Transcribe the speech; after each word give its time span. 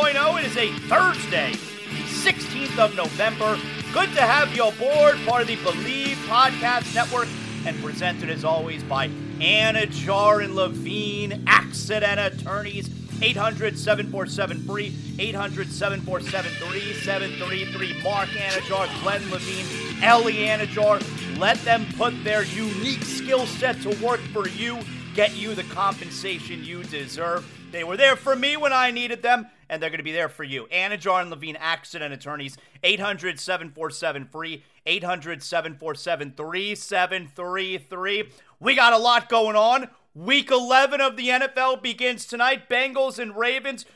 2.0. 0.00 0.38
It 0.38 0.46
is 0.46 0.56
a 0.56 0.72
Thursday, 0.88 1.52
the 1.52 2.04
16th 2.08 2.78
of 2.78 2.96
November. 2.96 3.58
Good 3.92 4.08
to 4.14 4.22
have 4.22 4.56
you 4.56 4.64
aboard, 4.64 5.18
part 5.26 5.42
of 5.42 5.48
the 5.48 5.56
Bleav 5.56 6.14
Podcast 6.26 6.94
Network, 6.94 7.28
and 7.66 7.78
presented 7.82 8.30
as 8.30 8.42
always 8.42 8.82
by 8.82 9.08
Anidjar 9.40 10.42
and 10.42 10.54
Levine, 10.54 11.44
Accident 11.46 12.18
Attorneys. 12.18 12.88
800 13.22 13.78
747 13.78 14.62
free, 14.62 14.96
800 15.18 15.70
747 15.70 16.50
3733. 16.50 18.02
Mark 18.02 18.30
Anidjar, 18.30 19.02
Glenn 19.02 19.30
Levine, 19.30 20.02
Ellie 20.02 20.46
Anidjar. 20.46 21.38
Let 21.38 21.58
them 21.58 21.84
put 21.98 22.14
their 22.24 22.44
unique 22.44 23.02
skill 23.02 23.44
set 23.44 23.82
to 23.82 23.90
work 24.02 24.20
for 24.32 24.48
you, 24.48 24.78
get 25.14 25.36
you 25.36 25.54
the 25.54 25.64
compensation 25.64 26.64
you 26.64 26.82
deserve. 26.84 27.46
They 27.72 27.84
were 27.84 27.96
there 27.96 28.16
for 28.16 28.36
me 28.36 28.56
when 28.56 28.72
I 28.72 28.90
needed 28.90 29.22
them, 29.22 29.46
and 29.68 29.82
they're 29.82 29.90
going 29.90 29.98
to 29.98 30.04
be 30.04 30.12
there 30.12 30.28
for 30.28 30.44
you. 30.44 30.66
Anidjar 30.72 31.20
and 31.20 31.30
Levine 31.30 31.56
Accident 31.56 32.12
Attorneys, 32.12 32.56
800 32.82 33.38
747 33.40 34.26
free, 34.26 34.64
800 34.86 35.42
747 35.42 36.34
3733. 36.36 38.32
We 38.58 38.74
got 38.74 38.92
a 38.92 38.98
lot 38.98 39.28
going 39.28 39.56
on. 39.56 39.88
Week 40.14 40.50
11 40.50 41.00
of 41.00 41.16
the 41.16 41.28
NFL 41.28 41.82
begins 41.82 42.26
tonight. 42.26 42.68
Bengals 42.68 43.18
and 43.18 43.36
Ravens. 43.36 43.86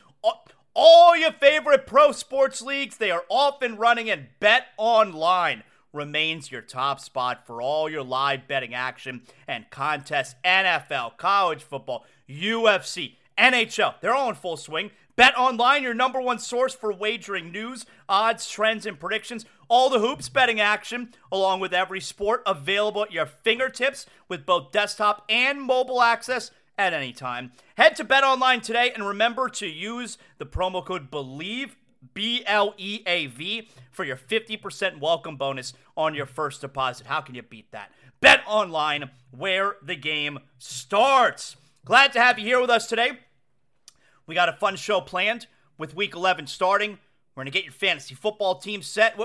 All 0.77 1.17
your 1.17 1.33
favorite 1.33 1.87
pro 1.87 2.11
sports 2.11 2.61
leagues, 2.61 2.97
they 2.97 3.13
are 3.13 3.25
off 3.29 3.63
and 3.63 3.79
running, 3.79 4.11
and 4.11 4.27
Bet 4.41 4.67
Online 4.77 5.63
remains 5.95 6.51
your 6.51 6.61
top 6.61 7.01
spot 7.01 7.47
for 7.47 7.63
all 7.63 7.89
your 7.89 8.03
live 8.03 8.47
betting 8.49 8.75
action 8.75 9.23
and 9.47 9.71
contests. 9.71 10.35
NFL, 10.45 11.17
college 11.17 11.63
football, 11.63 12.05
UFC. 12.29 13.17
NHL, 13.39 13.95
they're 14.01 14.15
all 14.15 14.29
in 14.29 14.35
full 14.35 14.57
swing. 14.57 14.91
Bet 15.17 15.37
online, 15.39 15.83
your 15.85 15.95
number 15.95 16.21
one 16.21 16.39
source 16.41 16.75
for 16.75 16.93
wagering 16.93 17.53
news, 17.53 17.87
odds, 18.09 18.49
trends, 18.49 18.85
and 18.85 18.99
predictions. 18.99 19.45
All 19.69 19.89
the 19.89 20.01
hoops 20.01 20.29
betting 20.29 20.61
action, 20.61 21.15
along 21.31 21.61
with 21.61 21.73
every 21.73 22.01
sport 22.01 22.43
available 22.47 23.05
at 23.05 23.13
your 23.13 23.27
fingertips 23.27 24.07
with 24.29 24.45
both 24.45 24.73
desktop 24.73 25.25
and 25.29 25.63
mobile 25.63 26.03
access 26.03 26.51
at 26.77 26.93
any 26.93 27.13
time. 27.13 27.53
Head 27.77 27.97
to 27.97 28.05
Bet 28.05 28.25
Online 28.25 28.61
today 28.61 28.91
and 28.93 29.07
remember 29.07 29.49
to 29.51 29.67
use 29.67 30.19
the 30.39 30.47
promo 30.47 30.85
code 30.85 31.11
BLEAV, 31.11 31.71
B 32.13 32.43
L 32.47 32.75
E 32.77 33.03
A 33.07 33.27
V, 33.27 33.69
for 33.91 34.05
your 34.05 34.17
50% 34.17 35.01
welcome 35.01 35.37
bonus 35.37 35.73
on 35.97 36.15
your 36.15 36.27
first 36.27 36.61
deposit. 36.61 37.07
How 37.07 37.21
can 37.21 37.35
you 37.35 37.43
beat 37.43 37.71
that? 37.73 37.91
Bet 38.21 38.41
Online, 38.47 39.11
where 39.31 39.77
the 39.83 39.97
game 39.97 40.39
starts. 40.59 41.57
Glad 41.85 42.13
to 42.15 42.21
have 42.21 42.39
you 42.39 42.45
here 42.45 42.61
with 42.61 42.71
us 42.71 42.87
today. 42.87 43.13
We 44.27 44.35
got 44.35 44.49
a 44.49 44.55
fun 44.55 44.77
show 44.77 45.01
planned 45.01 45.47
with 45.79 45.95
week 45.95 46.15
11 46.15 46.47
starting. 46.47 46.99
We're 47.35 47.43
going 47.43 47.53
to 47.53 47.59
get 47.59 47.65
your 47.65 47.73
fantasy 47.73 48.15
football 48.15 48.57
team 48.57 48.83
set. 48.83 49.19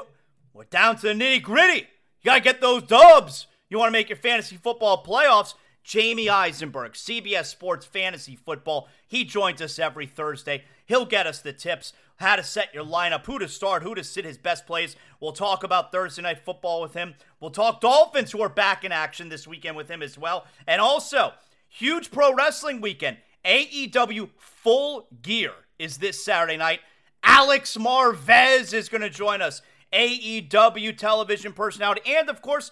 We're 0.53 0.63
down 0.65 0.97
to 0.97 1.01
the 1.07 1.13
nitty 1.13 1.41
gritty. 1.41 1.87
You 2.21 2.25
got 2.25 2.35
to 2.35 2.41
get 2.41 2.59
those 2.59 2.83
dubs. 2.83 3.47
You 3.69 3.77
want 3.77 3.89
to 3.89 3.93
make 3.93 4.09
your 4.09 4.17
fantasy 4.17 4.57
football 4.57 5.03
playoffs. 5.03 5.53
Jamey 5.85 6.27
Eisenberg, 6.27 6.93
CBS 6.93 7.45
Sports 7.45 7.85
Fantasy 7.85 8.35
Football. 8.35 8.89
He 9.07 9.23
joins 9.23 9.61
us 9.61 9.79
every 9.79 10.05
Thursday. 10.05 10.63
He'll 10.89 11.05
get 11.05 11.27
us 11.27 11.39
the 11.39 11.53
tips, 11.53 11.93
how 12.15 12.35
to 12.35 12.43
set 12.43 12.73
your 12.73 12.83
lineup, 12.83 13.23
who 13.27 13.37
to 13.37 13.47
start, 13.47 13.83
who 13.83 13.93
to 13.93 14.03
sit 14.03 14.25
his 14.25 14.39
best 14.39 14.65
plays. 14.65 14.95
We'll 15.19 15.33
talk 15.33 15.63
about 15.63 15.91
Thursday 15.91 16.23
night 16.23 16.39
football 16.43 16.81
with 16.81 16.95
him. 16.95 17.13
We'll 17.39 17.51
talk 17.51 17.79
Dolphins 17.79 18.31
who 18.31 18.41
are 18.41 18.49
back 18.49 18.83
in 18.83 18.91
action 18.91 19.29
this 19.29 19.47
weekend 19.47 19.77
with 19.77 19.87
him 19.87 20.01
as 20.01 20.17
well. 20.17 20.47
And 20.65 20.81
also, 20.81 21.33
huge 21.67 22.09
pro 22.09 22.33
wrestling 22.33 22.81
weekend. 22.81 23.17
AEW 23.45 24.29
Full 24.39 25.07
Gear 25.21 25.51
is 25.77 25.99
this 25.99 26.25
Saturday 26.25 26.57
night 26.57 26.79
Alex 27.23 27.77
Marvez 27.77 28.73
is 28.73 28.89
going 28.89 29.01
to 29.01 29.11
join 29.11 29.43
us. 29.43 29.61
AEW 29.93 30.97
television 30.97 31.53
personality, 31.53 32.01
and 32.07 32.29
of 32.29 32.41
course, 32.41 32.71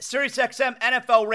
SiriusXM 0.00 0.80
NFL 0.80 1.28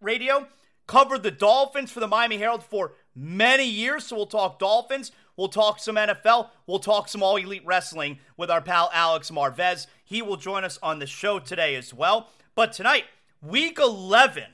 Radio 0.00 0.46
covered 0.86 1.22
the 1.22 1.30
Dolphins 1.30 1.90
for 1.92 2.00
the 2.00 2.08
Miami 2.08 2.36
Herald 2.36 2.64
for 2.64 2.92
many 3.14 3.64
years. 3.64 4.06
So 4.06 4.16
we'll 4.16 4.26
talk 4.26 4.58
Dolphins. 4.58 5.12
We'll 5.36 5.48
talk 5.48 5.78
some 5.78 5.96
NFL. 5.96 6.50
We'll 6.66 6.78
talk 6.78 7.08
some 7.08 7.22
All 7.22 7.36
Elite 7.36 7.64
Wrestling 7.64 8.18
with 8.36 8.50
our 8.50 8.60
pal 8.60 8.90
Alex 8.92 9.30
Marvez. 9.30 9.86
He 10.04 10.22
will 10.22 10.36
join 10.36 10.64
us 10.64 10.78
on 10.82 10.98
the 10.98 11.06
show 11.06 11.38
today 11.38 11.74
as 11.74 11.94
well. 11.94 12.28
But 12.54 12.72
tonight, 12.72 13.04
week 13.42 13.78
11 13.78 14.44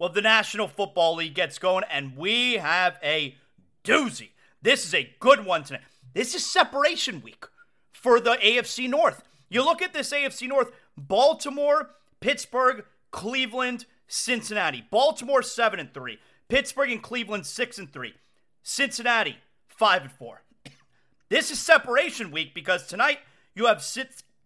of 0.00 0.14
the 0.14 0.20
National 0.20 0.68
Football 0.68 1.16
League 1.16 1.34
gets 1.34 1.58
going, 1.58 1.84
and 1.90 2.16
we 2.16 2.54
have 2.54 2.98
a 3.02 3.36
doozy. 3.84 4.30
This 4.60 4.84
is 4.84 4.94
a 4.94 5.14
good 5.18 5.44
one 5.44 5.64
tonight. 5.64 5.82
This 6.14 6.34
is 6.34 6.44
separation 6.44 7.22
week 7.22 7.46
for 7.92 8.20
the 8.20 8.36
AFC 8.36 8.88
North. 8.88 9.22
You 9.48 9.64
look 9.64 9.82
at 9.82 9.92
this 9.92 10.12
AFC 10.12 10.48
North 10.48 10.72
Baltimore, 10.96 11.90
Pittsburgh, 12.20 12.84
Cleveland, 13.10 13.86
Cincinnati. 14.06 14.84
Baltimore 14.90 15.42
7 15.42 15.80
and 15.80 15.92
3. 15.94 16.18
Pittsburgh 16.48 16.90
and 16.90 17.02
Cleveland 17.02 17.46
6 17.46 17.78
and 17.78 17.92
3. 17.92 18.14
Cincinnati 18.62 19.38
5 19.76 20.02
and 20.02 20.12
4. 20.12 20.42
This 21.28 21.50
is 21.50 21.58
separation 21.58 22.30
week 22.30 22.54
because 22.54 22.86
tonight 22.86 23.18
you 23.54 23.66
have 23.66 23.84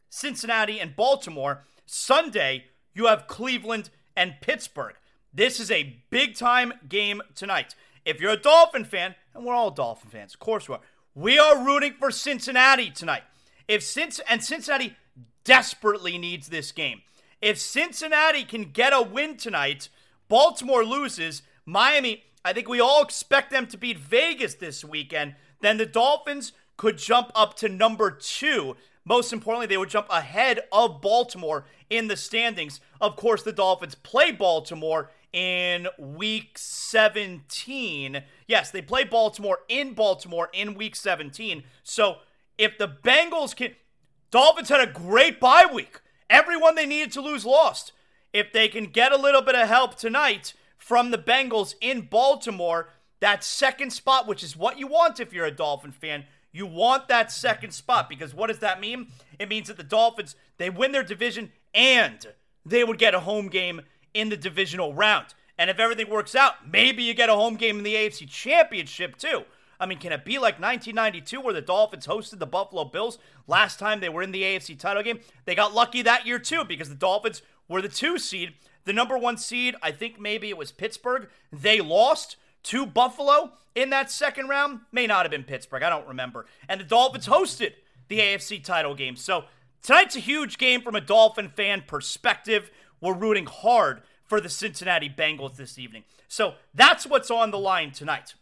Cincinnati 0.09 0.79
and 0.79 0.95
Baltimore. 0.95 1.65
Sunday 1.85 2.67
you 2.95 3.07
have 3.07 3.27
Cleveland 3.27 3.91
and 4.17 4.35
Pittsburgh. 4.41 4.95
This 5.33 5.61
is 5.61 5.71
a 5.71 5.99
big 6.11 6.35
time 6.37 6.73
game 6.89 7.23
tonight. 7.35 7.75
If 8.05 8.21
you're 8.21 8.33
a 8.33 8.37
Dolphin 8.37 8.85
fan, 8.85 9.15
and 9.35 9.45
we're 9.45 9.55
all 9.55 9.71
Dolphin 9.71 10.11
fans, 10.11 10.33
of 10.35 10.41
course 10.41 10.69
we 10.69 10.77
are, 10.77 10.81
we 11.15 11.39
are 11.39 11.65
rooting 11.65 11.95
for 11.99 12.11
Cincinnati 12.11 12.91
tonight. 12.91 13.23
If 13.69 13.83
Cincy 13.83 14.21
and 14.29 14.43
Cincinnati 14.43 14.97
desperately 15.45 16.19
needs 16.19 16.49
this 16.49 16.73
game. 16.73 17.03
If 17.41 17.59
Cincinnati 17.59 18.45
can 18.45 18.65
get 18.65 18.93
a 18.93 19.03
win 19.03 19.37
tonight, 19.37 19.89
Baltimore 20.29 20.85
loses, 20.85 21.43
Miami, 21.65 22.25
I 22.47 22.53
think 22.53 22.69
we 22.69 22.79
all 22.81 23.03
expect 23.03 23.51
them 23.51 23.67
to 23.67 23.77
beat 23.77 23.99
Vegas 23.99 24.55
this 24.55 24.85
weekend, 24.85 25.35
then 25.63 25.79
the 25.79 25.85
Dolphins 25.85 26.53
could 26.77 26.97
jump 26.97 27.33
up 27.35 27.57
to 27.57 27.69
number 27.69 28.09
two. 28.09 28.77
Most 29.05 29.33
importantly, 29.33 29.67
they 29.67 29.77
would 29.77 29.91
jump 29.91 30.07
ahead 30.11 30.61
of 30.71 31.01
Baltimore 31.01 31.65
in 31.91 32.07
the 32.07 32.17
standings. 32.17 32.81
Of 33.01 33.17
course, 33.17 33.43
the 33.43 33.51
Dolphins 33.51 33.97
play 33.97 34.31
Baltimore 34.31 35.11
in 35.33 35.89
week 35.99 36.57
17. 36.57 38.23
Yes, 38.47 38.71
they 38.71 38.81
play 38.81 39.03
Baltimore 39.03 39.59
in 39.69 39.95
Baltimore 39.95 40.49
in 40.53 40.75
week 40.75 40.95
17. 40.95 41.65
So 41.83 42.19
if 42.57 42.79
the 42.79 42.89
Bengals 42.89 43.57
can. 43.57 43.73
Dolphins 44.31 44.69
had 44.69 44.89
a 44.89 44.93
great 44.93 45.41
bye 45.41 45.67
week. 45.73 46.01
Everyone 46.31 46.77
they 46.77 46.87
needed 46.87 47.11
to 47.13 47.21
lose 47.21 47.45
lost. 47.45 47.91
If 48.33 48.53
they 48.53 48.69
can 48.69 48.87
get 48.87 49.11
a 49.11 49.21
little 49.21 49.43
bit 49.43 49.57
of 49.57 49.67
help 49.67 49.97
tonight 49.97 50.55
from 50.87 51.11
the 51.11 51.19
Bengals 51.19 51.75
in 51.81 52.03
Baltimore, 52.03 52.91
that 53.19 53.43
second 53.43 53.93
spot, 53.93 54.29
which 54.29 54.45
is 54.45 54.57
what 54.57 54.79
you 54.79 54.87
want 54.87 55.19
if 55.19 55.33
you're 55.33 55.45
a 55.45 55.51
Dolphin 55.51 55.91
fan, 55.91 56.23
you 56.53 56.65
want 56.65 57.09
that 57.09 57.33
second 57.33 57.73
spot 57.73 58.09
because 58.09 58.33
what 58.33 58.47
does 58.47 58.61
that 58.61 58.81
mean? 58.81 59.09
It 59.41 59.49
means 59.49 59.67
that 59.67 59.79
the 59.79 59.83
Dolphins, 59.83 60.37
they 60.59 60.71
win 60.71 60.93
their 60.93 61.03
division 61.03 61.51
and 61.75 62.25
they 62.65 62.85
would 62.85 62.99
get 62.99 63.17
a 63.17 63.21
home 63.21 63.49
game 63.49 63.81
in 64.15 64.29
the 64.29 64.37
divisional 64.37 64.95
round. 64.95 65.35
And 65.59 65.71
if 65.71 65.81
everything 65.81 66.09
works 66.09 66.37
out, 66.37 66.71
maybe 66.71 67.03
you 67.03 67.15
get 67.15 67.31
a 67.31 67.35
home 67.35 67.57
game 67.57 67.79
in 67.79 67.83
the 67.83 67.97
AFC 67.97 68.29
Championship 68.29 69.17
too. 69.17 69.43
I 69.81 69.87
mean, 69.87 69.99
can 69.99 70.13
it 70.13 70.25
be 70.25 70.35
like 70.35 70.61
1992 70.61 71.41
where 71.41 71.53
the 71.53 71.61
Dolphins 71.63 72.07
hosted 72.07 72.39
the 72.39 72.47
Buffalo 72.47 72.85
Bills 72.85 73.19
last 73.49 73.81
time 73.81 73.99
they 73.99 74.09
were 74.09 74.23
in 74.23 74.31
the 74.31 74.43
AFC 74.43 74.79
title 74.79 75.03
game? 75.03 75.19
They 75.47 75.57
got 75.57 75.75
lucky 75.75 76.03
that 76.03 76.27
year 76.27 76.39
too 76.39 76.65
because 76.65 76.89
the 76.89 76.95
Dolphins 76.95 77.43
were 77.67 77.83
the 77.83 77.89
two 77.89 78.21
seed. 78.21 78.55
The 78.87 78.93
number 78.93 79.19
one 79.19 79.37
seed, 79.37 79.75
I 79.83 79.91
think 79.91 80.19
maybe 80.19 80.49
it 80.49 80.57
was 80.57 80.73
Pittsburgh. 80.73 81.29
They 81.53 81.81
lost 81.81 82.37
to 82.63 82.87
Buffalo 82.87 83.53
in 83.75 83.91
that 83.91 84.11
second 84.11 84.49
round. 84.49 84.81
May 84.93 85.07
not 85.07 85.25
have 85.25 85.31
been 85.31 85.45
Pittsburgh. 85.45 85.83
I 85.83 85.91
don't 85.91 86.09
remember. 86.09 86.47
And 86.69 86.81
the 86.81 86.85
Dolphins 86.85 87.27
hosted 87.27 87.75
the 88.09 88.21
AFC 88.21 88.63
title 88.63 88.95
game. 88.95 89.17
So 89.17 89.45
tonight's 89.83 90.17
a 90.17 90.21
huge 90.21 90.57
game 90.57 90.83
from 90.83 90.95
a 90.95 91.01
Dolphin 91.01 91.49
fan 91.49 91.83
perspective. 91.87 92.71
We're 93.01 93.15
rooting 93.15 93.47
hard 93.47 94.03
for 94.25 94.41
the 94.41 94.49
Cincinnati 94.49 95.09
Bengals 95.11 95.57
this 95.57 95.79
evening. 95.79 96.05
So 96.29 96.55
that's 96.73 97.07
what's 97.07 97.31
on 97.31 97.51
the 97.51 97.59
line 97.59 97.91
tonight. 97.91 98.35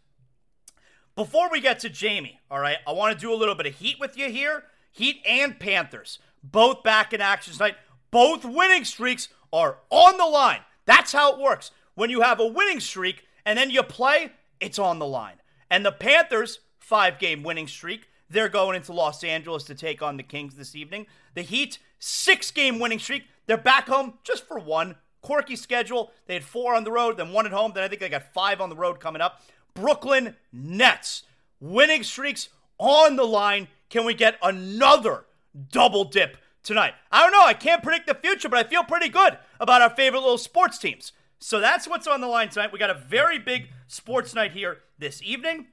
Before 1.15 1.49
we 1.49 1.59
get 1.59 1.79
to 1.79 1.89
Jamey, 1.89 2.37
all 2.51 2.59
right, 2.59 2.77
I 2.85 2.91
want 2.91 3.17
to 3.17 3.19
do 3.19 3.33
a 3.33 3.35
little 3.35 3.55
bit 3.55 3.65
of 3.65 3.75
heat 3.75 3.99
with 3.99 4.17
you 4.17 4.29
here. 4.29 4.65
Heat 4.91 5.21
and 5.27 5.59
Panthers, 5.59 6.19
both 6.43 6.83
back 6.83 7.13
in 7.13 7.21
action 7.21 7.53
tonight. 7.53 7.75
Both 8.11 8.45
winning 8.45 8.85
streaks 8.85 9.27
are 9.55 9.77
on 9.89 10.17
the 10.17 10.25
line. 10.25 10.59
That's 10.85 11.13
how 11.13 11.33
it 11.33 11.39
works. 11.39 11.71
When 11.95 12.09
you 12.09 12.21
have 12.21 12.39
a 12.41 12.45
winning 12.45 12.81
streak 12.81 13.25
and 13.45 13.57
then 13.57 13.69
you 13.69 13.81
play, 13.83 14.33
it's 14.59 14.77
on 14.77 14.99
the 14.99 15.05
line. 15.05 15.35
And 15.71 15.85
the 15.85 15.93
Panthers, 15.93 16.59
five 16.77 17.19
game 17.19 17.41
winning 17.41 17.67
streak, 17.67 18.09
they're 18.29 18.49
going 18.49 18.75
into 18.75 18.91
Los 18.91 19.23
Angeles 19.23 19.63
to 19.65 19.75
take 19.75 20.01
on 20.01 20.17
the 20.17 20.23
Kings 20.23 20.55
this 20.55 20.75
evening. 20.75 21.07
The 21.35 21.41
Heat, 21.41 21.79
six 21.99 22.51
game 22.51 22.79
winning 22.79 22.99
streak. 22.99 23.23
They're 23.47 23.57
back 23.57 23.87
home 23.87 24.15
just 24.23 24.45
for 24.45 24.59
one. 24.59 24.95
Quirky 25.21 25.55
schedule. 25.55 26.11
They 26.27 26.33
had 26.35 26.43
four 26.43 26.75
on 26.75 26.83
the 26.83 26.91
road, 26.91 27.17
then 27.17 27.31
one 27.31 27.45
at 27.45 27.51
home. 27.51 27.71
Then 27.73 27.83
I 27.83 27.87
think 27.87 28.01
they 28.01 28.09
got 28.09 28.33
five 28.33 28.59
on 28.59 28.69
the 28.69 28.75
road 28.75 28.99
coming 28.99 29.21
up. 29.21 29.41
Brooklyn 29.73 30.35
Nets. 30.51 31.23
Winning 31.61 32.03
streaks 32.03 32.49
on 32.77 33.15
the 33.15 33.23
line. 33.23 33.69
Can 33.89 34.05
we 34.05 34.13
get 34.13 34.37
another 34.43 35.25
double 35.71 36.03
dip 36.03 36.37
tonight? 36.65 36.93
I 37.11 37.21
don't 37.21 37.31
know. 37.31 37.45
I 37.45 37.53
can't 37.53 37.81
predict 37.81 38.07
the 38.07 38.15
future, 38.15 38.49
but 38.49 38.65
I 38.65 38.67
feel 38.67 38.83
pretty 38.83 39.09
good 39.09 39.37
about 39.59 39.81
our 39.81 39.89
favorite 39.89 40.19
little 40.19 40.37
sports 40.37 40.77
teams. 40.77 41.13
So 41.39 41.59
that's 41.59 41.87
what's 41.87 42.07
on 42.07 42.21
the 42.21 42.27
line 42.27 42.49
tonight. 42.49 42.71
We 42.73 42.79
got 42.79 42.89
a 42.89 42.95
very 42.95 43.39
big 43.39 43.69
sports 43.87 44.33
night 44.33 44.51
here 44.51 44.79
this 44.97 45.21
evening. 45.23 45.67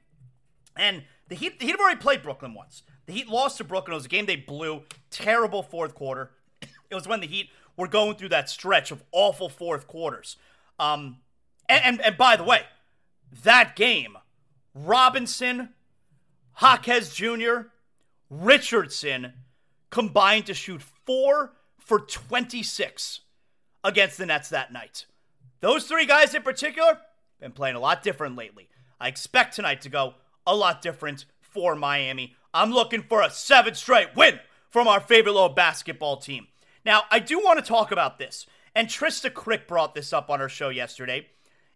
And 0.77 1.05
the 1.29 1.35
Heat, 1.35 1.59
the 1.59 1.67
Heat 1.67 1.73
have 1.73 1.81
already 1.81 2.00
played 2.00 2.23
Brooklyn 2.23 2.55
once. 2.55 2.83
The 3.06 3.12
Heat 3.12 3.29
lost 3.29 3.59
to 3.59 3.65
Brooklyn. 3.65 3.93
It 3.93 3.97
was 3.97 4.05
a 4.06 4.09
game 4.09 4.27
they 4.27 4.37
blew. 4.37 4.83
Terrible 5.11 5.62
fourth 5.62 5.94
quarter. 5.94 6.31
It 6.91 6.94
was 6.94 7.09
when 7.09 7.21
the 7.21 7.27
Heat 7.27 7.49
were 7.75 7.89
going 7.89 8.17
through 8.17 8.29
that 8.29 8.50
stretch 8.50 8.91
of 8.91 9.03
awful 9.12 9.49
fourth 9.49 9.87
quarters. 9.87 10.37
Um, 10.79 11.21
and, 11.67 11.83
and, 11.85 12.00
and 12.03 12.17
by 12.19 12.37
the 12.37 12.44
way, 12.44 12.65
that 13.44 13.77
game, 13.77 14.19
Robinson, 14.75 15.71
Jaquez 16.61 17.15
Jr., 17.15 17.69
Richardson 18.29 19.33
combined 19.93 20.47
to 20.47 20.55
shoot 20.55 20.83
four 20.83 21.53
for 21.79 22.01
26 22.01 23.20
against 23.84 24.19
the 24.19 24.27
Nets 24.27 24.49
that 24.49 24.72
night. 24.72 25.05
Those 25.61 25.84
three 25.84 26.06
guys 26.06 26.34
in 26.34 26.43
particular 26.43 26.99
been 27.39 27.53
playing 27.53 27.77
a 27.77 27.81
lot 27.81 28.03
different 28.03 28.34
lately. 28.34 28.69
I 28.99 29.08
expect 29.08 29.55
tonight 29.55 29.82
to 29.82 29.91
go 29.91 30.15
a 30.46 30.56
lot 30.56 30.81
different 30.81 31.27
for 31.41 31.77
Miami. 31.77 32.34
I'm 32.55 32.72
looking 32.72 33.03
for 33.03 33.20
a 33.20 33.31
seven 33.31 33.75
straight 33.75 34.17
win 34.17 34.41
from 34.70 34.89
our 34.89 34.99
favorite 34.99 35.32
little 35.32 35.51
basketball 35.51 36.17
team. 36.17 36.49
Now, 36.87 37.03
I 37.11 37.19
do 37.19 37.39
want 37.39 37.58
to 37.58 37.65
talk 37.65 37.93
about 37.93 38.19
this, 38.19 38.46
and 38.75 38.89
Trysta 38.89 39.31
Krick 39.31 39.67
brought 39.69 39.94
this 39.94 40.13
up 40.13 40.31
on 40.31 40.41
her 40.41 40.49
show 40.49 40.70
yesterday. 40.70 41.27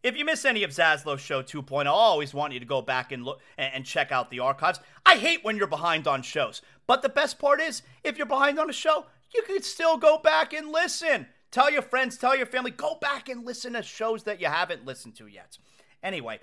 If 0.06 0.16
you 0.16 0.24
miss 0.24 0.44
any 0.44 0.62
of 0.62 0.70
Zaslow's 0.70 1.20
show 1.20 1.42
2.0, 1.42 1.84
I 1.84 1.88
always 1.88 2.32
want 2.32 2.52
you 2.52 2.60
to 2.60 2.64
go 2.64 2.80
back 2.80 3.10
and 3.10 3.24
look 3.24 3.40
and 3.58 3.84
check 3.84 4.12
out 4.12 4.30
the 4.30 4.38
archives. 4.38 4.78
I 5.04 5.16
hate 5.16 5.42
when 5.42 5.56
you're 5.56 5.66
behind 5.66 6.06
on 6.06 6.22
shows, 6.22 6.62
but 6.86 7.02
the 7.02 7.08
best 7.08 7.40
part 7.40 7.60
is 7.60 7.82
if 8.04 8.16
you're 8.16 8.24
behind 8.24 8.60
on 8.60 8.70
a 8.70 8.72
show, 8.72 9.06
you 9.34 9.42
can 9.42 9.60
still 9.64 9.96
go 9.96 10.16
back 10.16 10.52
and 10.52 10.70
listen. 10.70 11.26
Tell 11.50 11.72
your 11.72 11.82
friends, 11.82 12.16
tell 12.16 12.36
your 12.36 12.46
family, 12.46 12.70
go 12.70 12.94
back 13.00 13.28
and 13.28 13.44
listen 13.44 13.72
to 13.72 13.82
shows 13.82 14.22
that 14.22 14.40
you 14.40 14.46
haven't 14.46 14.86
listened 14.86 15.16
to 15.16 15.26
yet. 15.26 15.58
Anyway, 16.04 16.38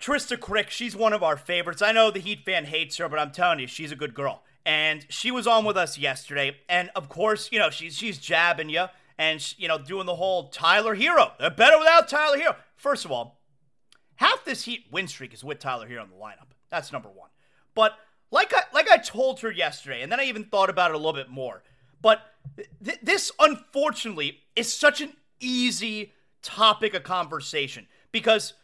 Trysta 0.00 0.36
Krick, 0.36 0.70
she's 0.70 0.94
one 0.94 1.12
of 1.12 1.24
our 1.24 1.36
favorites. 1.36 1.82
I 1.82 1.90
know 1.90 2.12
the 2.12 2.20
Heat 2.20 2.44
fan 2.44 2.66
hates 2.66 2.98
her, 2.98 3.08
but 3.08 3.18
I'm 3.18 3.32
telling 3.32 3.58
you, 3.58 3.66
she's 3.66 3.90
a 3.90 3.96
good 3.96 4.14
girl. 4.14 4.44
And 4.64 5.04
she 5.08 5.32
was 5.32 5.48
on 5.48 5.64
with 5.64 5.76
us 5.76 5.98
yesterday, 5.98 6.58
and 6.68 6.90
of 6.94 7.08
course, 7.08 7.50
you 7.50 7.58
know 7.58 7.70
she's 7.70 7.96
she's 7.96 8.18
jabbing 8.18 8.70
you 8.70 8.86
and 9.18 9.54
you 9.58 9.68
know 9.68 9.78
doing 9.78 10.06
the 10.06 10.16
whole 10.16 10.48
Tyler 10.48 10.96
Herro. 10.96 11.32
They're 11.38 11.50
better 11.50 11.78
without 11.78 12.08
Tyler 12.08 12.38
Herro. 12.38 12.56
First 12.76 13.04
of 13.04 13.12
all, 13.12 13.40
half 14.16 14.44
this 14.44 14.64
Heat 14.64 14.86
win 14.90 15.08
streak 15.08 15.34
is 15.34 15.44
with 15.44 15.58
Tyler 15.58 15.88
Herro 15.88 16.04
in 16.04 16.10
the 16.10 16.16
lineup. 16.16 16.52
That's 16.70 16.92
number 16.92 17.08
one. 17.08 17.30
But 17.74 17.96
like 18.30 18.52
I 18.54 18.62
like 18.72 18.90
I 18.90 18.98
told 18.98 19.40
her 19.40 19.50
yesterday, 19.50 20.02
and 20.02 20.10
then 20.10 20.20
I 20.20 20.24
even 20.24 20.44
thought 20.44 20.70
about 20.70 20.90
it 20.90 20.94
a 20.94 20.98
little 20.98 21.12
bit 21.12 21.30
more. 21.30 21.62
But 22.02 22.20
th- 22.84 22.98
this, 23.02 23.32
unfortunately, 23.38 24.40
is 24.54 24.72
such 24.72 25.00
an 25.00 25.14
easy 25.40 26.12
topic 26.42 26.94
of 26.94 27.02
conversation 27.02 27.86
because 28.12 28.54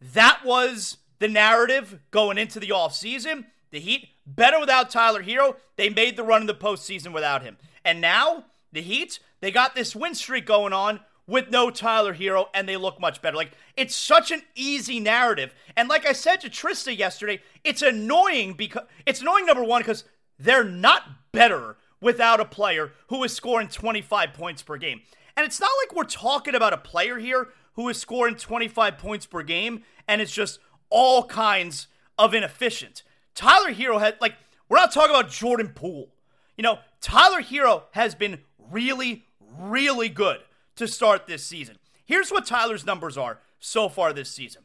that 0.00 0.40
was 0.44 0.98
the 1.18 1.28
narrative 1.28 1.98
going 2.10 2.38
into 2.38 2.60
the 2.60 2.68
offseason. 2.68 3.46
The 3.70 3.80
Heat 3.80 4.08
better 4.26 4.58
without 4.58 4.90
Tyler 4.90 5.22
Herro. 5.22 5.56
They 5.76 5.90
made 5.90 6.16
the 6.16 6.22
run 6.22 6.42
in 6.42 6.46
the 6.46 6.54
postseason 6.54 7.12
without 7.12 7.42
him. 7.42 7.58
And 7.84 8.00
now 8.00 8.46
the 8.72 8.82
Heat, 8.82 9.18
they 9.40 9.50
got 9.50 9.74
this 9.74 9.94
win 9.94 10.14
streak 10.14 10.46
going 10.46 10.72
on 10.72 11.00
with 11.26 11.50
no 11.50 11.70
Tyler 11.70 12.14
Herro, 12.14 12.46
and 12.54 12.66
they 12.68 12.76
look 12.76 12.98
much 12.98 13.20
better. 13.20 13.36
Like, 13.36 13.52
it's 13.76 13.94
such 13.94 14.30
an 14.30 14.42
easy 14.54 14.98
narrative. 14.98 15.54
And 15.76 15.88
like 15.88 16.06
I 16.06 16.12
said 16.12 16.40
to 16.40 16.48
Trysta 16.50 16.96
yesterday, 16.96 17.40
it's 17.64 17.82
annoying 17.82 18.54
because 18.54 18.84
it's 19.04 19.20
annoying, 19.20 19.44
number 19.44 19.62
one, 19.62 19.82
because 19.82 20.04
they're 20.38 20.64
not 20.64 21.32
better 21.32 21.76
without 22.00 22.40
a 22.40 22.44
player 22.44 22.92
who 23.08 23.22
is 23.24 23.34
scoring 23.34 23.68
25 23.68 24.32
points 24.32 24.62
per 24.62 24.78
game. 24.78 25.02
And 25.36 25.44
it's 25.44 25.60
not 25.60 25.70
like 25.82 25.94
we're 25.94 26.04
talking 26.04 26.54
about 26.54 26.72
a 26.72 26.78
player 26.78 27.18
here 27.18 27.48
who 27.74 27.88
is 27.88 28.00
scoring 28.00 28.34
25 28.34 28.98
points 28.98 29.26
per 29.26 29.42
game 29.42 29.82
and 30.08 30.20
it's 30.20 30.32
just 30.32 30.58
all 30.90 31.24
kinds 31.24 31.86
of 32.18 32.34
inefficient. 32.34 33.02
Tyler 33.34 33.72
Herro 33.72 34.00
had, 34.00 34.16
like, 34.20 34.34
we're 34.68 34.78
not 34.78 34.92
talking 34.92 35.14
about 35.14 35.30
Jordan 35.30 35.68
Poole. 35.74 36.08
You 36.56 36.62
know, 36.62 36.78
Tyler 37.00 37.40
Herro 37.40 37.84
has 37.92 38.14
been 38.14 38.40
really, 38.58 39.26
really 39.58 40.08
good 40.08 40.38
to 40.76 40.86
start 40.86 41.26
this 41.26 41.44
season. 41.44 41.78
Here's 42.04 42.30
what 42.30 42.46
Tyler's 42.46 42.86
numbers 42.86 43.18
are 43.18 43.40
so 43.58 43.88
far 43.88 44.12
this 44.12 44.30
season 44.30 44.62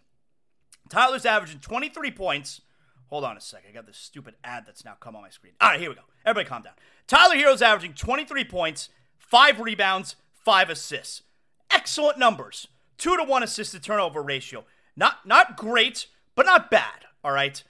Tyler's 0.90 1.26
averaging 1.26 1.60
23 1.60 2.12
points. 2.12 2.62
Hold 3.08 3.24
on 3.26 3.38
a 3.38 3.42
second. 3.42 3.70
I 3.70 3.74
got 3.74 3.86
this 3.86 3.98
stupid 3.98 4.36
ad 4.44 4.64
that's 4.66 4.84
now 4.84 4.96
come 5.00 5.16
on 5.16 5.22
my 5.22 5.30
screen. 5.30 5.54
All 5.62 5.70
right, 5.70 5.80
here 5.80 5.90
we 5.90 5.96
go. 5.96 6.02
Everybody 6.26 6.50
calm 6.50 6.64
down. 6.64 6.74
Tyler 7.08 7.36
Herro's 7.36 7.62
averaging 7.62 7.94
23 7.94 8.44
points, 8.46 8.90
five 9.18 9.60
rebounds, 9.60 10.16
five 10.34 10.70
assists. 10.70 11.24
Excellent 11.70 12.18
numbers. 12.18 12.68
Two 12.98 13.18
to 13.18 13.24
one 13.24 13.44
assist 13.44 13.72
to 13.72 13.80
turnover 13.80 14.22
ratio. 14.22 14.66
Not 14.96 15.26
not 15.26 15.58
great, 15.58 16.08
but 16.36 16.46
not 16.46 16.70
bad. 16.70 17.06
All 17.24 17.32
right. 17.32 17.64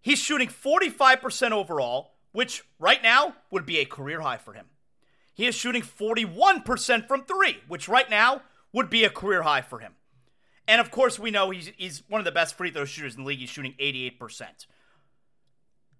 He's 0.00 0.18
shooting 0.18 0.48
45% 0.48 1.52
overall, 1.52 2.14
which 2.32 2.64
right 2.80 3.02
now 3.02 3.36
would 3.50 3.64
be 3.64 3.78
a 3.78 3.84
career 3.84 4.20
high 4.20 4.38
for 4.38 4.52
him. 4.52 4.66
He 5.34 5.46
is 5.46 5.54
shooting 5.54 5.82
41% 5.82 7.08
from 7.08 7.24
three, 7.24 7.58
which 7.68 7.88
right 7.88 8.08
now 8.08 8.42
would 8.72 8.90
be 8.90 9.04
a 9.04 9.10
career 9.10 9.42
high 9.42 9.62
for 9.62 9.78
him. 9.78 9.94
And 10.68 10.80
of 10.80 10.90
course, 10.90 11.18
we 11.18 11.30
know 11.30 11.50
he's, 11.50 11.70
he's 11.76 12.02
one 12.08 12.20
of 12.20 12.24
the 12.24 12.32
best 12.32 12.56
free 12.56 12.70
throw 12.70 12.84
shooters 12.84 13.14
in 13.16 13.22
the 13.22 13.26
league. 13.26 13.40
He's 13.40 13.50
shooting 13.50 13.74
88%. 13.80 14.66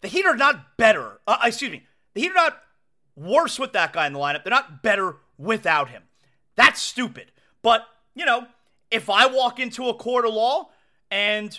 The 0.01 0.09
Heat 0.09 0.27
are 0.27 0.37
not 0.37 0.77
better. 0.77 1.21
Uh, 1.27 1.39
excuse 1.45 1.71
me. 1.71 1.85
The 2.15 2.21
Heat 2.23 2.31
are 2.31 2.35
not 2.35 2.63
worse 3.17 3.59
with 3.59 3.73
that 3.73 3.93
guy 3.93 4.07
in 4.07 4.13
the 4.13 4.19
lineup. 4.19 4.45
They're 4.45 4.51
not 4.51 4.83
better 4.83 5.17
without 5.39 5.89
him. 5.91 6.03
That's 6.57 6.81
stupid. 6.81 7.33
But, 7.63 7.87
you 8.15 8.25
know, 8.25 8.47
if 8.91 9.09
I 9.09 9.27
walk 9.27 9.59
into 9.59 9.89
a 9.89 9.95
court 9.95 10.27
of 10.27 10.35
law 10.35 10.71
and 11.11 11.59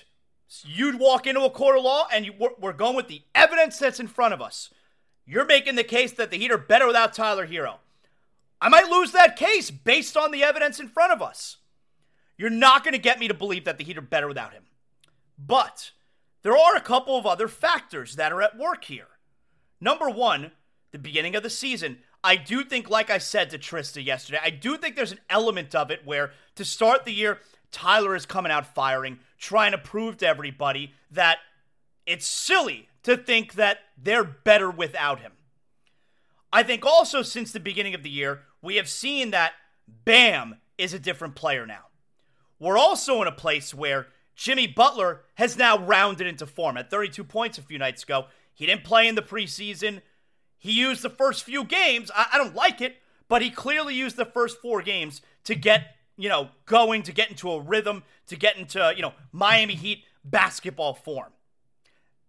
you'd 0.63 1.00
walk 1.00 1.25
into 1.25 1.42
a 1.42 1.50
court 1.50 1.77
of 1.77 1.84
law 1.84 2.08
and 2.13 2.25
you, 2.25 2.34
we're, 2.38 2.50
we're 2.60 2.74
going 2.74 2.96
with 2.96 3.08
the 3.08 3.22
evidence 3.34 3.80
that's 3.80 4.00
in 4.00 4.08
front 4.08 4.34
of 4.34 4.42
us, 4.42 4.70
you're 5.25 5.46
making 5.46 5.75
the 5.75 5.84
case 5.84 6.12
that 6.13 6.32
the 6.32 6.38
Heat 6.38 6.51
are 6.51 6.58
better 6.58 6.88
without 6.88 7.13
Tyler 7.13 7.48
Herro. 7.48 7.75
I 8.62 8.70
might 8.70 8.89
lose 8.89 9.12
that 9.12 9.36
case 9.36 9.72
based 9.72 10.15
on 10.15 10.32
the 10.32 10.44
evidence 10.44 10.80
in 10.80 10.88
front 10.88 11.12
of 11.12 11.22
us. 11.22 11.58
You're 12.38 12.50
not 12.50 12.84
going 12.84 12.94
to 12.94 13.00
get 13.00 13.20
me 13.20 13.27
to 13.27 13.34
believe 13.34 13.65
that 13.65 13.77
the 13.77 13.84
Heat 13.84 13.98
are 13.98 14.01
better 14.01 14.27
without 14.27 14.53
him. 14.53 14.63
But 15.38 15.92
there 16.44 16.58
are 16.58 16.75
a 16.75 16.82
couple 16.82 17.18
of 17.18 17.25
other 17.25 17.48
factors 17.48 18.15
that 18.15 18.32
are 18.32 18.42
at 18.42 18.58
work 18.58 18.86
here. 18.86 19.08
Number 19.80 20.10
one, 20.10 20.51
the 20.92 21.00
beginning 21.00 21.36
of 21.36 21.44
the 21.44 21.50
season. 21.50 22.00
I 22.24 22.38
do 22.38 22.63
think, 22.63 22.89
like 22.89 23.10
I 23.10 23.18
said 23.18 23.50
to 23.50 23.58
Trysta 23.58 24.03
yesterday, 24.03 24.39
I 24.42 24.50
do 24.50 24.77
think 24.77 24.96
there's 24.96 25.12
an 25.12 25.20
element 25.30 25.75
of 25.75 25.92
it 25.92 26.06
where 26.06 26.32
to 26.56 26.63
start 26.63 27.03
the 27.03 27.12
year, 27.12 27.39
Tyler 27.72 28.15
is 28.15 28.25
coming 28.25 28.51
out 28.51 28.74
firing, 28.74 29.20
trying 29.38 29.72
to 29.72 29.77
prove 29.77 30.18
to 30.18 30.27
everybody 30.27 30.94
that 31.12 31.39
it's 32.06 32.25
silly 32.25 32.88
to 33.03 33.17
think 33.17 33.53
that 33.53 33.79
they're 33.98 34.24
better 34.24 34.69
without 34.69 35.19
him. 35.19 35.33
I 36.51 36.63
think 36.63 36.86
also 36.86 37.22
since 37.22 37.51
the 37.51 37.60
beginning 37.60 37.95
of 37.95 38.03
the 38.03 38.10
year, 38.10 38.41
we 38.62 38.75
have 38.75 38.89
seen 38.89 39.31
that 39.31 39.53
Bam 39.88 40.57
is 40.77 40.93
a 40.93 41.00
different 41.00 41.36
player 41.36 41.65
now. 41.65 41.86
We're 42.60 42.77
also 42.77 43.22
in 43.22 43.27
a 43.27 43.31
place 43.31 43.74
where 43.74 44.07
Jimmy 44.36 44.67
Butler 44.67 45.22
has 45.36 45.57
now 45.57 45.77
rounded 45.77 46.27
into 46.27 46.45
form 46.45 46.77
at 46.77 46.89
32 46.89 47.24
points 47.24 47.57
a 47.57 47.62
few 47.62 47.77
nights 47.77 48.03
ago. 48.03 48.27
He 48.53 48.65
didn't 48.65 48.83
play 48.83 49.07
in 49.07 49.15
the 49.15 49.22
preseason. 49.22 50.01
He 50.57 50.72
used 50.72 51.01
the 51.01 51.10
first 51.10 51.43
few 51.43 51.63
games. 51.63 52.10
I, 52.15 52.27
I 52.33 52.38
don't 52.38 52.55
like 52.55 52.81
it, 52.81 52.98
but 53.27 53.41
he 53.41 53.50
clearly 53.50 53.95
used 53.95 54.15
the 54.15 54.25
first 54.25 54.62
four 54.62 54.81
games 54.81 55.22
to 55.43 55.55
get, 55.55 55.95
you 56.17 56.29
know, 56.29 56.50
going, 56.65 57.03
to 57.03 57.12
get 57.12 57.29
into 57.29 57.51
a 57.51 57.60
rhythm, 57.60 58.03
to 58.27 58.36
get 58.36 58.57
into, 58.57 58.93
you 58.95 59.01
know, 59.01 59.13
Miami 59.31 59.75
Heat 59.75 60.03
basketball 60.24 60.93
form. 60.93 61.33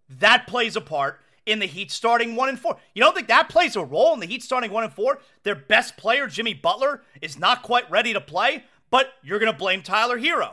That 0.09 0.47
plays 0.47 0.77
a 0.77 0.81
part 0.81 1.21
in 1.47 1.59
the 1.59 1.67
Heat 1.67 1.91
starting 1.91 2.37
one 2.37 2.49
and 2.49 2.59
four. 2.59 2.77
You 2.95 3.03
don't 3.03 3.15
think 3.15 3.29
that 3.29 3.49
plays 3.49 3.77
a 3.77 3.85
role 3.85 4.15
in 4.15 4.21
the 4.21 4.27
Heat 4.27 4.43
starting 4.43 4.71
one 4.71 4.85
and 4.85 4.93
four? 4.93 5.21
Their 5.43 5.55
best 5.55 5.97
player, 5.97 6.27
Jimmy 6.27 6.55
Butler, 6.55 7.03
is 7.21 7.39
not 7.39 7.63
quite 7.63 7.91
ready 7.91 8.13
to 8.13 8.21
play, 8.21 8.65
but 8.91 9.13
you're 9.23 9.39
going 9.39 9.53
to 9.53 9.59
blame 9.59 9.83
Tyler 9.83 10.19
Herro. 10.19 10.53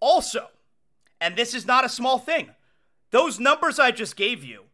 Also, 0.00 0.48
and 1.20 1.36
this 1.36 1.54
is 1.54 1.66
not 1.66 1.84
a 1.84 1.88
small 1.88 2.18
thing, 2.18 2.50
those 3.10 3.40
numbers 3.40 3.78
I 3.78 3.90
just 3.90 4.16
gave 4.16 4.44
you 4.44 4.64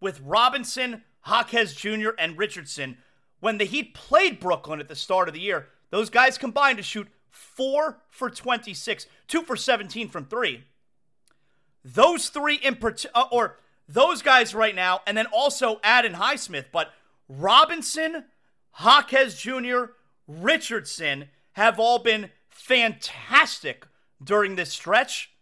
with 0.00 0.20
Robinson, 0.20 1.02
Jaquez 1.26 1.74
Jr., 1.74 2.10
and 2.18 2.38
Richardson, 2.38 2.98
when 3.40 3.58
the 3.58 3.64
Heat 3.64 3.94
played 3.94 4.40
Brooklyn 4.40 4.80
at 4.80 4.88
the 4.88 4.96
start 4.96 5.28
of 5.28 5.34
the 5.34 5.40
year, 5.40 5.68
those 5.90 6.10
guys 6.10 6.38
combined 6.38 6.76
to 6.78 6.82
shoot 6.82 7.08
four 7.30 7.98
for 8.08 8.30
26, 8.30 9.06
two 9.26 9.42
for 9.42 9.56
17 9.56 10.08
from 10.08 10.26
three. 10.26 10.64
Those 11.94 12.28
three 12.28 12.56
in 12.56 12.76
particular, 12.76 13.12
uh, 13.14 13.28
or 13.30 13.58
those 13.88 14.20
guys 14.20 14.54
right 14.54 14.74
now, 14.74 15.00
and 15.06 15.16
then 15.16 15.26
also 15.26 15.80
add 15.82 16.04
in 16.04 16.12
Highsmith, 16.12 16.66
but 16.70 16.92
Robinson, 17.28 18.24
Jaquez 18.80 19.40
Jr., 19.40 19.84
Richardson 20.26 21.28
have 21.52 21.80
all 21.80 21.98
been 21.98 22.30
fantastic 22.48 23.86
during 24.22 24.56
this 24.56 24.70
stretch. 24.70 25.32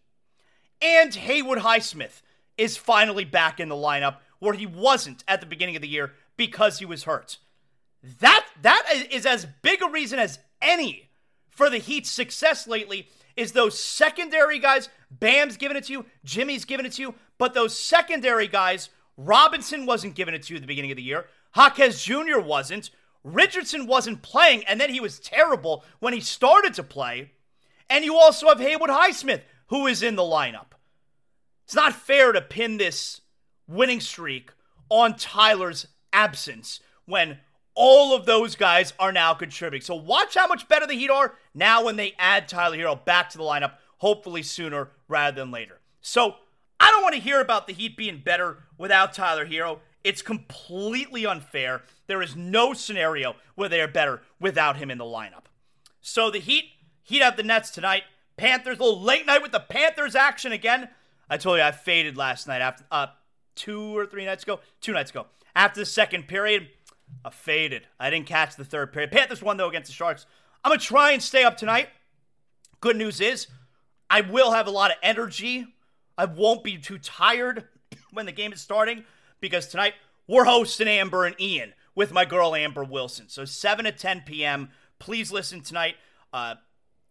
And 0.80 1.12
Haywood 1.14 1.58
Highsmith 1.58 2.22
is 2.56 2.76
finally 2.76 3.24
back 3.24 3.58
in 3.58 3.68
the 3.68 3.74
lineup 3.74 4.18
where 4.38 4.54
he 4.54 4.66
wasn't 4.66 5.24
at 5.26 5.40
the 5.40 5.46
beginning 5.46 5.74
of 5.74 5.82
the 5.82 5.88
year 5.88 6.12
because 6.36 6.78
he 6.78 6.84
was 6.84 7.04
hurt. 7.04 7.38
That 8.20 8.46
that 8.62 9.06
is 9.10 9.26
as 9.26 9.46
big 9.62 9.82
a 9.82 9.88
reason 9.88 10.18
as 10.18 10.38
any 10.62 11.08
for 11.48 11.68
the 11.68 11.78
Heat's 11.78 12.10
success 12.10 12.68
lately 12.68 13.08
is 13.36 13.52
those 13.52 13.78
secondary 13.78 14.58
guys. 14.58 14.88
Bam's 15.10 15.56
giving 15.56 15.76
it 15.76 15.84
to 15.84 15.92
you, 15.92 16.06
Jimmy's 16.24 16.64
giving 16.64 16.86
it 16.86 16.92
to 16.92 17.02
you, 17.02 17.14
but 17.38 17.54
those 17.54 17.78
secondary 17.78 18.48
guys, 18.48 18.90
Robinson 19.16 19.86
wasn't 19.86 20.14
giving 20.14 20.34
it 20.34 20.42
to 20.44 20.52
you 20.52 20.56
at 20.56 20.62
the 20.62 20.66
beginning 20.66 20.90
of 20.90 20.96
the 20.96 21.02
year. 21.02 21.26
Jaquez 21.54 22.02
Jr. 22.02 22.40
wasn't. 22.40 22.90
Richardson 23.24 23.86
wasn't 23.86 24.22
playing, 24.22 24.64
and 24.64 24.80
then 24.80 24.90
he 24.90 25.00
was 25.00 25.18
terrible 25.18 25.84
when 25.98 26.12
he 26.12 26.20
started 26.20 26.74
to 26.74 26.82
play. 26.82 27.32
And 27.88 28.04
you 28.04 28.16
also 28.16 28.48
have 28.48 28.60
Haywood 28.60 28.90
Highsmith, 28.90 29.42
who 29.68 29.86
is 29.86 30.02
in 30.02 30.16
the 30.16 30.22
lineup. 30.22 30.66
It's 31.64 31.74
not 31.74 31.94
fair 31.94 32.32
to 32.32 32.40
pin 32.40 32.76
this 32.76 33.20
winning 33.66 34.00
streak 34.00 34.50
on 34.88 35.16
Tyler's 35.16 35.88
absence 36.12 36.80
when 37.06 37.38
all 37.76 38.16
of 38.16 38.26
those 38.26 38.56
guys 38.56 38.94
are 38.98 39.12
now 39.12 39.34
contributing. 39.34 39.84
So 39.84 39.94
watch 39.94 40.34
how 40.34 40.48
much 40.48 40.66
better 40.66 40.86
the 40.86 40.94
Heat 40.94 41.10
are 41.10 41.34
now 41.54 41.84
when 41.84 41.96
they 41.96 42.14
add 42.18 42.48
Tyler 42.48 42.76
Herro 42.76 43.04
back 43.04 43.30
to 43.30 43.38
the 43.38 43.44
lineup, 43.44 43.74
hopefully 43.98 44.42
sooner 44.42 44.88
rather 45.06 45.36
than 45.40 45.52
later. 45.52 45.78
So 46.00 46.36
I 46.80 46.90
don't 46.90 47.02
want 47.02 47.14
to 47.14 47.20
hear 47.20 47.40
about 47.40 47.66
the 47.66 47.74
Heat 47.74 47.96
being 47.96 48.22
better 48.24 48.64
without 48.78 49.12
Tyler 49.12 49.46
Herro. 49.46 49.78
It's 50.02 50.22
completely 50.22 51.26
unfair. 51.26 51.82
There 52.06 52.22
is 52.22 52.34
no 52.34 52.72
scenario 52.72 53.36
where 53.54 53.68
they 53.68 53.80
are 53.80 53.88
better 53.88 54.22
without 54.40 54.76
him 54.76 54.90
in 54.90 54.98
the 54.98 55.04
lineup. 55.04 55.44
So 56.00 56.30
the 56.30 56.38
Heat 56.38 56.64
Heat 57.02 57.22
have 57.22 57.36
the 57.36 57.42
Nets 57.42 57.70
tonight. 57.70 58.04
Panthers, 58.36 58.78
a 58.78 58.82
little 58.82 59.00
late 59.00 59.26
night 59.26 59.42
with 59.42 59.52
the 59.52 59.60
Panthers 59.60 60.14
action 60.14 60.52
again. 60.52 60.88
I 61.28 61.36
told 61.36 61.58
you 61.58 61.64
I 61.64 61.72
faded 61.72 62.16
last 62.16 62.46
night 62.46 62.62
after 62.62 62.84
uh 62.90 63.08
two 63.54 63.96
or 63.96 64.06
three 64.06 64.24
nights 64.24 64.44
ago, 64.44 64.60
two 64.80 64.92
nights 64.92 65.10
ago. 65.10 65.26
After 65.54 65.80
the 65.80 65.86
second 65.86 66.28
period, 66.28 66.68
Faded. 67.30 67.86
I 67.98 68.10
didn't 68.10 68.26
catch 68.26 68.56
the 68.56 68.64
third 68.64 68.92
period. 68.92 69.10
Panthers 69.10 69.42
won 69.42 69.56
though 69.56 69.68
against 69.68 69.88
the 69.88 69.94
Sharks. 69.94 70.26
I'm 70.64 70.70
gonna 70.70 70.80
try 70.80 71.12
and 71.12 71.22
stay 71.22 71.44
up 71.44 71.56
tonight. 71.56 71.88
Good 72.80 72.96
news 72.96 73.20
is, 73.20 73.46
I 74.10 74.20
will 74.20 74.52
have 74.52 74.66
a 74.66 74.70
lot 74.70 74.90
of 74.90 74.96
energy. 75.02 75.66
I 76.18 76.24
won't 76.24 76.64
be 76.64 76.78
too 76.78 76.98
tired 76.98 77.64
when 78.12 78.26
the 78.26 78.32
game 78.32 78.52
is 78.52 78.60
starting 78.60 79.04
because 79.40 79.66
tonight 79.66 79.94
we're 80.26 80.44
hosting 80.44 80.88
Amber 80.88 81.24
and 81.24 81.40
Ian 81.40 81.72
with 81.94 82.12
my 82.12 82.24
girl 82.24 82.54
Amber 82.54 82.84
Wilson. 82.84 83.28
So 83.28 83.44
7 83.44 83.84
to 83.84 83.92
10 83.92 84.22
p.m. 84.26 84.70
Please 84.98 85.32
listen 85.32 85.62
tonight. 85.62 85.96
Uh, 86.32 86.56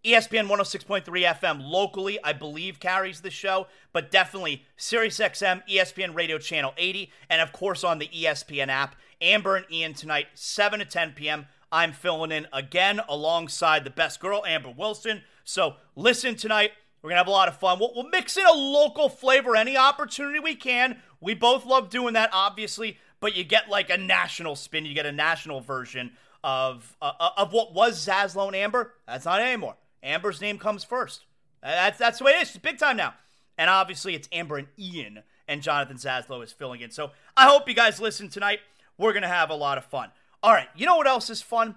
ESPN 0.06 0.48
106.3 0.48 1.04
FM 1.04 1.60
locally, 1.64 2.20
I 2.24 2.32
believe, 2.34 2.80
carries 2.80 3.22
the 3.22 3.32
show, 3.32 3.68
but 3.92 4.12
definitely 4.12 4.64
SiriusXM, 4.78 5.68
ESPN 5.68 6.14
Radio 6.14 6.38
Channel 6.38 6.74
80, 6.78 7.12
and 7.30 7.42
of 7.42 7.52
course 7.52 7.84
on 7.84 7.98
the 7.98 8.08
ESPN 8.08 8.68
app. 8.68 8.96
Amber 9.22 9.56
and 9.56 9.66
Ian 9.72 9.94
tonight, 9.94 10.28
7 10.34 10.80
to 10.80 10.86
10 10.86 11.14
p.m. 11.14 11.48
I'm 11.72 11.92
filling 11.92 12.32
in 12.32 12.48
again 12.54 13.02
alongside 13.10 13.84
the 13.84 13.90
best 13.90 14.20
girl, 14.20 14.44
Amber 14.46 14.74
Wilson. 14.76 15.24
So 15.44 15.76
listen 15.96 16.36
tonight. 16.36 16.72
We're 17.02 17.10
going 17.10 17.16
to 17.16 17.22
have 17.22 17.28
a 17.28 17.32
lot 17.32 17.48
of 17.48 17.58
fun. 17.60 17.80
We'll, 17.80 17.92
we'll 17.96 18.10
mix 18.10 18.36
in 18.36 18.46
a 18.46 18.54
local 18.54 19.10
flavor 19.10 19.56
any 19.56 19.78
opportunity 19.78 20.40
we 20.40 20.56
can. 20.56 21.00
We 21.22 21.36
both 21.36 21.66
love 21.66 21.90
doing 21.90 22.14
that, 22.14 22.32
obviously, 22.34 22.98
but 23.20 23.36
you 23.36 23.44
get 23.44 23.70
like 23.70 23.90
a 23.90 23.98
national 23.98 24.56
spin. 24.56 24.86
You 24.86 24.96
get 24.96 25.06
a 25.06 25.12
national 25.12 25.62
version 25.62 26.14
of, 26.44 26.96
uh, 27.02 27.12
of 27.38 27.54
what 27.54 27.74
was 27.74 28.04
Zaslow 28.04 28.48
and 28.48 28.56
Amber. 28.56 28.94
That's 29.08 29.26
not 29.26 29.42
anymore. 29.42 29.76
Amber's 30.02 30.42
name 30.42 30.58
comes 30.58 30.84
first. 30.84 31.26
That's 31.62 31.98
that's 31.98 32.20
the 32.20 32.26
way 32.26 32.34
it 32.34 32.44
is. 32.44 32.52
She's 32.52 32.58
big 32.62 32.78
time 32.78 32.98
now. 32.98 33.16
And 33.58 33.70
obviously, 33.70 34.16
it's 34.16 34.30
Amber 34.32 34.58
and 34.58 34.68
Ian 34.78 35.24
and 35.48 35.62
Jonathan 35.62 35.98
Zaslow 35.98 36.44
is 36.44 36.52
filling 36.52 36.82
in. 36.82 36.92
So 36.92 37.12
I 37.36 37.48
hope 37.48 37.68
you 37.68 37.74
guys 37.74 38.00
listen 38.00 38.30
tonight. 38.30 38.60
We're 38.98 39.14
going 39.14 39.24
to 39.24 39.28
have 39.28 39.50
a 39.50 39.56
lot 39.56 39.78
of 39.78 39.86
fun. 39.86 40.10
All 40.42 40.54
right, 40.54 40.68
you 40.76 40.86
know 40.86 40.96
what 40.96 41.08
else 41.08 41.30
is 41.30 41.42
fun? 41.42 41.76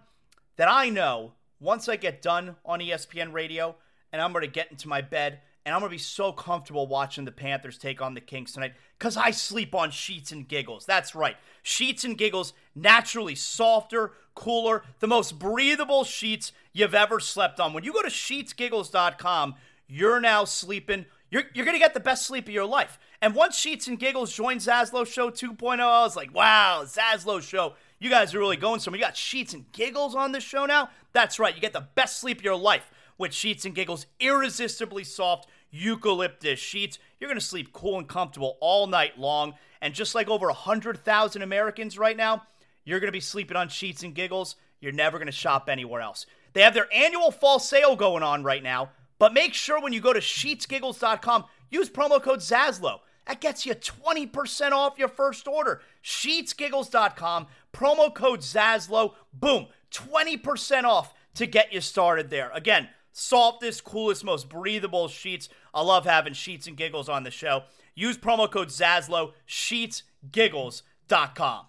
That 0.56 0.68
I 0.68 0.88
know 0.88 1.32
once 1.60 1.88
I 1.88 1.96
get 1.96 2.22
done 2.22 2.56
on 2.64 2.80
ESPN 2.80 3.32
radio 3.32 3.76
and 4.12 4.22
I'm 4.22 4.32
going 4.32 4.44
to 4.44 4.50
get 4.50 4.70
into 4.70 4.88
my 4.88 5.00
bed 5.00 5.40
and 5.64 5.74
I'm 5.74 5.80
going 5.80 5.90
to 5.90 5.94
be 5.94 5.98
so 5.98 6.32
comfortable 6.32 6.86
watching 6.86 7.24
the 7.24 7.32
Panthers 7.32 7.76
take 7.76 8.00
on 8.00 8.14
the 8.14 8.20
Kings 8.20 8.52
tonight 8.52 8.72
because 8.98 9.16
I 9.16 9.32
sleep 9.32 9.74
on 9.74 9.90
sheets 9.90 10.32
and 10.32 10.48
giggles. 10.48 10.86
That's 10.86 11.14
right. 11.14 11.36
Sheets 11.62 12.04
and 12.04 12.16
giggles, 12.16 12.54
naturally 12.74 13.34
softer, 13.34 14.12
cooler, 14.34 14.82
the 15.00 15.06
most 15.06 15.38
breathable 15.38 16.04
sheets 16.04 16.52
you've 16.72 16.94
ever 16.94 17.20
slept 17.20 17.60
on. 17.60 17.72
When 17.72 17.84
you 17.84 17.92
go 17.92 18.02
to 18.02 18.08
sheetsgiggles.com, 18.08 19.56
you're 19.88 20.20
now 20.20 20.44
sleeping. 20.44 21.06
You're, 21.30 21.44
you're 21.52 21.66
going 21.66 21.74
to 21.74 21.84
get 21.84 21.92
the 21.92 22.00
best 22.00 22.26
sleep 22.26 22.46
of 22.46 22.54
your 22.54 22.64
life. 22.64 22.98
And 23.20 23.34
once 23.34 23.58
Sheets 23.58 23.88
and 23.88 23.98
Giggles 23.98 24.32
joined 24.32 24.60
Zaslow 24.60 25.06
Show 25.06 25.30
2.0, 25.30 25.80
I 25.80 26.02
was 26.02 26.16
like, 26.16 26.32
wow, 26.32 26.82
Zaslow 26.84 27.42
Show. 27.42 27.74
You 27.98 28.10
guys 28.10 28.32
are 28.32 28.38
really 28.38 28.56
going 28.56 28.78
somewhere. 28.78 29.00
You 29.00 29.04
got 29.04 29.16
Sheets 29.16 29.54
and 29.54 29.70
Giggles 29.72 30.14
on 30.14 30.30
the 30.30 30.40
show 30.40 30.66
now? 30.66 30.90
That's 31.12 31.40
right. 31.40 31.54
You 31.54 31.60
get 31.60 31.72
the 31.72 31.88
best 31.96 32.20
sleep 32.20 32.38
of 32.38 32.44
your 32.44 32.54
life 32.54 32.90
with 33.18 33.34
Sheets 33.34 33.64
and 33.64 33.74
Giggles. 33.74 34.06
Irresistibly 34.20 35.02
soft 35.02 35.48
eucalyptus 35.70 36.58
sheets. 36.58 36.98
You're 37.18 37.28
going 37.28 37.40
to 37.40 37.44
sleep 37.44 37.72
cool 37.72 37.98
and 37.98 38.08
comfortable 38.08 38.56
all 38.60 38.86
night 38.86 39.18
long. 39.18 39.54
And 39.80 39.94
just 39.94 40.14
like 40.14 40.28
over 40.28 40.46
100,000 40.46 41.42
Americans 41.42 41.98
right 41.98 42.16
now, 42.16 42.44
you're 42.84 43.00
going 43.00 43.08
to 43.08 43.12
be 43.12 43.20
sleeping 43.20 43.56
on 43.56 43.68
Sheets 43.68 44.02
and 44.02 44.14
Giggles. 44.14 44.56
You're 44.80 44.92
never 44.92 45.18
going 45.18 45.26
to 45.26 45.32
shop 45.32 45.68
anywhere 45.68 46.00
else. 46.00 46.24
They 46.52 46.62
have 46.62 46.74
their 46.74 46.88
annual 46.92 47.30
fall 47.30 47.58
sale 47.58 47.96
going 47.96 48.22
on 48.22 48.42
right 48.42 48.62
now, 48.62 48.90
but 49.18 49.34
make 49.34 49.54
sure 49.54 49.80
when 49.80 49.92
you 49.92 50.00
go 50.00 50.12
to 50.12 50.20
sheetsgiggles.com, 50.20 51.44
use 51.70 51.90
promo 51.90 52.22
code 52.22 52.40
Zaslow. 52.40 53.00
That 53.28 53.40
gets 53.40 53.64
you 53.66 53.74
20% 53.74 54.72
off 54.72 54.98
your 54.98 55.08
first 55.08 55.46
order. 55.46 55.82
Sheetsgiggles.com, 56.02 57.46
promo 57.74 58.14
code 58.14 58.40
Zaslow. 58.40 59.12
Boom, 59.34 59.66
20% 59.92 60.84
off 60.84 61.12
to 61.34 61.46
get 61.46 61.70
you 61.72 61.82
started 61.82 62.30
there. 62.30 62.50
Again, 62.54 62.88
softest, 63.12 63.84
coolest, 63.84 64.24
most 64.24 64.48
breathable 64.48 65.08
sheets. 65.08 65.50
I 65.74 65.82
love 65.82 66.06
having 66.06 66.32
Sheets 66.32 66.66
and 66.66 66.76
Giggles 66.76 67.10
on 67.10 67.22
the 67.22 67.30
show. 67.30 67.64
Use 67.94 68.16
promo 68.16 68.50
code 68.50 68.68
Zaslow, 68.68 69.32
sheetsgiggles.com. 69.46 71.66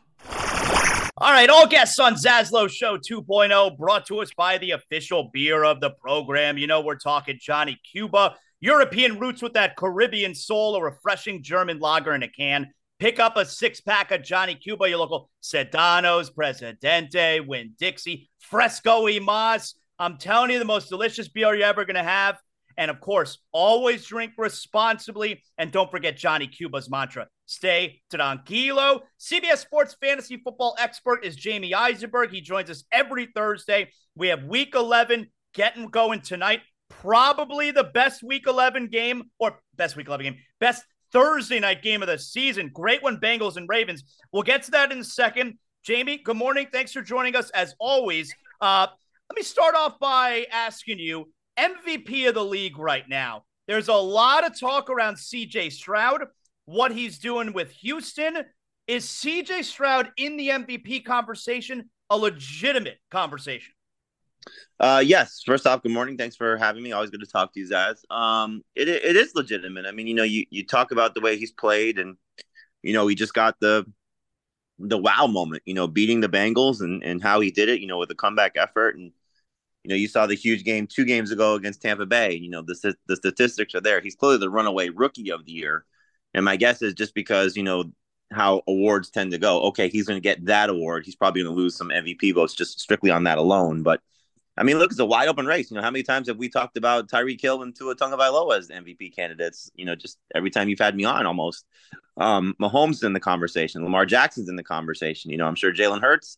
All 1.21 1.33
right, 1.33 1.49
all 1.49 1.67
guests 1.67 1.99
on 1.99 2.15
Zaslow 2.15 2.69
Show 2.69 2.97
2.0 2.97 3.77
brought 3.77 4.05
to 4.05 4.19
us 4.19 4.31
by 4.37 4.57
the 4.57 4.71
official 4.71 5.29
beer 5.33 5.65
of 5.65 5.81
the 5.81 5.89
program. 5.89 6.57
You 6.57 6.67
know, 6.67 6.79
we're 6.79 6.95
talking 6.95 7.37
Johnny 7.41 7.77
Cuba, 7.91 8.37
European 8.61 9.19
roots 9.19 9.41
with 9.41 9.53
that 9.53 9.75
Caribbean 9.77 10.35
soul, 10.35 10.75
a 10.75 10.83
refreshing 10.83 11.41
German 11.41 11.79
lager 11.79 12.13
in 12.13 12.23
a 12.23 12.27
can. 12.27 12.71
Pick 12.99 13.19
up 13.19 13.37
a 13.37 13.45
six 13.45 13.79
pack 13.79 14.11
of 14.11 14.23
Johnny 14.23 14.55
Cuba, 14.55 14.89
your 14.89 14.99
local 14.99 15.29
Sedanos, 15.41 16.33
Presidente, 16.33 17.39
Winn-Dixie, 17.39 18.29
Fresco 18.39 19.05
y 19.05 19.19
Mas. 19.19 19.75
I'm 19.97 20.17
telling 20.17 20.51
you, 20.51 20.59
the 20.59 20.65
most 20.65 20.89
delicious 20.89 21.29
beer 21.29 21.55
you're 21.55 21.65
ever 21.65 21.85
going 21.85 21.95
to 21.95 22.03
have. 22.03 22.37
And 22.77 22.91
of 22.91 22.99
course, 23.01 23.39
always 23.51 24.05
drink 24.05 24.33
responsibly. 24.37 25.43
And 25.57 25.71
don't 25.71 25.91
forget 25.91 26.17
Johnny 26.17 26.47
Cuba's 26.47 26.89
mantra 26.89 27.27
stay 27.49 27.99
tranquilo. 28.13 29.01
CBS 29.19 29.57
Sports 29.57 29.95
fantasy 29.99 30.37
football 30.37 30.75
expert 30.79 31.25
is 31.25 31.35
Jamey 31.35 31.73
Eisenberg. 31.73 32.31
He 32.31 32.41
joins 32.41 32.69
us 32.69 32.83
every 32.91 33.27
Thursday. 33.35 33.91
We 34.15 34.27
have 34.27 34.43
week 34.43 34.75
11 34.75 35.29
getting 35.53 35.87
going 35.87 36.21
tonight. 36.21 36.61
Probably 36.89 37.71
the 37.71 37.85
best 37.85 38.23
week 38.23 38.45
11 38.47 38.87
game, 38.87 39.23
or 39.39 39.59
best 39.75 39.95
week 39.95 40.07
11 40.07 40.23
game, 40.25 40.37
best 40.59 40.83
Thursday 41.11 41.59
night 41.59 41.81
game 41.81 42.01
of 42.01 42.07
the 42.07 42.17
season. 42.17 42.69
Great 42.73 43.01
one, 43.01 43.19
Bengals 43.19 43.57
and 43.57 43.69
Ravens. 43.69 44.03
We'll 44.31 44.43
get 44.43 44.63
to 44.63 44.71
that 44.71 44.91
in 44.91 44.99
a 44.99 45.03
second. 45.03 45.57
Jamey, 45.87 46.23
good 46.23 46.37
morning. 46.37 46.67
Thanks 46.71 46.91
for 46.91 47.01
joining 47.01 47.35
us 47.35 47.49
as 47.51 47.73
always. 47.79 48.33
Uh, 48.59 48.87
let 49.29 49.35
me 49.35 49.43
start 49.43 49.75
off 49.75 49.99
by 49.99 50.45
asking 50.51 50.99
you 50.99 51.31
MVP 51.57 52.27
of 52.27 52.35
the 52.35 52.43
league 52.43 52.77
right 52.77 53.07
now. 53.07 53.43
There's 53.67 53.87
a 53.87 53.93
lot 53.93 54.45
of 54.45 54.59
talk 54.59 54.89
around 54.89 55.15
CJ 55.15 55.71
Stroud, 55.71 56.23
what 56.65 56.91
he's 56.91 57.19
doing 57.19 57.53
with 57.53 57.71
Houston. 57.71 58.37
Is 58.87 59.05
CJ 59.05 59.63
Stroud 59.63 60.11
in 60.17 60.35
the 60.35 60.49
MVP 60.49 61.05
conversation 61.05 61.89
a 62.09 62.17
legitimate 62.17 62.97
conversation? 63.11 63.73
Uh, 64.79 65.03
yes. 65.05 65.41
First 65.45 65.67
off, 65.67 65.83
good 65.83 65.91
morning. 65.91 66.17
Thanks 66.17 66.35
for 66.35 66.57
having 66.57 66.81
me. 66.81 66.91
Always 66.91 67.09
good 67.09 67.19
to 67.19 67.27
talk 67.27 67.53
to 67.53 67.59
you 67.59 67.69
guys. 67.69 68.03
Um, 68.09 68.63
it 68.75 68.87
it 68.87 69.15
is 69.15 69.35
legitimate. 69.35 69.85
I 69.85 69.91
mean, 69.91 70.07
you 70.07 70.13
know, 70.13 70.23
you 70.23 70.45
you 70.49 70.65
talk 70.65 70.91
about 70.91 71.13
the 71.13 71.21
way 71.21 71.37
he's 71.37 71.51
played, 71.51 71.99
and 71.99 72.15
you 72.81 72.93
know, 72.93 73.07
he 73.07 73.15
just 73.15 73.33
got 73.33 73.59
the 73.59 73.85
the 74.79 74.97
wow 74.97 75.27
moment. 75.27 75.63
You 75.65 75.73
know, 75.73 75.87
beating 75.87 76.21
the 76.21 76.29
Bengals 76.29 76.81
and 76.81 77.03
and 77.03 77.21
how 77.21 77.41
he 77.41 77.51
did 77.51 77.69
it. 77.69 77.81
You 77.81 77.87
know, 77.87 77.97
with 77.97 78.11
a 78.11 78.15
comeback 78.15 78.53
effort 78.55 78.95
and 78.95 79.11
you 79.83 79.89
know, 79.89 79.95
you 79.95 80.07
saw 80.07 80.27
the 80.27 80.35
huge 80.35 80.63
game 80.63 80.87
two 80.87 81.05
games 81.05 81.31
ago 81.31 81.55
against 81.55 81.81
Tampa 81.81 82.05
Bay. 82.05 82.33
You 82.33 82.49
know, 82.49 82.61
the 82.61 82.95
the 83.07 83.15
statistics 83.15 83.75
are 83.75 83.81
there. 83.81 84.01
He's 84.01 84.15
clearly 84.15 84.37
the 84.37 84.49
runaway 84.49 84.89
rookie 84.89 85.31
of 85.31 85.45
the 85.45 85.51
year, 85.51 85.85
and 86.33 86.43
my 86.45 86.55
guess 86.57 86.81
is 86.81 86.93
just 86.93 87.13
because 87.15 87.55
you 87.55 87.63
know 87.63 87.85
how 88.31 88.61
awards 88.67 89.09
tend 89.09 89.31
to 89.31 89.37
go. 89.37 89.63
Okay, 89.69 89.89
he's 89.89 90.05
going 90.05 90.17
to 90.17 90.23
get 90.23 90.45
that 90.45 90.69
award. 90.69 91.05
He's 91.05 91.15
probably 91.15 91.43
going 91.43 91.55
to 91.55 91.59
lose 91.61 91.75
some 91.75 91.89
MVP 91.89 92.33
votes 92.35 92.53
just 92.53 92.79
strictly 92.79 93.09
on 93.09 93.23
that 93.23 93.37
alone. 93.37 93.81
But 93.83 94.01
I 94.59 94.63
mean, 94.63 94.77
look, 94.77 94.91
it's 94.91 94.99
a 94.99 95.05
wide 95.05 95.29
open 95.29 95.45
race. 95.45 95.71
You 95.71 95.75
know, 95.75 95.81
how 95.81 95.89
many 95.89 96.03
times 96.03 96.27
have 96.27 96.37
we 96.37 96.49
talked 96.49 96.77
about 96.77 97.07
Tyreek 97.09 97.41
Hill 97.41 97.63
and 97.63 97.75
Tua 97.75 97.95
Tagovailoa 97.95 98.57
as 98.57 98.67
MVP 98.67 99.15
candidates? 99.15 99.71
You 99.75 99.85
know, 99.85 99.95
just 99.95 100.19
every 100.35 100.51
time 100.51 100.69
you've 100.69 100.79
had 100.79 100.95
me 100.95 101.05
on, 101.05 101.25
almost. 101.25 101.65
Um, 102.17 102.55
Mahomes 102.61 103.03
in 103.03 103.13
the 103.13 103.19
conversation. 103.19 103.83
Lamar 103.83 104.05
Jackson's 104.05 104.49
in 104.49 104.57
the 104.57 104.63
conversation. 104.63 105.31
You 105.31 105.37
know, 105.37 105.47
I'm 105.47 105.55
sure 105.55 105.73
Jalen 105.73 106.01
Hurts 106.01 106.37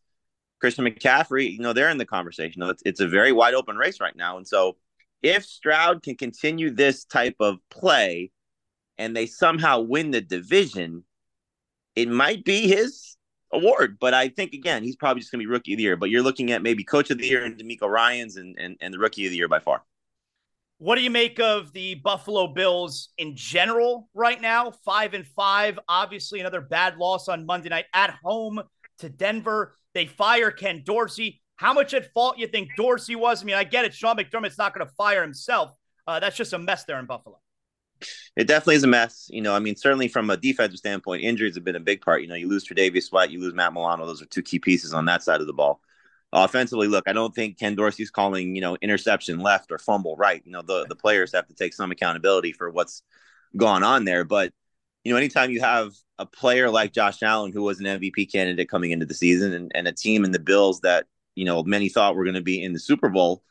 Christian 0.61 0.85
McCaffrey, 0.85 1.51
you 1.51 1.59
know, 1.59 1.73
they're 1.73 1.89
in 1.89 1.97
the 1.97 2.05
conversation. 2.05 2.61
It's, 2.61 2.83
it's 2.85 2.99
a 3.01 3.07
very 3.07 3.31
wide 3.31 3.55
open 3.55 3.75
race 3.75 3.99
right 3.99 4.15
now. 4.15 4.37
And 4.37 4.47
so 4.47 4.77
if 5.23 5.43
Stroud 5.43 6.03
can 6.03 6.15
continue 6.15 6.69
this 6.69 7.03
type 7.03 7.35
of 7.39 7.57
play 7.69 8.31
and 8.97 9.17
they 9.17 9.25
somehow 9.25 9.79
win 9.79 10.11
the 10.11 10.21
division, 10.21 11.03
it 11.95 12.07
might 12.07 12.45
be 12.45 12.67
his 12.67 13.10
award. 13.53 13.97
But 13.99 14.13
I 14.13 14.29
think, 14.29 14.53
again, 14.53 14.83
he's 14.83 14.95
probably 14.95 15.21
just 15.21 15.31
going 15.31 15.39
to 15.39 15.47
be 15.47 15.51
rookie 15.51 15.73
of 15.73 15.77
the 15.77 15.83
year. 15.83 15.97
But 15.97 16.09
you're 16.09 16.21
looking 16.21 16.51
at 16.51 16.61
maybe 16.61 16.83
coach 16.83 17.09
of 17.11 17.17
the 17.17 17.27
year 17.27 17.43
and 17.43 17.57
DeMeco 17.57 17.87
Ryans 17.87 18.37
and, 18.37 18.55
and, 18.59 18.77
and 18.81 18.93
the 18.93 18.99
rookie 18.99 19.25
of 19.25 19.31
the 19.31 19.37
year 19.37 19.47
by 19.47 19.59
far. 19.59 19.83
What 20.77 20.95
do 20.95 21.01
you 21.01 21.11
make 21.11 21.39
of 21.39 21.73
the 21.73 21.95
Buffalo 21.95 22.47
Bills 22.47 23.09
in 23.19 23.35
general 23.35 24.09
right 24.15 24.41
now? 24.41 24.71
Five 24.83 25.13
and 25.13 25.27
five. 25.27 25.77
Obviously, 25.87 26.39
another 26.39 26.61
bad 26.61 26.97
loss 26.97 27.27
on 27.27 27.45
Monday 27.45 27.69
night 27.69 27.85
at 27.93 28.17
home 28.23 28.61
to 28.97 29.09
Denver. 29.09 29.75
They 29.93 30.07
fire 30.07 30.49
Ken 30.49 30.81
Dorsey. 30.83 31.39
How 31.57 31.73
much 31.73 31.93
at 31.93 32.11
fault 32.13 32.39
you 32.39 32.47
think 32.47 32.69
Dorsey 32.75 33.15
was? 33.15 33.43
I 33.43 33.45
mean, 33.45 33.55
I 33.55 33.63
get 33.63 33.85
it. 33.85 33.93
Sean 33.93 34.17
McDermott's 34.17 34.57
not 34.57 34.73
going 34.73 34.87
to 34.87 34.91
fire 34.93 35.21
himself. 35.21 35.71
Uh, 36.07 36.19
that's 36.19 36.35
just 36.35 36.53
a 36.53 36.57
mess 36.57 36.85
there 36.85 36.97
in 36.97 37.05
Buffalo. 37.05 37.39
It 38.35 38.47
definitely 38.47 38.75
is 38.75 38.83
a 38.83 38.87
mess. 38.87 39.27
You 39.29 39.41
know, 39.41 39.53
I 39.53 39.59
mean, 39.59 39.75
certainly 39.75 40.07
from 40.07 40.29
a 40.29 40.37
defensive 40.37 40.77
standpoint, 40.79 41.23
injuries 41.23 41.55
have 41.55 41.63
been 41.63 41.75
a 41.75 41.81
big 41.81 42.01
part. 42.01 42.21
You 42.21 42.27
know, 42.27 42.35
you 42.35 42.47
lose 42.47 42.65
Tre'Davious 42.65 43.11
White, 43.11 43.31
you 43.31 43.39
lose 43.39 43.53
Matt 43.53 43.73
Milano. 43.73 44.05
Those 44.05 44.21
are 44.21 44.25
two 44.25 44.41
key 44.41 44.59
pieces 44.59 44.93
on 44.93 45.05
that 45.05 45.23
side 45.23 45.41
of 45.41 45.47
the 45.47 45.53
ball. 45.53 45.81
Offensively, 46.33 46.87
look, 46.87 47.09
I 47.09 47.13
don't 47.13 47.35
think 47.35 47.59
Ken 47.59 47.75
Dorsey's 47.75 48.09
calling, 48.09 48.55
you 48.55 48.61
know, 48.61 48.77
interception 48.81 49.39
left 49.39 49.71
or 49.71 49.77
fumble 49.77 50.15
right. 50.15 50.41
You 50.45 50.51
know, 50.53 50.61
the 50.61 50.85
the 50.87 50.95
players 50.95 51.33
have 51.33 51.47
to 51.47 51.53
take 51.53 51.73
some 51.73 51.91
accountability 51.91 52.53
for 52.53 52.69
what's 52.69 53.03
gone 53.57 53.83
on 53.83 54.05
there. 54.05 54.23
But 54.23 54.53
you 55.03 55.11
know, 55.11 55.17
anytime 55.17 55.51
you 55.51 55.59
have 55.59 55.93
a 56.19 56.25
player 56.25 56.69
like 56.69 56.93
Josh 56.93 57.23
Allen, 57.23 57.51
who 57.51 57.63
was 57.63 57.79
an 57.79 57.85
MVP 57.85 58.31
candidate 58.31 58.69
coming 58.69 58.91
into 58.91 59.05
the 59.05 59.13
season, 59.13 59.53
and, 59.53 59.71
and 59.73 59.87
a 59.87 59.91
team 59.91 60.23
in 60.23 60.31
the 60.31 60.39
Bills 60.39 60.81
that 60.81 61.07
you 61.35 61.45
know 61.45 61.63
many 61.63 61.89
thought 61.89 62.15
were 62.15 62.23
going 62.23 62.35
to 62.35 62.41
be 62.41 62.63
in 62.63 62.73
the 62.73 62.79
Super 62.79 63.09
Bowl, 63.09 63.43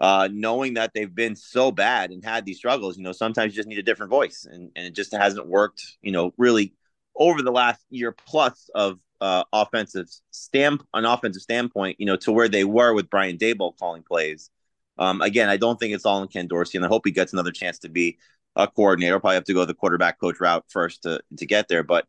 uh, 0.00 0.28
knowing 0.32 0.74
that 0.74 0.92
they've 0.94 1.14
been 1.14 1.36
so 1.36 1.70
bad 1.70 2.10
and 2.10 2.24
had 2.24 2.44
these 2.44 2.56
struggles, 2.56 2.96
you 2.96 3.02
know, 3.02 3.12
sometimes 3.12 3.52
you 3.52 3.56
just 3.56 3.68
need 3.68 3.78
a 3.78 3.82
different 3.82 4.10
voice, 4.10 4.46
and 4.50 4.70
and 4.74 4.86
it 4.86 4.94
just 4.94 5.12
hasn't 5.12 5.46
worked, 5.46 5.96
you 6.02 6.12
know, 6.12 6.32
really 6.38 6.74
over 7.14 7.42
the 7.42 7.52
last 7.52 7.84
year 7.90 8.12
plus 8.26 8.70
of 8.74 8.98
uh, 9.20 9.44
offensive 9.52 10.08
stamp 10.30 10.82
an 10.94 11.04
offensive 11.04 11.42
standpoint, 11.42 11.96
you 12.00 12.06
know, 12.06 12.16
to 12.16 12.32
where 12.32 12.48
they 12.48 12.64
were 12.64 12.94
with 12.94 13.10
Brian 13.10 13.36
Daboll 13.36 13.76
calling 13.78 14.02
plays. 14.02 14.50
Um, 14.98 15.20
again, 15.20 15.48
I 15.48 15.56
don't 15.56 15.78
think 15.78 15.94
it's 15.94 16.06
all 16.06 16.22
in 16.22 16.28
Ken 16.28 16.46
Dorsey, 16.46 16.78
and 16.78 16.84
I 16.84 16.88
hope 16.88 17.02
he 17.04 17.12
gets 17.12 17.32
another 17.32 17.52
chance 17.52 17.78
to 17.80 17.88
be 17.88 18.18
a 18.56 18.66
coordinator. 18.66 19.20
Probably 19.20 19.34
have 19.34 19.44
to 19.44 19.54
go 19.54 19.64
the 19.64 19.74
quarterback 19.74 20.18
coach 20.18 20.40
route 20.40 20.64
first 20.68 21.02
to 21.02 21.20
to 21.36 21.46
get 21.46 21.68
there, 21.68 21.82
but 21.82 22.06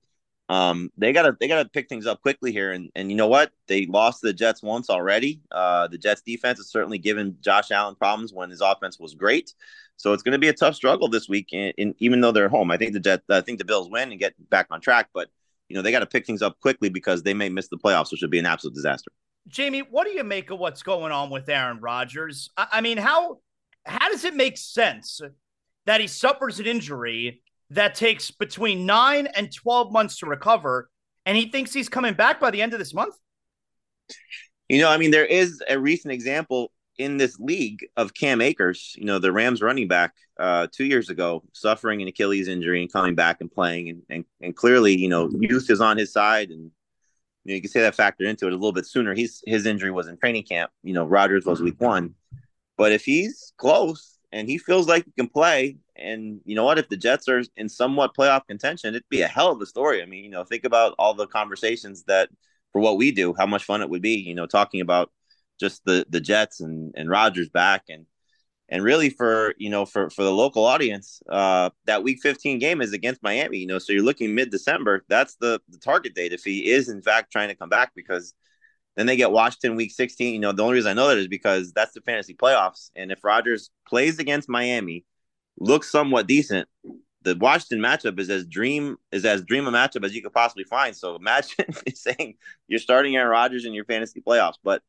um, 0.52 0.92
they 0.98 1.14
gotta 1.14 1.38
they 1.40 1.48
gotta 1.48 1.70
pick 1.70 1.88
things 1.88 2.06
up 2.06 2.22
quickly 2.22 2.52
here. 2.52 2.74
And 2.74 2.90
and 2.94 3.10
you 3.10 3.16
know 3.16 3.28
what? 3.28 3.54
They 3.68 3.86
lost 3.86 4.22
the 4.22 4.34
Jets 4.34 4.62
once 4.62 4.90
already. 4.90 5.42
Uh, 5.50 5.88
the 5.88 5.98
Jets 5.98 6.22
defense 6.22 6.60
has 6.60 6.70
certainly 6.70 6.98
given 6.98 7.38
Josh 7.40 7.72
Allen 7.72 7.96
problems 7.96 8.34
when 8.34 8.50
his 8.50 8.60
offense 8.60 9.00
was 9.00 9.14
great. 9.16 9.54
So 9.96 10.12
it's 10.12 10.24
going 10.24 10.34
to 10.34 10.40
be 10.40 10.50
a 10.50 10.54
tough 10.54 10.76
struggle 10.76 11.08
this 11.08 11.30
week. 11.30 11.50
And, 11.54 11.96
even 12.00 12.20
though 12.20 12.34
they're 12.34 12.50
home, 12.50 12.70
I 12.70 12.76
think 12.76 12.92
the 12.92 13.00
Jets, 13.00 13.24
I 13.30 13.40
think 13.40 13.60
the 13.60 13.66
Bills 13.66 13.90
win 13.90 14.12
and 14.12 14.20
get 14.20 14.34
back 14.50 14.68
on 14.72 14.82
track. 14.82 15.08
But 15.14 15.30
you 15.70 15.76
know 15.76 15.82
they 15.82 15.92
got 15.92 16.00
to 16.00 16.06
pick 16.06 16.26
things 16.26 16.42
up 16.42 16.60
quickly 16.60 16.90
because 16.90 17.24
they 17.24 17.34
may 17.34 17.48
miss 17.48 17.70
the 17.70 17.78
playoffs, 17.78 18.12
which 18.12 18.22
would 18.22 18.30
be 18.30 18.40
an 18.40 18.46
absolute 18.46 18.76
disaster. 18.76 19.12
Jamey, 19.50 19.84
what 19.90 20.06
do 20.06 20.12
you 20.12 20.26
make 20.26 20.52
of 20.52 20.60
what's 20.60 20.84
going 20.84 21.14
on 21.14 21.30
with 21.30 21.48
Aaron 21.48 21.80
Rodgers? 21.80 22.50
I, 22.58 22.68
I 22.74 22.82
mean, 22.82 22.98
how 22.98 23.40
how 23.86 24.10
does 24.10 24.26
it 24.26 24.36
make 24.36 24.58
sense 24.58 25.22
that 25.86 26.02
he 26.02 26.08
suffers 26.08 26.60
an 26.60 26.66
injury, 26.66 27.42
that 27.72 27.96
takes 27.96 28.32
between 28.32 28.86
nine 28.86 29.28
and 29.28 29.54
12 29.54 29.92
months 29.92 30.18
to 30.20 30.26
recover, 30.26 30.90
and 31.26 31.38
he 31.38 31.50
thinks 31.50 31.74
he's 31.74 31.90
coming 31.90 32.14
back 32.14 32.40
by 32.40 32.52
the 32.52 32.62
end 32.62 32.74
of 32.74 32.80
this 32.80 32.94
month? 32.94 33.16
You 34.70 34.82
know, 34.82 34.90
I 34.90 34.98
mean, 34.98 35.12
there 35.12 35.26
is 35.26 35.62
a 35.68 35.80
recent 35.80 36.14
example 36.14 36.72
in 36.98 37.18
this 37.18 37.40
league 37.40 37.86
of 37.98 38.14
Cam 38.14 38.42
Akers, 38.42 38.94
you 38.98 39.06
know, 39.06 39.20
the 39.20 39.32
Rams 39.32 39.62
running 39.62 39.88
back 39.88 40.14
uh, 40.40 40.68
two 40.72 40.86
years 40.86 41.10
ago, 41.10 41.44
suffering 41.54 42.02
an 42.02 42.08
Achilles 42.08 42.48
injury 42.48 42.82
and 42.82 42.92
coming 42.92 43.16
back 43.16 43.42
and 43.42 43.52
playing. 43.52 43.90
And, 43.90 44.02
and, 44.10 44.26
and 44.42 44.56
clearly, 44.56 44.98
you 44.98 45.10
know, 45.10 45.30
youth 45.40 45.70
is 45.70 45.82
on 45.82 45.98
his 45.98 46.12
side. 46.12 46.50
And 46.50 46.64
you, 46.64 46.72
know, 47.46 47.56
you 47.56 47.62
can 47.62 47.72
say 47.72 47.82
that 47.82 47.96
factor 47.96 48.26
into 48.26 48.48
it 48.48 48.54
a 48.54 48.56
little 48.56 48.72
bit 48.74 48.86
sooner. 48.86 49.14
He's 49.14 49.42
His 49.46 49.66
injury 49.66 49.92
was 49.92 50.08
in 50.08 50.18
training 50.18 50.44
camp. 50.44 50.72
You 50.84 50.94
know, 50.94 51.06
Rodgers 51.06 51.46
was 51.46 51.62
week 51.62 51.80
one. 51.80 52.16
But 52.78 52.92
if 52.92 53.04
he's 53.04 53.54
close 53.58 54.11
and 54.32 54.48
he 54.48 54.58
feels 54.58 54.88
like 54.88 55.06
he 55.06 55.12
can 55.12 55.28
play, 55.28 55.78
and 55.96 56.42
you 56.46 56.56
know 56.56 56.64
what, 56.64 56.80
if 56.80 56.90
the 56.90 56.98
Jets 56.98 57.28
are 57.30 57.44
in 57.58 57.70
somewhat 57.70 58.16
playoff 58.18 58.48
contention, 58.48 58.96
it'd 58.96 59.10
be 59.10 59.22
a 59.22 59.28
hell 59.28 59.52
of 59.52 59.62
a 59.62 59.66
story. 59.66 60.02
I 60.02 60.06
mean, 60.06 60.24
you 60.24 60.30
know, 60.30 60.44
think 60.44 60.64
about 60.66 60.96
all 61.00 61.14
the 61.14 61.28
conversations 61.28 62.04
that 62.06 62.30
for 62.72 62.82
what 62.82 62.98
we 62.98 63.12
do, 63.12 63.34
how 63.38 63.46
much 63.46 63.64
fun 63.66 63.82
it 63.82 63.90
would 63.90 64.02
be, 64.02 64.16
you 64.16 64.36
know, 64.36 64.48
talking 64.48 64.82
about 64.82 65.12
just 65.60 65.84
the 65.86 66.06
the 66.10 66.22
Jets 66.22 66.62
and 66.62 66.94
and 66.96 67.10
Rodgers 67.10 67.50
back 67.50 67.84
and 67.90 68.06
and 68.72 68.84
really 68.84 69.10
for 69.10 69.54
you 69.58 69.70
know 69.70 69.86
for 69.86 70.10
for 70.10 70.24
the 70.24 70.32
local 70.32 70.66
audience 70.66 71.22
uh 71.30 71.70
that 71.86 72.04
week 72.04 72.20
15 72.22 72.58
game 72.58 72.82
is 72.82 72.94
against 72.94 73.22
miami 73.22 73.58
you 73.58 73.68
know 73.68 73.78
so 73.78 73.94
you're 73.94 74.02
looking 74.02 74.34
mid-december 74.34 75.04
that's 75.10 75.36
the 75.36 75.62
the 75.70 75.78
target 75.78 76.16
date 76.16 76.34
if 76.34 76.44
he 76.44 76.72
is 76.72 76.90
in 76.90 77.02
fact 77.02 77.32
trying 77.32 77.50
to 77.50 77.56
come 77.56 77.70
back 77.70 77.92
because 77.96 78.34
then 78.96 79.06
they 79.06 79.16
get 79.16 79.32
washington 79.32 79.76
week 79.76 79.92
16 79.92 80.34
you 80.34 80.40
know 80.40 80.52
the 80.52 80.64
only 80.64 80.76
reason 80.76 80.92
i 80.92 80.94
know 80.94 81.08
that 81.08 81.18
is 81.18 81.28
because 81.28 81.72
that's 81.74 81.94
the 81.94 82.02
fantasy 82.02 82.34
playoffs 82.34 82.92
and 82.96 83.12
if 83.12 83.24
Rodgers 83.24 83.70
plays 83.88 84.20
against 84.20 84.50
miami 84.50 85.06
looks 85.60 85.92
somewhat 85.92 86.28
decent 86.28 86.68
the 87.24 87.36
washington 87.36 87.80
matchup 87.80 88.20
is 88.20 88.30
as 88.30 88.46
dream 88.46 88.98
is 89.12 89.26
as 89.26 89.44
dream 89.44 89.68
a 89.68 89.72
matchup 89.72 90.04
as 90.04 90.16
you 90.16 90.22
could 90.22 90.34
possibly 90.34 90.64
find 90.64 90.96
so 90.96 91.16
imagine 91.16 91.66
saying 91.94 92.36
you're 92.68 92.80
starting 92.80 93.16
aaron 93.16 93.30
Rodgers 93.30 93.66
in 93.66 93.74
your 93.74 93.86
fantasy 93.86 94.22
playoffs 94.22 94.58
but 94.64 94.82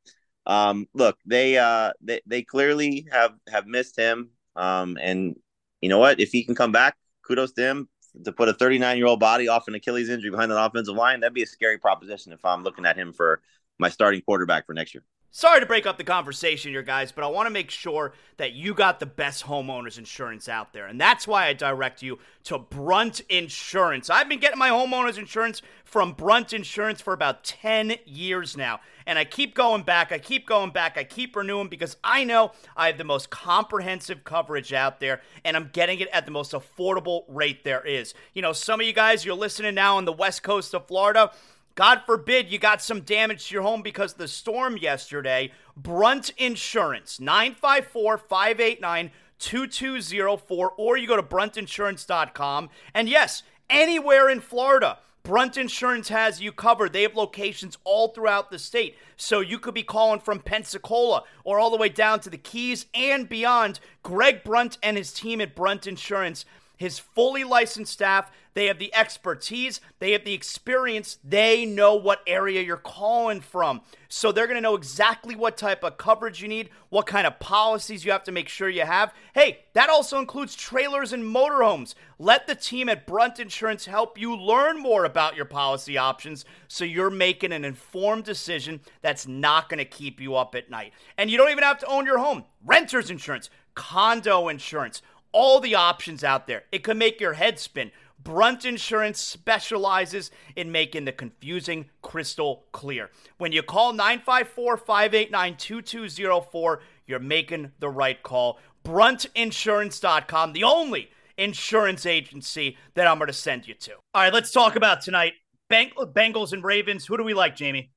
um, 0.46 0.88
look, 0.94 1.18
they 1.24 1.58
uh, 1.58 1.92
they 2.00 2.20
they 2.26 2.42
clearly 2.42 3.06
have 3.10 3.34
have 3.48 3.66
missed 3.66 3.96
him. 3.96 4.30
Um, 4.56 4.98
and 5.00 5.36
you 5.80 5.88
know 5.88 5.98
what? 5.98 6.20
If 6.20 6.30
he 6.32 6.44
can 6.44 6.54
come 6.54 6.72
back, 6.72 6.96
kudos 7.22 7.52
to 7.52 7.62
him. 7.62 7.88
To 8.24 8.32
put 8.32 8.50
a 8.50 8.52
39 8.52 8.98
year 8.98 9.06
old 9.06 9.20
body 9.20 9.48
off 9.48 9.68
an 9.68 9.74
Achilles 9.74 10.10
injury 10.10 10.30
behind 10.30 10.52
an 10.52 10.58
offensive 10.58 10.94
line, 10.94 11.20
that'd 11.20 11.32
be 11.32 11.44
a 11.44 11.46
scary 11.46 11.78
proposition 11.78 12.32
if 12.32 12.44
I'm 12.44 12.62
looking 12.62 12.84
at 12.84 12.96
him 12.96 13.12
for 13.12 13.40
my 13.78 13.88
starting 13.88 14.20
quarterback 14.22 14.66
for 14.66 14.74
next 14.74 14.94
year. 14.94 15.04
Sorry 15.34 15.60
to 15.60 15.66
break 15.66 15.86
up 15.86 15.96
the 15.96 16.04
conversation 16.04 16.72
here, 16.72 16.82
guys, 16.82 17.10
but 17.10 17.24
I 17.24 17.28
want 17.28 17.46
to 17.46 17.50
make 17.50 17.70
sure 17.70 18.12
that 18.36 18.52
you 18.52 18.74
got 18.74 19.00
the 19.00 19.06
best 19.06 19.44
homeowners 19.44 19.96
insurance 19.96 20.46
out 20.46 20.74
there. 20.74 20.86
And 20.86 21.00
that's 21.00 21.26
why 21.26 21.46
I 21.46 21.54
direct 21.54 22.02
you 22.02 22.18
to 22.44 22.58
Brunt 22.58 23.20
Insurance. 23.30 24.10
I've 24.10 24.28
been 24.28 24.40
getting 24.40 24.58
my 24.58 24.68
homeowners 24.68 25.16
insurance 25.16 25.62
from 25.86 26.12
Brunt 26.12 26.52
Insurance 26.52 27.00
for 27.00 27.14
about 27.14 27.44
10 27.44 27.94
years 28.04 28.58
now. 28.58 28.80
And 29.06 29.18
I 29.18 29.24
keep 29.24 29.54
going 29.54 29.84
back, 29.84 30.12
I 30.12 30.18
keep 30.18 30.46
going 30.46 30.70
back, 30.70 30.98
I 30.98 31.04
keep 31.04 31.34
renewing 31.34 31.68
because 31.68 31.96
I 32.04 32.24
know 32.24 32.52
I 32.76 32.88
have 32.88 32.98
the 32.98 33.04
most 33.04 33.30
comprehensive 33.30 34.24
coverage 34.24 34.74
out 34.74 35.00
there 35.00 35.22
and 35.46 35.56
I'm 35.56 35.70
getting 35.72 36.00
it 36.00 36.08
at 36.12 36.26
the 36.26 36.30
most 36.30 36.52
affordable 36.52 37.22
rate 37.26 37.64
there 37.64 37.84
is. 37.86 38.12
You 38.34 38.42
know, 38.42 38.52
some 38.52 38.80
of 38.80 38.86
you 38.86 38.92
guys, 38.92 39.24
you're 39.24 39.34
listening 39.34 39.74
now 39.74 39.96
on 39.96 40.04
the 40.04 40.12
west 40.12 40.42
coast 40.42 40.74
of 40.74 40.86
Florida. 40.86 41.32
God 41.74 42.02
forbid 42.04 42.50
you 42.50 42.58
got 42.58 42.82
some 42.82 43.00
damage 43.00 43.48
to 43.48 43.54
your 43.54 43.62
home 43.62 43.82
because 43.82 44.12
of 44.12 44.18
the 44.18 44.28
storm 44.28 44.76
yesterday. 44.76 45.52
Brunt 45.76 46.30
Insurance, 46.36 47.18
954 47.18 48.18
589 48.18 49.10
2204, 49.38 50.72
or 50.76 50.96
you 50.96 51.06
go 51.06 51.16
to 51.16 51.22
bruntinsurance.com. 51.22 52.70
And 52.94 53.08
yes, 53.08 53.42
anywhere 53.68 54.28
in 54.28 54.40
Florida. 54.40 54.98
Brunt 55.24 55.56
Insurance 55.56 56.08
has 56.08 56.40
you 56.40 56.50
covered. 56.50 56.92
They 56.92 57.02
have 57.02 57.14
locations 57.14 57.78
all 57.84 58.08
throughout 58.08 58.50
the 58.50 58.58
state. 58.58 58.96
So 59.16 59.38
you 59.38 59.60
could 59.60 59.72
be 59.72 59.84
calling 59.84 60.18
from 60.18 60.40
Pensacola 60.40 61.22
or 61.44 61.60
all 61.60 61.70
the 61.70 61.76
way 61.76 61.88
down 61.88 62.18
to 62.20 62.30
the 62.30 62.36
Keys 62.36 62.86
and 62.92 63.28
beyond. 63.28 63.78
Greg 64.02 64.42
Brunt 64.42 64.78
and 64.82 64.96
his 64.96 65.12
team 65.12 65.40
at 65.40 65.54
Brunt 65.54 65.86
Insurance 65.86 66.44
his 66.82 66.98
fully 66.98 67.44
licensed 67.44 67.92
staff. 67.92 68.30
They 68.54 68.66
have 68.66 68.78
the 68.78 68.94
expertise, 68.94 69.80
they 69.98 70.12
have 70.12 70.24
the 70.24 70.34
experience, 70.34 71.18
they 71.24 71.64
know 71.64 71.94
what 71.94 72.20
area 72.26 72.60
you're 72.62 72.76
calling 72.76 73.40
from. 73.40 73.80
So 74.08 74.30
they're 74.30 74.46
going 74.46 74.58
to 74.58 74.62
know 74.62 74.74
exactly 74.74 75.34
what 75.34 75.56
type 75.56 75.82
of 75.82 75.96
coverage 75.96 76.42
you 76.42 76.48
need, 76.48 76.68
what 76.90 77.06
kind 77.06 77.26
of 77.26 77.40
policies 77.40 78.04
you 78.04 78.12
have 78.12 78.24
to 78.24 78.32
make 78.32 78.48
sure 78.48 78.68
you 78.68 78.84
have. 78.84 79.14
Hey, 79.34 79.60
that 79.72 79.88
also 79.88 80.18
includes 80.18 80.54
trailers 80.54 81.14
and 81.14 81.24
motorhomes. 81.24 81.94
Let 82.18 82.46
the 82.46 82.54
team 82.54 82.90
at 82.90 83.06
Brunt 83.06 83.38
Insurance 83.38 83.86
help 83.86 84.18
you 84.18 84.36
learn 84.36 84.78
more 84.78 85.06
about 85.06 85.34
your 85.34 85.46
policy 85.46 85.96
options 85.96 86.44
so 86.68 86.84
you're 86.84 87.10
making 87.10 87.52
an 87.52 87.64
informed 87.64 88.24
decision 88.24 88.80
that's 89.00 89.26
not 89.26 89.70
going 89.70 89.78
to 89.78 89.86
keep 89.86 90.20
you 90.20 90.36
up 90.36 90.54
at 90.54 90.70
night. 90.70 90.92
And 91.16 91.30
you 91.30 91.38
don't 91.38 91.50
even 91.50 91.64
have 91.64 91.78
to 91.78 91.86
own 91.86 92.04
your 92.04 92.18
home. 92.18 92.44
Renter's 92.66 93.10
insurance, 93.10 93.48
condo 93.74 94.48
insurance 94.48 95.00
all 95.32 95.60
the 95.60 95.74
options 95.74 96.22
out 96.22 96.46
there. 96.46 96.64
It 96.70 96.84
could 96.84 96.96
make 96.96 97.20
your 97.20 97.32
head 97.32 97.58
spin. 97.58 97.90
Brunt 98.22 98.64
Insurance 98.64 99.20
specializes 99.20 100.30
in 100.56 100.70
making 100.70 101.04
the 101.04 101.12
confusing 101.12 101.86
crystal 102.02 102.64
clear. 102.72 103.10
When 103.38 103.52
you 103.52 103.62
call 103.62 103.92
954 103.92 104.76
589 104.76 105.56
2204, 105.56 106.80
you're 107.06 107.18
making 107.18 107.72
the 107.80 107.88
right 107.88 108.22
call. 108.22 108.58
BruntInsurance.com, 108.84 110.52
the 110.52 110.64
only 110.64 111.10
insurance 111.38 112.06
agency 112.06 112.76
that 112.94 113.06
I'm 113.06 113.18
going 113.18 113.28
to 113.28 113.32
send 113.32 113.66
you 113.66 113.74
to. 113.74 113.92
All 114.14 114.22
right, 114.22 114.32
let's 114.32 114.52
talk 114.52 114.76
about 114.76 115.00
tonight. 115.00 115.34
Bengals 115.70 116.52
and 116.52 116.62
Ravens. 116.62 117.06
Who 117.06 117.16
do 117.16 117.24
we 117.24 117.34
like, 117.34 117.56
Jamey? 117.56 117.88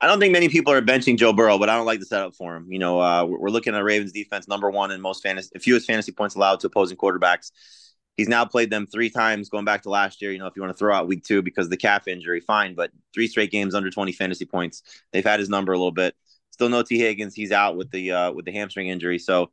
I 0.00 0.06
don't 0.06 0.20
think 0.20 0.32
many 0.32 0.48
people 0.48 0.72
are 0.72 0.80
benching 0.80 1.16
Joe 1.16 1.32
Burrow, 1.32 1.58
but 1.58 1.68
I 1.68 1.76
don't 1.76 1.86
like 1.86 1.98
the 1.98 2.06
setup 2.06 2.36
for 2.36 2.54
him. 2.54 2.70
You 2.70 2.78
know, 2.78 3.00
uh, 3.00 3.24
we're 3.24 3.50
looking 3.50 3.74
at 3.74 3.82
Ravens 3.82 4.12
defense, 4.12 4.46
number 4.46 4.70
one 4.70 4.92
in 4.92 5.00
most 5.00 5.22
fantasy, 5.22 5.50
fewest 5.58 5.86
fantasy 5.88 6.12
points 6.12 6.36
allowed 6.36 6.60
to 6.60 6.68
opposing 6.68 6.96
quarterbacks. 6.96 7.50
He's 8.18 8.28
now 8.28 8.44
played 8.44 8.68
them 8.68 8.84
three 8.84 9.10
times 9.10 9.48
going 9.48 9.64
back 9.64 9.82
to 9.82 9.90
last 9.90 10.20
year. 10.20 10.32
You 10.32 10.40
know, 10.40 10.48
if 10.48 10.56
you 10.56 10.60
want 10.60 10.76
to 10.76 10.78
throw 10.78 10.92
out 10.92 11.06
week 11.06 11.22
two 11.22 11.40
because 11.40 11.66
of 11.66 11.70
the 11.70 11.76
calf 11.76 12.08
injury, 12.08 12.40
fine, 12.40 12.74
but 12.74 12.90
three 13.14 13.28
straight 13.28 13.52
games 13.52 13.76
under 13.76 13.90
20 13.90 14.10
fantasy 14.10 14.44
points. 14.44 14.82
They've 15.12 15.24
had 15.24 15.38
his 15.38 15.48
number 15.48 15.72
a 15.72 15.78
little 15.78 15.92
bit. 15.92 16.16
Still 16.50 16.68
no 16.68 16.82
Tee 16.82 16.98
Higgins. 16.98 17.32
He's 17.36 17.52
out 17.52 17.76
with 17.76 17.92
the 17.92 18.10
uh, 18.10 18.32
with 18.32 18.44
the 18.44 18.50
hamstring 18.50 18.88
injury. 18.88 19.20
So 19.20 19.52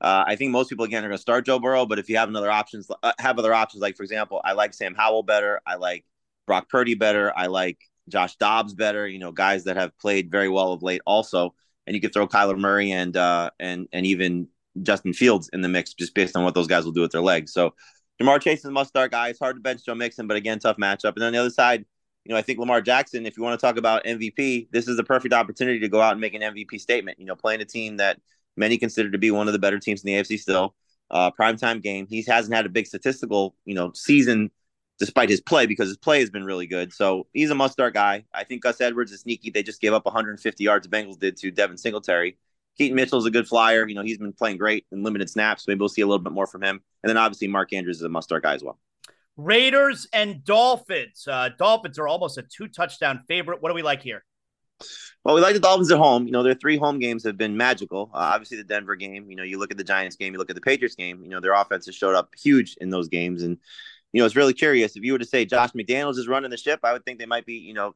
uh, 0.00 0.22
I 0.28 0.36
think 0.36 0.52
most 0.52 0.68
people 0.68 0.84
again 0.84 1.04
are 1.04 1.08
going 1.08 1.18
to 1.18 1.22
start 1.22 1.44
Joe 1.44 1.58
Burrow. 1.58 1.86
But 1.86 1.98
if 1.98 2.08
you 2.08 2.16
have 2.16 2.28
another 2.28 2.52
options, 2.52 2.88
uh, 3.02 3.12
have 3.18 3.36
other 3.40 3.52
options 3.52 3.82
like 3.82 3.96
for 3.96 4.04
example, 4.04 4.40
I 4.44 4.52
like 4.52 4.74
Sam 4.74 4.94
Howell 4.94 5.24
better. 5.24 5.60
I 5.66 5.74
like 5.74 6.04
Brock 6.46 6.68
Purdy 6.68 6.94
better. 6.94 7.32
I 7.36 7.46
like 7.48 7.78
Josh 8.08 8.36
Dobbs 8.36 8.74
better, 8.74 9.08
you 9.08 9.18
know, 9.18 9.32
guys 9.32 9.64
that 9.64 9.76
have 9.76 9.98
played 9.98 10.30
very 10.30 10.48
well 10.48 10.72
of 10.72 10.84
late 10.84 11.00
also. 11.04 11.52
And 11.84 11.96
you 11.96 12.00
could 12.00 12.12
throw 12.12 12.28
Kyler 12.28 12.56
Murray 12.56 12.92
and 12.92 13.16
uh 13.16 13.50
and 13.58 13.88
and 13.92 14.06
even 14.06 14.46
Justin 14.82 15.14
Fields 15.14 15.50
in 15.52 15.62
the 15.62 15.68
mix 15.68 15.94
just 15.94 16.14
based 16.14 16.36
on 16.36 16.44
what 16.44 16.54
those 16.54 16.68
guys 16.68 16.84
will 16.84 16.92
do 16.92 17.00
with 17.00 17.12
their 17.12 17.20
legs. 17.20 17.52
So 17.52 17.74
Ja'Marr 18.20 18.40
Chase 18.40 18.60
is 18.60 18.66
a 18.66 18.70
must 18.70 18.90
start 18.90 19.10
guy. 19.10 19.28
It's 19.28 19.38
hard 19.38 19.56
to 19.56 19.60
bench 19.60 19.84
Joe 19.84 19.94
Mixon, 19.94 20.26
but 20.26 20.36
again, 20.36 20.58
tough 20.58 20.76
matchup. 20.76 21.14
And 21.14 21.24
on 21.24 21.32
the 21.32 21.38
other 21.38 21.50
side, 21.50 21.84
you 22.24 22.32
know, 22.32 22.38
I 22.38 22.42
think 22.42 22.58
Lamar 22.58 22.80
Jackson, 22.80 23.26
if 23.26 23.36
you 23.36 23.42
want 23.42 23.58
to 23.58 23.66
talk 23.66 23.76
about 23.76 24.04
MVP, 24.04 24.68
this 24.70 24.88
is 24.88 24.96
the 24.96 25.04
perfect 25.04 25.34
opportunity 25.34 25.80
to 25.80 25.88
go 25.88 26.00
out 26.00 26.12
and 26.12 26.20
make 26.20 26.34
an 26.34 26.42
MVP 26.42 26.80
statement. 26.80 27.18
You 27.18 27.26
know, 27.26 27.34
playing 27.34 27.60
a 27.60 27.64
team 27.64 27.98
that 27.98 28.20
many 28.56 28.78
consider 28.78 29.10
to 29.10 29.18
be 29.18 29.30
one 29.30 29.48
of 29.48 29.52
the 29.52 29.58
better 29.58 29.78
teams 29.78 30.02
in 30.02 30.06
the 30.06 30.14
AFC 30.14 30.38
still. 30.38 30.74
Uh, 31.10 31.30
primetime 31.38 31.82
game. 31.82 32.06
He 32.08 32.22
hasn't 32.22 32.54
had 32.54 32.66
a 32.66 32.70
big 32.70 32.86
statistical, 32.86 33.54
you 33.64 33.74
know, 33.74 33.92
season 33.94 34.50
despite 34.98 35.28
his 35.28 35.40
play 35.40 35.66
because 35.66 35.88
his 35.88 35.96
play 35.96 36.20
has 36.20 36.30
been 36.30 36.44
really 36.44 36.66
good. 36.66 36.92
So 36.92 37.26
he's 37.32 37.50
a 37.50 37.54
must 37.54 37.74
start 37.74 37.94
guy. 37.94 38.24
I 38.32 38.44
think 38.44 38.62
Gus 38.62 38.80
Edwards 38.80 39.12
is 39.12 39.20
sneaky. 39.20 39.50
They 39.50 39.62
just 39.62 39.80
gave 39.80 39.92
up 39.92 40.04
150 40.06 40.64
yards. 40.64 40.88
The 40.88 40.96
Bengals 40.96 41.18
did 41.18 41.36
to 41.38 41.50
Devin 41.50 41.76
Singletary. 41.76 42.38
Keaton 42.76 42.96
Mitchell's 42.96 43.26
a 43.26 43.30
good 43.30 43.46
flyer. 43.46 43.86
You 43.86 43.94
know, 43.94 44.02
he's 44.02 44.18
been 44.18 44.32
playing 44.32 44.58
great 44.58 44.86
in 44.90 45.02
limited 45.02 45.30
snaps. 45.30 45.66
Maybe 45.68 45.78
we'll 45.78 45.88
see 45.88 46.02
a 46.02 46.06
little 46.06 46.22
bit 46.22 46.32
more 46.32 46.46
from 46.46 46.62
him. 46.62 46.80
And 47.02 47.08
then 47.08 47.16
obviously 47.16 47.48
Mark 47.48 47.72
Andrews 47.72 47.96
is 47.96 48.02
a 48.02 48.08
must 48.08 48.28
start 48.28 48.42
guy 48.42 48.54
as 48.54 48.64
well. 48.64 48.78
Raiders 49.36 50.06
and 50.12 50.44
Dolphins. 50.44 51.26
Uh, 51.28 51.50
Dolphins 51.58 51.98
are 51.98 52.08
almost 52.08 52.38
a 52.38 52.42
two 52.42 52.68
touchdown 52.68 53.22
favorite. 53.26 53.62
What 53.62 53.70
do 53.70 53.74
we 53.74 53.82
like 53.82 54.02
here? 54.02 54.24
Well, 55.24 55.34
we 55.34 55.40
like 55.40 55.54
the 55.54 55.60
Dolphins 55.60 55.90
at 55.90 55.98
home. 55.98 56.26
You 56.26 56.32
know, 56.32 56.42
their 56.42 56.54
three 56.54 56.76
home 56.76 56.98
games 56.98 57.24
have 57.24 57.36
been 57.36 57.56
magical. 57.56 58.10
Uh, 58.12 58.18
obviously, 58.18 58.58
the 58.58 58.64
Denver 58.64 58.96
game. 58.96 59.30
You 59.30 59.36
know, 59.36 59.42
you 59.42 59.58
look 59.58 59.70
at 59.70 59.78
the 59.78 59.84
Giants 59.84 60.16
game, 60.16 60.32
you 60.32 60.38
look 60.38 60.50
at 60.50 60.56
the 60.56 60.62
Patriots 60.62 60.94
game. 60.94 61.22
You 61.22 61.30
know, 61.30 61.40
their 61.40 61.54
offense 61.54 61.86
has 61.86 61.94
showed 61.94 62.14
up 62.14 62.34
huge 62.36 62.76
in 62.80 62.90
those 62.90 63.08
games, 63.08 63.42
and 63.42 63.56
you 64.12 64.20
know, 64.20 64.26
it's 64.26 64.36
really 64.36 64.52
curious. 64.52 64.96
If 64.96 65.02
you 65.02 65.12
were 65.12 65.18
to 65.18 65.24
say 65.24 65.44
Josh 65.44 65.70
McDaniels 65.70 66.18
is 66.18 66.28
running 66.28 66.50
the 66.50 66.56
ship, 66.56 66.80
I 66.84 66.92
would 66.92 67.04
think 67.04 67.18
they 67.18 67.26
might 67.26 67.46
be, 67.46 67.54
you 67.54 67.74
know, 67.74 67.94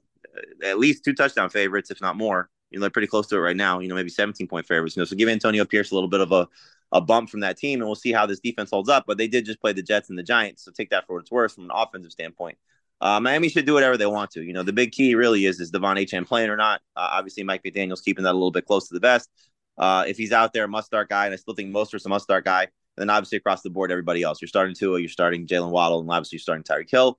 at 0.65 0.79
least 0.79 1.05
two 1.05 1.15
touchdown 1.15 1.51
favorites, 1.51 1.91
if 1.91 2.01
not 2.01 2.17
more. 2.17 2.49
You 2.71 2.79
know, 2.79 2.83
they're 2.83 2.91
pretty 2.91 3.09
close 3.09 3.27
to 3.29 3.37
it 3.37 3.41
right 3.41 3.57
now. 3.57 3.81
You 3.81 3.89
know, 3.89 3.95
maybe 3.95 4.11
17 4.11 4.47
point 4.47 4.67
favorites. 4.67 4.97
You 4.97 5.01
know, 5.01 5.05
so 5.05 5.17
give 5.17 5.29
Antonio 5.29 5.65
Pierce 5.65 5.91
a 5.91 5.95
little 5.95 6.09
bit 6.09 6.21
of 6.21 6.33
a, 6.33 6.49
a 6.93 7.01
bump 7.01 7.31
from 7.31 7.41
that 7.41 7.57
team, 7.57 7.81
and 7.81 7.89
we'll 7.89 7.95
see 7.95 8.13
how 8.13 8.27
this 8.27 8.41
defense 8.41 8.71
holds 8.71 8.89
up. 8.89 9.05
But 9.07 9.19
they 9.19 9.29
did 9.29 9.45
just 9.45 9.61
play 9.61 9.73
the 9.73 9.83
Jets 9.83 10.11
and 10.11 10.19
the 10.19 10.23
Giants, 10.23 10.65
so 10.65 10.71
take 10.71 10.91
that 10.91 11.07
for 11.07 11.15
what 11.15 11.21
it's 11.21 11.31
worth 11.31 11.55
from 11.55 11.65
an 11.65 11.71
offensive 11.73 12.13
standpoint. 12.13 12.59
Uh, 13.01 13.21
Miami 13.21 13.49
should 13.49 13.67
do 13.67 13.75
whatever 13.75 13.97
they 13.97 14.07
want 14.07 14.33
to. 14.33 14.43
You 14.43 14.53
know, 14.53 14.63
the 14.63 14.73
big 14.73 14.93
key 14.93 15.15
really 15.15 15.47
is 15.47 15.61
is 15.61 15.71
De'Von 15.71 16.03
Achane 16.03 16.27
playing 16.27 16.51
or 16.51 16.57
not. 16.57 16.81
Uh, 16.97 17.09
obviously, 17.13 17.45
Mike 17.45 17.63
McDaniel's 17.63 18.01
keeping 18.01 18.25
that 18.25 18.33
a 18.33 18.35
little 18.35 18.51
bit 18.51 18.67
close 18.67 18.89
to 18.89 18.95
the 18.95 19.01
vest. 19.01 19.31
Uh, 19.77 20.05
if 20.09 20.17
he's 20.17 20.33
out 20.33 20.53
there, 20.53 20.67
must 20.67 20.87
start 20.87 21.09
guy, 21.09 21.27
and 21.27 21.33
I 21.33 21.37
still 21.37 21.55
think 21.55 21.71
Mostert's 21.71 22.05
a 22.07 22.09
must 22.09 22.25
start 22.25 22.45
guy. 22.45 22.63
And 22.63 23.09
then 23.09 23.11
obviously 23.11 23.39
across 23.39 23.63
the 23.63 23.71
board, 23.71 23.93
everybody 23.93 24.25
else. 24.25 24.43
You're 24.43 24.49
starting 24.49 24.75
Tua, 24.75 24.99
you're 24.99 25.09
starting 25.09 25.47
Jaylen 25.47 25.71
Waddle, 25.71 26.01
and 26.01 26.11
obviously 26.11 26.37
you're 26.37 26.41
starting 26.41 26.65
Tyreek 26.65 26.91
Hill. 26.91 27.17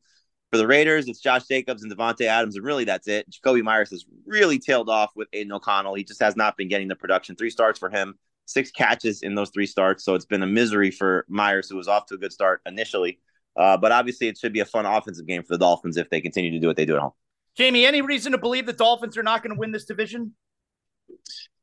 For 0.52 0.58
the 0.58 0.66
Raiders, 0.66 1.08
it's 1.08 1.20
Josh 1.20 1.46
Jacobs 1.46 1.84
and 1.84 1.96
Davante 1.96 2.26
Adams, 2.26 2.56
and 2.56 2.66
really 2.66 2.84
that's 2.84 3.08
it. 3.08 3.28
Jakobi 3.30 3.62
Myers 3.62 3.92
has 3.92 4.06
really 4.26 4.58
tailed 4.58 4.90
off 4.90 5.12
with 5.16 5.28
Aidan 5.32 5.52
O'Connell. 5.52 5.94
He 5.94 6.04
just 6.04 6.22
has 6.22 6.36
not 6.36 6.58
been 6.58 6.68
getting 6.68 6.88
the 6.88 6.96
production. 6.96 7.36
Three 7.36 7.52
starts 7.52 7.78
for 7.78 7.90
him, 7.90 8.18
six 8.46 8.72
catches 8.72 9.22
in 9.22 9.36
those 9.36 9.52
three 9.52 9.68
starts. 9.68 10.04
So 10.04 10.16
it's 10.16 10.26
been 10.26 10.42
a 10.42 10.48
misery 10.48 10.90
for 10.90 11.26
Myers, 11.30 11.70
who 11.70 11.78
was 11.78 11.88
off 11.88 12.08
to 12.08 12.16
a 12.16 12.18
good 12.18 12.34
start 12.34 12.62
initially. 12.66 13.20
Uh, 13.56 13.78
but 13.78 13.92
obviously, 13.92 14.28
it 14.28 14.38
should 14.40 14.54
be 14.54 14.60
a 14.60 14.66
fun 14.66 14.88
offensive 14.88 15.28
game 15.28 15.44
for 15.44 15.54
the 15.54 15.60
Dolphins 15.60 15.98
if 15.98 16.10
they 16.10 16.20
continue 16.20 16.50
to 16.52 16.60
do 16.60 16.66
what 16.66 16.78
they 16.78 16.86
do 16.86 16.96
at 16.96 17.02
home. 17.02 17.12
Jamey, 17.58 17.86
any 17.86 18.02
reason 18.02 18.32
to 18.32 18.38
believe 18.38 18.66
the 18.66 18.74
Dolphins 18.74 19.18
are 19.18 19.24
not 19.24 19.44
going 19.44 19.54
to 19.54 19.60
win 19.60 19.72
this 19.72 19.86
division? 19.86 20.34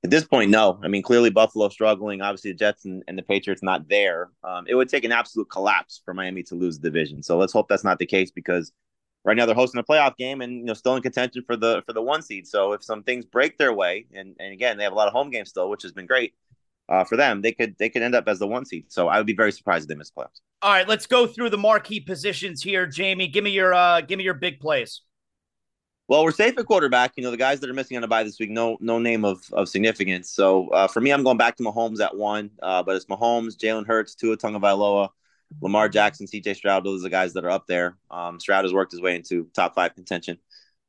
At 0.04 0.10
this 0.10 0.24
point, 0.24 0.50
no. 0.50 0.78
I 0.82 0.88
mean, 0.88 1.02
clearly 1.02 1.30
Buffalo 1.30 1.68
struggling. 1.68 2.20
Obviously, 2.20 2.52
the 2.52 2.58
Jets 2.58 2.84
and, 2.84 3.02
and 3.08 3.18
the 3.18 3.22
Patriots 3.22 3.62
not 3.62 3.88
there. 3.88 4.30
Um, 4.44 4.64
it 4.68 4.74
would 4.74 4.88
take 4.88 5.04
an 5.04 5.12
absolute 5.12 5.50
collapse 5.50 6.00
for 6.04 6.14
Miami 6.14 6.42
to 6.44 6.54
lose 6.54 6.78
the 6.78 6.88
division. 6.88 7.22
So 7.22 7.36
let's 7.36 7.52
hope 7.52 7.68
that's 7.68 7.82
not 7.84 7.98
the 7.98 8.06
case 8.06 8.30
because 8.30 8.72
right 9.24 9.36
now 9.36 9.44
they're 9.44 9.54
hosting 9.54 9.80
a 9.80 9.84
playoff 9.84 10.16
game 10.16 10.40
and 10.40 10.52
you 10.52 10.64
know 10.64 10.74
still 10.74 10.94
in 10.94 11.02
contention 11.02 11.42
for 11.44 11.56
the 11.56 11.82
for 11.84 11.92
the 11.92 12.00
one 12.00 12.22
seed. 12.22 12.46
So 12.46 12.72
if 12.72 12.82
some 12.82 13.02
things 13.02 13.26
break 13.26 13.58
their 13.58 13.72
way, 13.72 14.06
and 14.14 14.34
and 14.38 14.52
again 14.52 14.78
they 14.78 14.84
have 14.84 14.92
a 14.92 14.96
lot 14.96 15.08
of 15.08 15.12
home 15.12 15.30
games 15.30 15.50
still, 15.50 15.68
which 15.68 15.82
has 15.82 15.92
been 15.92 16.06
great 16.06 16.34
uh, 16.88 17.04
for 17.04 17.16
them, 17.16 17.42
they 17.42 17.52
could 17.52 17.76
they 17.78 17.90
could 17.90 18.02
end 18.02 18.14
up 18.14 18.28
as 18.28 18.38
the 18.38 18.46
one 18.46 18.64
seed. 18.64 18.86
So 18.88 19.08
I 19.08 19.18
would 19.18 19.26
be 19.26 19.34
very 19.34 19.52
surprised 19.52 19.84
if 19.84 19.88
they 19.88 19.96
miss 19.96 20.10
playoffs. 20.10 20.40
All 20.62 20.72
right, 20.72 20.88
let's 20.88 21.06
go 21.06 21.26
through 21.26 21.50
the 21.50 21.58
marquee 21.58 22.00
positions 22.00 22.62
here, 22.62 22.86
Jamey. 22.86 23.30
Give 23.30 23.44
me 23.44 23.50
your 23.50 23.74
uh, 23.74 24.00
give 24.00 24.18
me 24.18 24.24
your 24.24 24.34
big 24.34 24.60
plays. 24.60 25.02
Well, 26.08 26.22
we're 26.22 26.30
safe 26.30 26.56
at 26.56 26.66
quarterback. 26.66 27.12
You 27.16 27.24
know, 27.24 27.32
the 27.32 27.36
guys 27.36 27.58
that 27.60 27.68
are 27.68 27.74
missing 27.74 27.96
on 27.96 28.04
a 28.04 28.08
bye 28.08 28.22
this 28.22 28.38
week, 28.38 28.50
no 28.50 28.76
no 28.80 29.00
name 29.00 29.24
of, 29.24 29.42
of 29.52 29.68
significance. 29.68 30.30
So 30.30 30.68
uh, 30.68 30.86
for 30.86 31.00
me, 31.00 31.10
I'm 31.10 31.24
going 31.24 31.36
back 31.36 31.56
to 31.56 31.64
Mahomes 31.64 32.00
at 32.00 32.16
one, 32.16 32.50
uh, 32.62 32.84
but 32.84 32.94
it's 32.94 33.06
Mahomes, 33.06 33.56
Jalen 33.56 33.86
Hurts, 33.86 34.14
Tua 34.14 34.36
Tagovailoa, 34.36 35.08
Lamar 35.60 35.88
Jackson, 35.88 36.28
C.J. 36.28 36.54
Stroud. 36.54 36.84
Those 36.84 37.00
are 37.00 37.04
the 37.04 37.10
guys 37.10 37.32
that 37.32 37.44
are 37.44 37.50
up 37.50 37.66
there. 37.66 37.96
Um, 38.08 38.38
Stroud 38.38 38.64
has 38.64 38.72
worked 38.72 38.92
his 38.92 39.00
way 39.00 39.16
into 39.16 39.48
top 39.52 39.74
five 39.74 39.96
contention. 39.96 40.38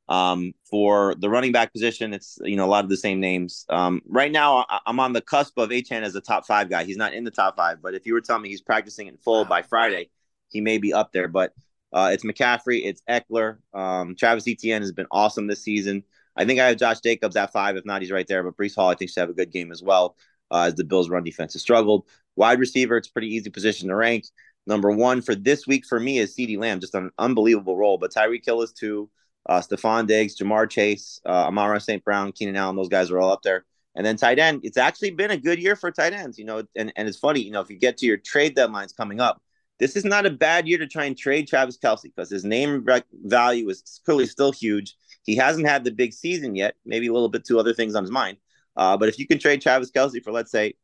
Um, 0.08 0.54
for 0.70 1.16
the 1.18 1.28
running 1.28 1.50
back 1.50 1.72
position, 1.72 2.14
it's 2.14 2.38
you 2.44 2.54
know 2.54 2.64
a 2.64 2.70
lot 2.70 2.84
of 2.84 2.90
the 2.90 2.96
same 2.96 3.18
names. 3.18 3.66
Um, 3.68 4.00
right 4.06 4.30
now, 4.30 4.66
I, 4.68 4.78
am 4.86 5.00
on 5.00 5.12
the 5.12 5.20
cusp 5.20 5.58
of 5.58 5.70
Achane 5.70 6.02
as 6.02 6.14
a 6.14 6.20
top 6.20 6.46
five 6.46 6.70
guy. 6.70 6.84
He's 6.84 6.96
not 6.96 7.12
in 7.12 7.24
the 7.24 7.32
top 7.32 7.56
five, 7.56 7.82
but 7.82 7.94
if 7.94 8.06
you 8.06 8.14
were 8.14 8.20
telling 8.20 8.42
me 8.42 8.50
he's 8.50 8.62
practicing 8.62 9.08
in 9.08 9.16
full 9.16 9.44
by 9.44 9.62
Friday, 9.62 10.10
he 10.48 10.60
may 10.60 10.78
be 10.78 10.94
up 10.94 11.12
there. 11.12 11.26
But 11.26 11.52
uh, 11.92 12.10
it's 12.12 12.24
McCaffrey, 12.24 12.82
it's 12.84 13.02
Ekeler. 13.08 13.58
Um, 13.72 14.14
Travis 14.16 14.46
Etienne 14.46 14.82
has 14.82 14.92
been 14.92 15.06
awesome 15.10 15.46
this 15.46 15.62
season. 15.62 16.04
I 16.36 16.44
think 16.44 16.60
I 16.60 16.68
have 16.68 16.76
Josh 16.76 17.00
Jacobs 17.00 17.36
at 17.36 17.52
five. 17.52 17.76
If 17.76 17.84
not, 17.84 18.02
he's 18.02 18.10
right 18.10 18.26
there. 18.26 18.42
But 18.42 18.56
Breece 18.56 18.76
Hall, 18.76 18.88
I 18.88 18.94
think, 18.94 19.10
should 19.10 19.20
have 19.20 19.30
a 19.30 19.34
good 19.34 19.50
game 19.50 19.72
as 19.72 19.82
well, 19.82 20.16
uh, 20.50 20.64
as 20.68 20.74
the 20.74 20.84
Bills' 20.84 21.10
run 21.10 21.24
defense 21.24 21.54
has 21.54 21.62
struggled. 21.62 22.06
Wide 22.36 22.60
receiver, 22.60 22.96
it's 22.96 23.08
pretty 23.08 23.34
easy 23.34 23.50
position 23.50 23.88
to 23.88 23.96
rank. 23.96 24.24
Number 24.66 24.90
one 24.90 25.22
for 25.22 25.34
this 25.34 25.66
week 25.66 25.86
for 25.86 25.98
me 25.98 26.18
is 26.18 26.36
CeeDee 26.36 26.58
Lamb, 26.58 26.78
just 26.78 26.94
an 26.94 27.10
unbelievable 27.18 27.76
role. 27.76 27.98
But 27.98 28.12
Tyreek 28.12 28.44
Hill 28.44 28.62
is 28.62 28.72
two. 28.72 29.10
Uh, 29.48 29.60
Stefon 29.60 30.06
Diggs, 30.06 30.38
Ja'Marr 30.38 30.68
Chase, 30.68 31.20
uh, 31.24 31.46
Amon-Ra 31.46 31.78
St. 31.78 32.04
Brown, 32.04 32.32
Keenan 32.32 32.56
Allen, 32.56 32.76
those 32.76 32.90
guys 32.90 33.10
are 33.10 33.18
all 33.18 33.32
up 33.32 33.40
there. 33.42 33.64
And 33.94 34.04
then 34.04 34.16
tight 34.16 34.38
end, 34.38 34.60
it's 34.62 34.76
actually 34.76 35.10
been 35.10 35.30
a 35.30 35.38
good 35.38 35.58
year 35.58 35.74
for 35.74 35.90
tight 35.90 36.12
ends, 36.12 36.38
you 36.38 36.44
know. 36.44 36.62
And, 36.76 36.92
and 36.94 37.08
it's 37.08 37.18
funny, 37.18 37.40
you 37.40 37.50
know, 37.50 37.62
if 37.62 37.70
you 37.70 37.78
get 37.78 37.96
to 37.98 38.06
your 38.06 38.18
trade 38.18 38.54
deadlines 38.54 38.94
coming 38.94 39.20
up, 39.20 39.42
this 39.78 39.96
is 39.96 40.04
not 40.04 40.26
a 40.26 40.30
bad 40.30 40.66
year 40.66 40.78
to 40.78 40.86
try 40.86 41.04
and 41.04 41.16
trade 41.16 41.46
Travis 41.46 41.78
Kelce 41.78 42.02
because 42.02 42.30
his 42.30 42.44
name 42.44 42.84
value 43.24 43.68
is 43.68 44.00
clearly 44.04 44.26
still 44.26 44.52
huge. 44.52 44.96
He 45.24 45.36
hasn't 45.36 45.66
had 45.66 45.84
the 45.84 45.90
big 45.90 46.12
season 46.12 46.54
yet, 46.54 46.74
maybe 46.84 47.06
a 47.06 47.12
little 47.12 47.28
bit 47.28 47.44
two 47.44 47.58
other 47.58 47.74
things 47.74 47.94
on 47.94 48.02
his 48.02 48.10
mind. 48.10 48.38
Uh, 48.76 48.96
but 48.96 49.08
if 49.08 49.18
you 49.18 49.26
can 49.26 49.38
trade 49.38 49.60
Travis 49.60 49.90
Kelce 49.90 50.22
for, 50.22 50.32
let's 50.32 50.50
say, 50.50 50.74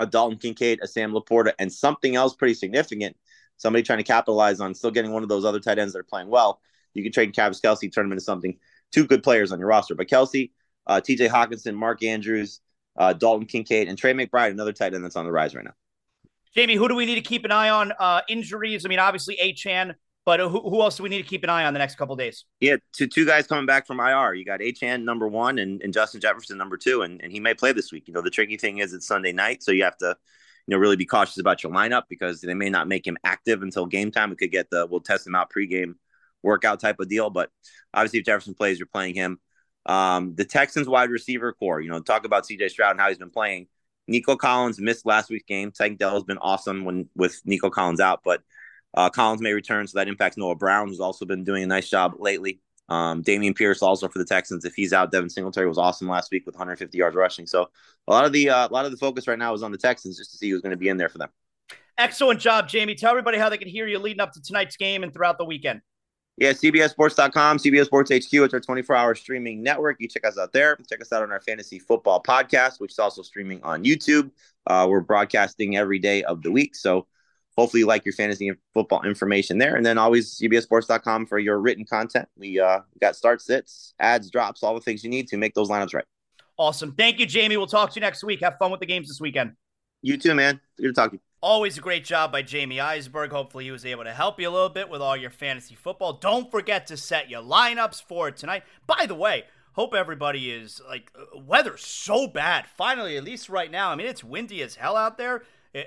a 0.00 0.06
Dalton 0.06 0.38
Kincaid, 0.38 0.80
a 0.82 0.86
Sam 0.86 1.12
LaPorta, 1.12 1.52
and 1.58 1.72
something 1.72 2.16
else 2.16 2.34
pretty 2.34 2.54
significant, 2.54 3.16
somebody 3.56 3.82
trying 3.82 3.98
to 3.98 4.04
capitalize 4.04 4.60
on 4.60 4.74
still 4.74 4.90
getting 4.90 5.12
one 5.12 5.22
of 5.22 5.28
those 5.28 5.44
other 5.44 5.60
tight 5.60 5.78
ends 5.78 5.92
that 5.92 6.00
are 6.00 6.04
playing 6.04 6.28
well, 6.28 6.60
you 6.94 7.02
can 7.02 7.12
trade 7.12 7.34
Travis 7.34 7.60
Kelce, 7.60 7.92
turn 7.92 8.06
him 8.06 8.12
into 8.12 8.24
something. 8.24 8.56
Two 8.92 9.06
good 9.06 9.22
players 9.22 9.52
on 9.52 9.58
your 9.58 9.68
roster. 9.68 9.94
But 9.94 10.08
Kelce, 10.08 10.50
uh, 10.86 11.00
TJ 11.00 11.28
Hockenson, 11.28 11.74
Mark 11.74 12.02
Andrews, 12.02 12.60
uh, 12.96 13.12
Dalton 13.12 13.46
Kincaid, 13.46 13.88
and 13.88 13.98
Trey 13.98 14.14
McBride, 14.14 14.50
another 14.50 14.72
tight 14.72 14.94
end 14.94 15.04
that's 15.04 15.16
on 15.16 15.24
the 15.24 15.32
rise 15.32 15.54
right 15.54 15.64
now. 15.64 15.74
Jamey, 16.56 16.76
who 16.76 16.88
do 16.88 16.94
we 16.94 17.06
need 17.06 17.16
to 17.16 17.20
keep 17.20 17.44
an 17.44 17.52
eye 17.52 17.70
on? 17.70 17.92
Uh, 17.98 18.22
injuries. 18.28 18.84
I 18.84 18.88
mean, 18.88 18.98
obviously 18.98 19.38
Achane, 19.42 19.94
but 20.24 20.40
who, 20.40 20.48
who 20.48 20.80
else 20.82 20.96
do 20.96 21.02
we 21.02 21.08
need 21.08 21.22
to 21.22 21.28
keep 21.28 21.44
an 21.44 21.50
eye 21.50 21.64
on 21.64 21.72
the 21.72 21.78
next 21.78 21.96
couple 21.96 22.14
days? 22.16 22.44
Yeah, 22.60 22.76
two 22.92 23.06
two 23.06 23.24
guys 23.24 23.46
coming 23.46 23.66
back 23.66 23.86
from 23.86 24.00
IR. 24.00 24.34
You 24.34 24.44
got 24.44 24.60
Achane 24.60 25.04
number 25.04 25.28
one 25.28 25.58
and, 25.58 25.82
and 25.82 25.92
Justin 25.92 26.20
Jefferson 26.20 26.58
number 26.58 26.76
two, 26.76 27.02
and, 27.02 27.22
and 27.22 27.32
he 27.32 27.40
may 27.40 27.54
play 27.54 27.72
this 27.72 27.92
week. 27.92 28.04
You 28.06 28.14
know, 28.14 28.22
the 28.22 28.30
tricky 28.30 28.56
thing 28.56 28.78
is 28.78 28.92
it's 28.92 29.06
Sunday 29.06 29.32
night, 29.32 29.62
so 29.62 29.72
you 29.72 29.84
have 29.84 29.96
to, 29.98 30.16
you 30.66 30.76
know, 30.76 30.78
really 30.78 30.96
be 30.96 31.06
cautious 31.06 31.38
about 31.38 31.62
your 31.62 31.72
lineup 31.72 32.02
because 32.08 32.40
they 32.40 32.54
may 32.54 32.70
not 32.70 32.88
make 32.88 33.06
him 33.06 33.16
active 33.24 33.62
until 33.62 33.86
game 33.86 34.10
time. 34.10 34.30
We 34.30 34.36
could 34.36 34.52
get 34.52 34.70
the 34.70 34.86
we'll 34.86 35.00
test 35.00 35.26
him 35.26 35.34
out 35.34 35.50
pregame 35.50 35.94
workout 36.42 36.80
type 36.80 37.00
of 37.00 37.08
deal, 37.08 37.30
but 37.30 37.50
obviously 37.94 38.20
if 38.20 38.26
Jefferson 38.26 38.54
plays, 38.54 38.78
you're 38.78 38.86
playing 38.86 39.14
him. 39.14 39.40
Um, 39.86 40.34
the 40.34 40.44
Texans 40.44 40.88
wide 40.88 41.10
receiver 41.10 41.52
corps, 41.54 41.80
you 41.80 41.88
know, 41.88 42.00
talk 42.00 42.26
about 42.26 42.44
CJ 42.44 42.68
Stroud 42.70 42.92
and 42.92 43.00
how 43.00 43.08
he's 43.08 43.18
been 43.18 43.30
playing 43.30 43.68
Nico 44.08 44.36
Collins 44.36 44.80
missed 44.80 45.06
last 45.06 45.30
week's 45.30 45.44
game. 45.44 45.70
Tank 45.70 45.98
Dell 45.98 46.14
has 46.14 46.24
been 46.24 46.38
awesome 46.38 46.84
when 46.84 47.08
with 47.14 47.40
Nico 47.44 47.70
Collins 47.70 48.00
out, 48.00 48.20
but 48.24 48.42
uh, 48.94 49.10
Collins 49.10 49.42
may 49.42 49.52
return, 49.52 49.86
so 49.86 49.98
that 49.98 50.08
impacts 50.08 50.36
Noah 50.36 50.56
Brown, 50.56 50.88
who's 50.88 51.00
also 51.00 51.24
been 51.24 51.44
doing 51.44 51.62
a 51.62 51.66
nice 51.66 51.88
job 51.88 52.14
lately. 52.18 52.60
Um, 52.88 53.22
Dameon 53.22 53.54
Pierce 53.54 53.82
also 53.82 54.08
for 54.08 54.18
the 54.18 54.24
Texans. 54.24 54.64
If 54.64 54.74
he's 54.74 54.94
out, 54.94 55.12
Devin 55.12 55.28
Singletary 55.28 55.68
was 55.68 55.76
awesome 55.76 56.08
last 56.08 56.30
week 56.30 56.46
with 56.46 56.54
150 56.54 56.96
yards 56.96 57.14
rushing. 57.14 57.46
So 57.46 57.68
a 58.06 58.12
lot 58.12 58.24
of 58.24 58.32
the 58.32 58.48
uh, 58.48 58.68
a 58.68 58.72
lot 58.72 58.86
of 58.86 58.90
the 58.90 58.96
focus 58.96 59.28
right 59.28 59.38
now 59.38 59.52
is 59.52 59.62
on 59.62 59.72
the 59.72 59.78
Texans 59.78 60.16
just 60.16 60.32
to 60.32 60.38
see 60.38 60.48
who's 60.50 60.62
going 60.62 60.70
to 60.70 60.78
be 60.78 60.88
in 60.88 60.96
there 60.96 61.10
for 61.10 61.18
them. 61.18 61.28
Excellent 61.98 62.40
job, 62.40 62.68
Jamey. 62.68 62.96
Tell 62.96 63.10
everybody 63.10 63.38
how 63.38 63.50
they 63.50 63.58
can 63.58 63.68
hear 63.68 63.86
you 63.86 63.98
leading 63.98 64.20
up 64.20 64.32
to 64.32 64.40
tonight's 64.40 64.76
game 64.76 65.02
and 65.02 65.12
throughout 65.12 65.36
the 65.36 65.44
weekend. 65.44 65.82
Yeah, 66.38 66.52
CBSSports.com, 66.52 67.58
CBS 67.58 67.86
Sports 67.86 68.12
HQ. 68.12 68.32
It's 68.32 68.54
our 68.54 68.60
24 68.60 68.94
hour 68.94 69.14
streaming 69.16 69.60
network. 69.60 69.96
You 69.98 70.06
check 70.06 70.24
us 70.24 70.38
out 70.38 70.52
there. 70.52 70.76
Check 70.88 71.00
us 71.00 71.12
out 71.12 71.24
on 71.24 71.32
our 71.32 71.40
fantasy 71.40 71.80
football 71.80 72.22
podcast, 72.22 72.78
which 72.78 72.92
is 72.92 72.98
also 73.00 73.22
streaming 73.22 73.60
on 73.64 73.82
YouTube. 73.82 74.30
Uh, 74.64 74.86
we're 74.88 75.00
broadcasting 75.00 75.76
every 75.76 75.98
day 75.98 76.22
of 76.22 76.42
the 76.42 76.52
week. 76.52 76.76
So 76.76 77.08
hopefully 77.56 77.80
you 77.80 77.86
like 77.86 78.04
your 78.04 78.12
fantasy 78.12 78.52
football 78.72 79.02
information 79.02 79.58
there. 79.58 79.74
And 79.74 79.84
then 79.84 79.98
always 79.98 80.38
CBSSports.com 80.38 81.26
for 81.26 81.40
your 81.40 81.58
written 81.58 81.84
content. 81.84 82.28
We 82.36 82.60
uh, 82.60 82.80
got 83.00 83.16
start 83.16 83.42
sits, 83.42 83.94
ads, 83.98 84.30
drops, 84.30 84.62
all 84.62 84.74
the 84.74 84.80
things 84.80 85.02
you 85.02 85.10
need 85.10 85.26
to 85.28 85.38
make 85.38 85.54
those 85.54 85.68
lineups 85.68 85.92
right. 85.92 86.04
Awesome. 86.56 86.92
Thank 86.92 87.18
you, 87.18 87.26
Jamey. 87.26 87.56
We'll 87.56 87.66
talk 87.66 87.90
to 87.90 87.94
you 87.96 88.00
next 88.00 88.22
week. 88.22 88.42
Have 88.42 88.58
fun 88.58 88.70
with 88.70 88.78
the 88.78 88.86
games 88.86 89.08
this 89.08 89.20
weekend. 89.20 89.54
You 90.02 90.16
too, 90.16 90.34
man. 90.34 90.60
Good 90.76 90.86
to 90.86 90.92
talk 90.92 91.10
to 91.10 91.16
you. 91.16 91.27
Always 91.40 91.78
a 91.78 91.80
great 91.80 92.04
job 92.04 92.32
by 92.32 92.42
Jamey 92.42 92.78
Eisberg. 92.78 93.30
Hopefully, 93.30 93.62
he 93.64 93.70
was 93.70 93.86
able 93.86 94.02
to 94.02 94.12
help 94.12 94.40
you 94.40 94.48
a 94.48 94.50
little 94.50 94.68
bit 94.68 94.88
with 94.88 95.00
all 95.00 95.16
your 95.16 95.30
fantasy 95.30 95.76
football. 95.76 96.14
Don't 96.14 96.50
forget 96.50 96.88
to 96.88 96.96
set 96.96 97.30
your 97.30 97.42
lineups 97.42 98.02
for 98.02 98.32
tonight. 98.32 98.64
By 98.88 99.06
the 99.06 99.14
way, 99.14 99.44
hope 99.74 99.94
everybody 99.94 100.50
is 100.50 100.80
like, 100.88 101.12
uh, 101.16 101.38
weather's 101.38 101.86
so 101.86 102.26
bad. 102.26 102.66
Finally, 102.66 103.16
at 103.16 103.22
least 103.22 103.48
right 103.48 103.70
now. 103.70 103.90
I 103.90 103.94
mean, 103.94 104.08
it's 104.08 104.24
windy 104.24 104.62
as 104.64 104.74
hell 104.74 104.96
out 104.96 105.16
there. 105.16 105.44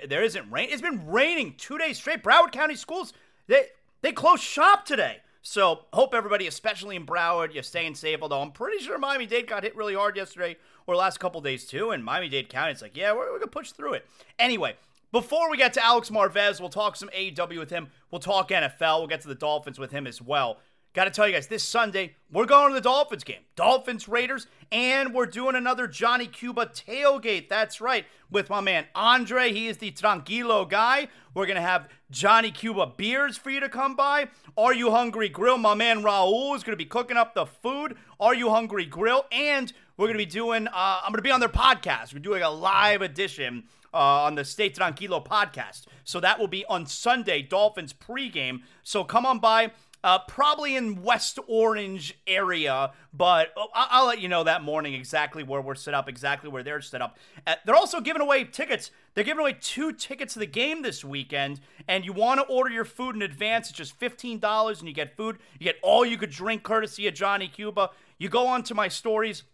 There 0.08 0.22
isn't 0.22 0.50
rain. 0.50 0.68
It's 0.70 0.80
been 0.80 1.06
raining 1.06 1.56
two 1.58 1.76
days 1.76 1.98
straight. 1.98 2.22
Broward 2.22 2.52
County 2.52 2.74
schools, 2.74 3.12
they, 3.46 3.66
they 4.00 4.12
closed 4.12 4.42
shop 4.42 4.86
today. 4.86 5.18
So, 5.42 5.80
hope 5.92 6.14
everybody, 6.14 6.46
especially 6.46 6.96
in 6.96 7.04
Broward, 7.04 7.52
you're 7.52 7.62
staying 7.62 7.96
safe. 7.96 8.20
Although 8.22 8.40
I'm 8.40 8.52
pretty 8.52 8.82
sure 8.82 8.96
Miami 8.96 9.26
Dade 9.26 9.48
got 9.48 9.64
hit 9.64 9.76
really 9.76 9.94
hard 9.94 10.16
yesterday 10.16 10.56
or 10.86 10.96
last 10.96 11.20
couple 11.20 11.42
days 11.42 11.66
too. 11.66 11.90
And 11.90 12.02
Miami 12.02 12.30
Dade 12.30 12.48
County, 12.48 12.72
it's 12.72 12.80
like, 12.80 12.96
yeah, 12.96 13.12
we're, 13.12 13.30
we're 13.30 13.38
going 13.38 13.42
to 13.42 13.46
push 13.48 13.72
through 13.72 13.94
it. 13.94 14.06
Anyway, 14.38 14.76
before 15.12 15.50
we 15.50 15.56
get 15.56 15.74
to 15.74 15.84
Alex 15.84 16.10
Marvez, 16.10 16.58
we'll 16.58 16.70
talk 16.70 16.96
some 16.96 17.10
AEW 17.10 17.58
with 17.58 17.70
him. 17.70 17.88
We'll 18.10 18.20
talk 18.20 18.48
NFL. 18.48 18.98
We'll 18.98 19.06
get 19.06 19.20
to 19.20 19.28
the 19.28 19.34
Dolphins 19.34 19.78
with 19.78 19.92
him 19.92 20.06
as 20.06 20.20
well. 20.20 20.58
Got 20.94 21.04
to 21.04 21.10
tell 21.10 21.26
you 21.26 21.32
guys, 21.32 21.46
this 21.46 21.64
Sunday, 21.64 22.16
we're 22.30 22.44
going 22.44 22.68
to 22.68 22.74
the 22.74 22.80
Dolphins 22.82 23.24
game. 23.24 23.40
Dolphins, 23.56 24.08
Raiders, 24.08 24.46
and 24.70 25.14
we're 25.14 25.24
doing 25.24 25.56
another 25.56 25.86
Johnny 25.86 26.26
Cuba 26.26 26.66
tailgate. 26.66 27.48
That's 27.48 27.80
right, 27.80 28.04
with 28.30 28.50
my 28.50 28.60
man 28.60 28.84
Andre. 28.94 29.52
He 29.52 29.68
is 29.68 29.78
the 29.78 29.90
Tranquilo 29.90 30.68
guy. 30.68 31.08
We're 31.34 31.46
going 31.46 31.56
to 31.56 31.62
have 31.62 31.88
Johnny 32.10 32.50
Cuba 32.50 32.92
beers 32.94 33.38
for 33.38 33.48
you 33.48 33.60
to 33.60 33.70
come 33.70 33.96
by. 33.96 34.28
Are 34.54 34.74
You 34.74 34.90
Hungry 34.90 35.30
Grill? 35.30 35.56
My 35.56 35.74
man 35.74 36.02
Raul 36.02 36.54
is 36.54 36.62
going 36.62 36.74
to 36.74 36.84
be 36.84 36.84
cooking 36.84 37.16
up 37.16 37.34
the 37.34 37.46
food. 37.46 37.96
Are 38.20 38.34
You 38.34 38.50
Hungry 38.50 38.84
Grill? 38.84 39.24
And 39.32 39.72
we're 39.96 40.06
going 40.06 40.18
to 40.18 40.24
be 40.24 40.26
doing, 40.26 40.68
uh, 40.68 41.00
I'm 41.04 41.12
going 41.12 41.18
to 41.18 41.22
be 41.22 41.30
on 41.30 41.40
their 41.40 41.48
podcast. 41.48 42.14
We're 42.14 42.20
doing 42.20 42.42
a 42.42 42.50
live 42.50 43.02
edition 43.02 43.64
uh, 43.92 44.24
on 44.24 44.34
the 44.34 44.44
Stay 44.44 44.70
Tranquilo 44.70 45.24
podcast. 45.24 45.86
So 46.04 46.20
that 46.20 46.38
will 46.38 46.48
be 46.48 46.64
on 46.66 46.86
Sunday, 46.86 47.42
Dolphins 47.42 47.92
pregame. 47.92 48.62
So 48.82 49.04
come 49.04 49.26
on 49.26 49.38
by. 49.38 49.72
Uh, 50.04 50.18
probably 50.26 50.74
in 50.74 51.00
West 51.00 51.38
Orange 51.46 52.18
area, 52.26 52.90
but 53.12 53.52
I'll, 53.56 53.70
I'll, 53.72 54.06
let 54.06 54.20
you 54.20 54.26
know 54.26 54.42
that 54.42 54.60
morning 54.60 54.94
exactly 54.94 55.44
where 55.44 55.60
we're 55.60 55.76
set 55.76 55.94
up, 55.94 56.08
exactly 56.08 56.50
where 56.50 56.64
they're 56.64 56.80
set 56.80 57.00
up. 57.00 57.16
Uh, 57.46 57.54
they're 57.64 57.76
also 57.76 58.00
giving 58.00 58.20
away 58.20 58.42
tickets. 58.42 58.90
They're 59.14 59.22
giving 59.22 59.42
away 59.42 59.56
two 59.60 59.92
tickets 59.92 60.32
to 60.32 60.40
the 60.40 60.46
game 60.46 60.82
this 60.82 61.04
weekend, 61.04 61.60
and 61.86 62.04
you 62.04 62.12
want 62.12 62.40
to 62.40 62.46
order 62.46 62.70
your 62.70 62.84
food 62.84 63.14
in 63.14 63.22
advance. 63.22 63.68
It's 63.68 63.78
just 63.78 63.96
fifteen 63.96 64.40
dollars, 64.40 64.80
and 64.80 64.88
you 64.88 64.94
get 64.94 65.16
food. 65.16 65.38
You 65.60 65.66
get 65.66 65.76
all 65.82 66.04
you 66.04 66.18
could 66.18 66.30
drink, 66.30 66.64
courtesy 66.64 67.06
of 67.06 67.14
Johnny 67.14 67.46
Cuba. 67.46 67.90
You 68.18 68.28
go 68.28 68.48
on 68.48 68.64
to 68.64 68.74
my 68.74 68.88
stories. 68.88 69.44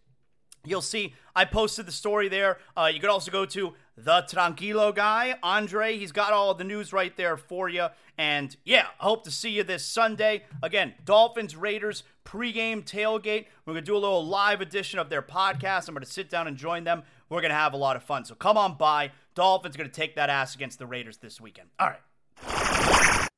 You'll 0.68 0.82
see 0.82 1.14
I 1.34 1.44
posted 1.44 1.86
the 1.86 1.92
story 1.92 2.28
there. 2.28 2.58
Uh, 2.76 2.90
you 2.92 3.00
could 3.00 3.10
also 3.10 3.30
go 3.30 3.46
to 3.46 3.74
the 3.96 4.22
Tranquilo 4.22 4.94
guy, 4.94 5.36
Andre. 5.42 5.96
He's 5.96 6.12
got 6.12 6.32
all 6.32 6.52
the 6.54 6.64
news 6.64 6.92
right 6.92 7.16
there 7.16 7.36
for 7.36 7.68
you. 7.68 7.86
And 8.16 8.56
yeah, 8.64 8.86
I 9.00 9.04
hope 9.04 9.24
to 9.24 9.30
see 9.30 9.50
you 9.50 9.62
this 9.62 9.84
Sunday. 9.84 10.44
Again, 10.62 10.94
Dolphins 11.04 11.54
Raiders 11.54 12.02
pregame 12.24 12.84
tailgate. 12.84 13.46
We're 13.64 13.74
going 13.74 13.84
to 13.84 13.90
do 13.90 13.96
a 13.96 13.98
little 13.98 14.26
live 14.26 14.60
edition 14.60 14.98
of 14.98 15.10
their 15.10 15.22
podcast. 15.22 15.88
I'm 15.88 15.94
going 15.94 16.04
to 16.04 16.10
sit 16.10 16.28
down 16.28 16.48
and 16.48 16.56
join 16.56 16.84
them. 16.84 17.04
We're 17.28 17.40
going 17.40 17.50
to 17.50 17.56
have 17.56 17.72
a 17.72 17.76
lot 17.76 17.96
of 17.96 18.02
fun. 18.02 18.24
So 18.24 18.34
come 18.34 18.56
on 18.56 18.76
by. 18.76 19.12
Dolphins 19.34 19.76
going 19.76 19.88
to 19.88 19.94
take 19.94 20.16
that 20.16 20.30
ass 20.30 20.54
against 20.54 20.80
the 20.80 20.86
Raiders 20.86 21.18
this 21.18 21.40
weekend. 21.40 21.68
All 21.78 21.88
right. 21.88 22.00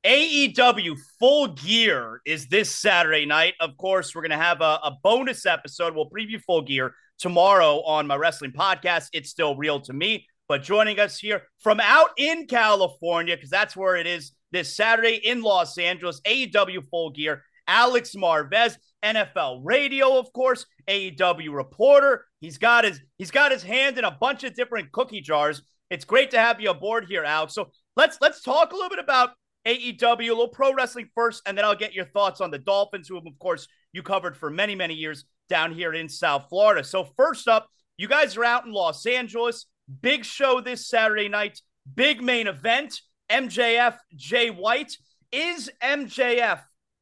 AEW 0.04 0.98
Full 1.18 1.48
Gear 1.48 2.22
is 2.24 2.46
this 2.46 2.74
Saturday 2.74 3.26
night. 3.26 3.52
Of 3.60 3.76
course, 3.76 4.14
we're 4.14 4.22
going 4.22 4.30
to 4.30 4.38
have 4.38 4.62
a, 4.62 4.80
a, 4.82 4.96
bonus 5.02 5.44
episode. 5.44 5.94
We'll 5.94 6.08
preview 6.08 6.40
Full 6.42 6.62
Gear 6.62 6.94
tomorrow 7.20 7.82
on 7.82 8.06
my 8.06 8.16
wrestling 8.16 8.52
podcast. 8.52 9.08
It's 9.12 9.30
still 9.30 9.54
real 9.54 9.80
to 9.82 9.92
me. 9.92 10.26
But 10.48 10.64
joining 10.64 10.98
us 10.98 11.18
here 11.18 11.42
from 11.60 11.78
out 11.78 12.10
in 12.16 12.46
California, 12.46 13.36
because 13.36 13.50
that's 13.50 13.76
where 13.76 13.94
it 13.94 14.08
is 14.08 14.32
this 14.50 14.74
Saturday 14.74 15.14
in 15.14 15.42
Los 15.42 15.78
Angeles, 15.78 16.20
AEW 16.22 16.88
Full 16.90 17.10
Gear, 17.10 17.44
Alex 17.68 18.16
Marvez, 18.16 18.76
NFL 19.04 19.60
Radio, 19.62 20.18
of 20.18 20.32
course, 20.32 20.66
AEW 20.88 21.54
reporter. 21.54 22.26
He's 22.40 22.58
got 22.58 22.84
his 22.84 23.00
he's 23.16 23.30
got 23.30 23.52
his 23.52 23.62
hand 23.62 23.96
in 23.96 24.04
a 24.04 24.10
bunch 24.10 24.42
of 24.42 24.54
different 24.54 24.90
cookie 24.90 25.20
jars. 25.20 25.62
It's 25.88 26.04
great 26.04 26.32
to 26.32 26.38
have 26.38 26.60
you 26.60 26.70
aboard 26.70 27.06
here, 27.08 27.22
Alex. 27.22 27.54
So 27.54 27.70
let's 27.96 28.18
let's 28.20 28.42
talk 28.42 28.72
a 28.72 28.74
little 28.74 28.90
bit 28.90 28.98
about 28.98 29.30
AEW, 29.66 30.02
a 30.02 30.28
little 30.28 30.48
pro 30.48 30.72
wrestling 30.72 31.10
first, 31.14 31.42
and 31.46 31.56
then 31.56 31.64
I'll 31.64 31.76
get 31.76 31.94
your 31.94 32.06
thoughts 32.06 32.40
on 32.40 32.50
the 32.50 32.58
Dolphins, 32.58 33.08
who 33.08 33.14
have, 33.16 33.26
of 33.26 33.38
course, 33.38 33.68
you 33.92 34.02
covered 34.02 34.36
for 34.36 34.50
many, 34.50 34.74
many 34.74 34.94
years 34.94 35.24
down 35.48 35.72
here 35.72 35.92
in 35.92 36.08
South 36.08 36.46
Florida. 36.48 36.84
So, 36.84 37.04
first 37.16 37.48
up, 37.48 37.68
you 37.96 38.08
guys 38.08 38.36
are 38.36 38.44
out 38.44 38.66
in 38.66 38.72
Los 38.72 39.04
Angeles. 39.06 39.66
Big 40.00 40.24
show 40.24 40.60
this 40.60 40.88
Saturday 40.88 41.28
night, 41.28 41.60
big 41.94 42.22
main 42.22 42.46
event. 42.46 43.00
MJF, 43.30 43.96
Jay 44.16 44.50
White. 44.50 44.96
Is 45.32 45.70
MJF 45.82 46.60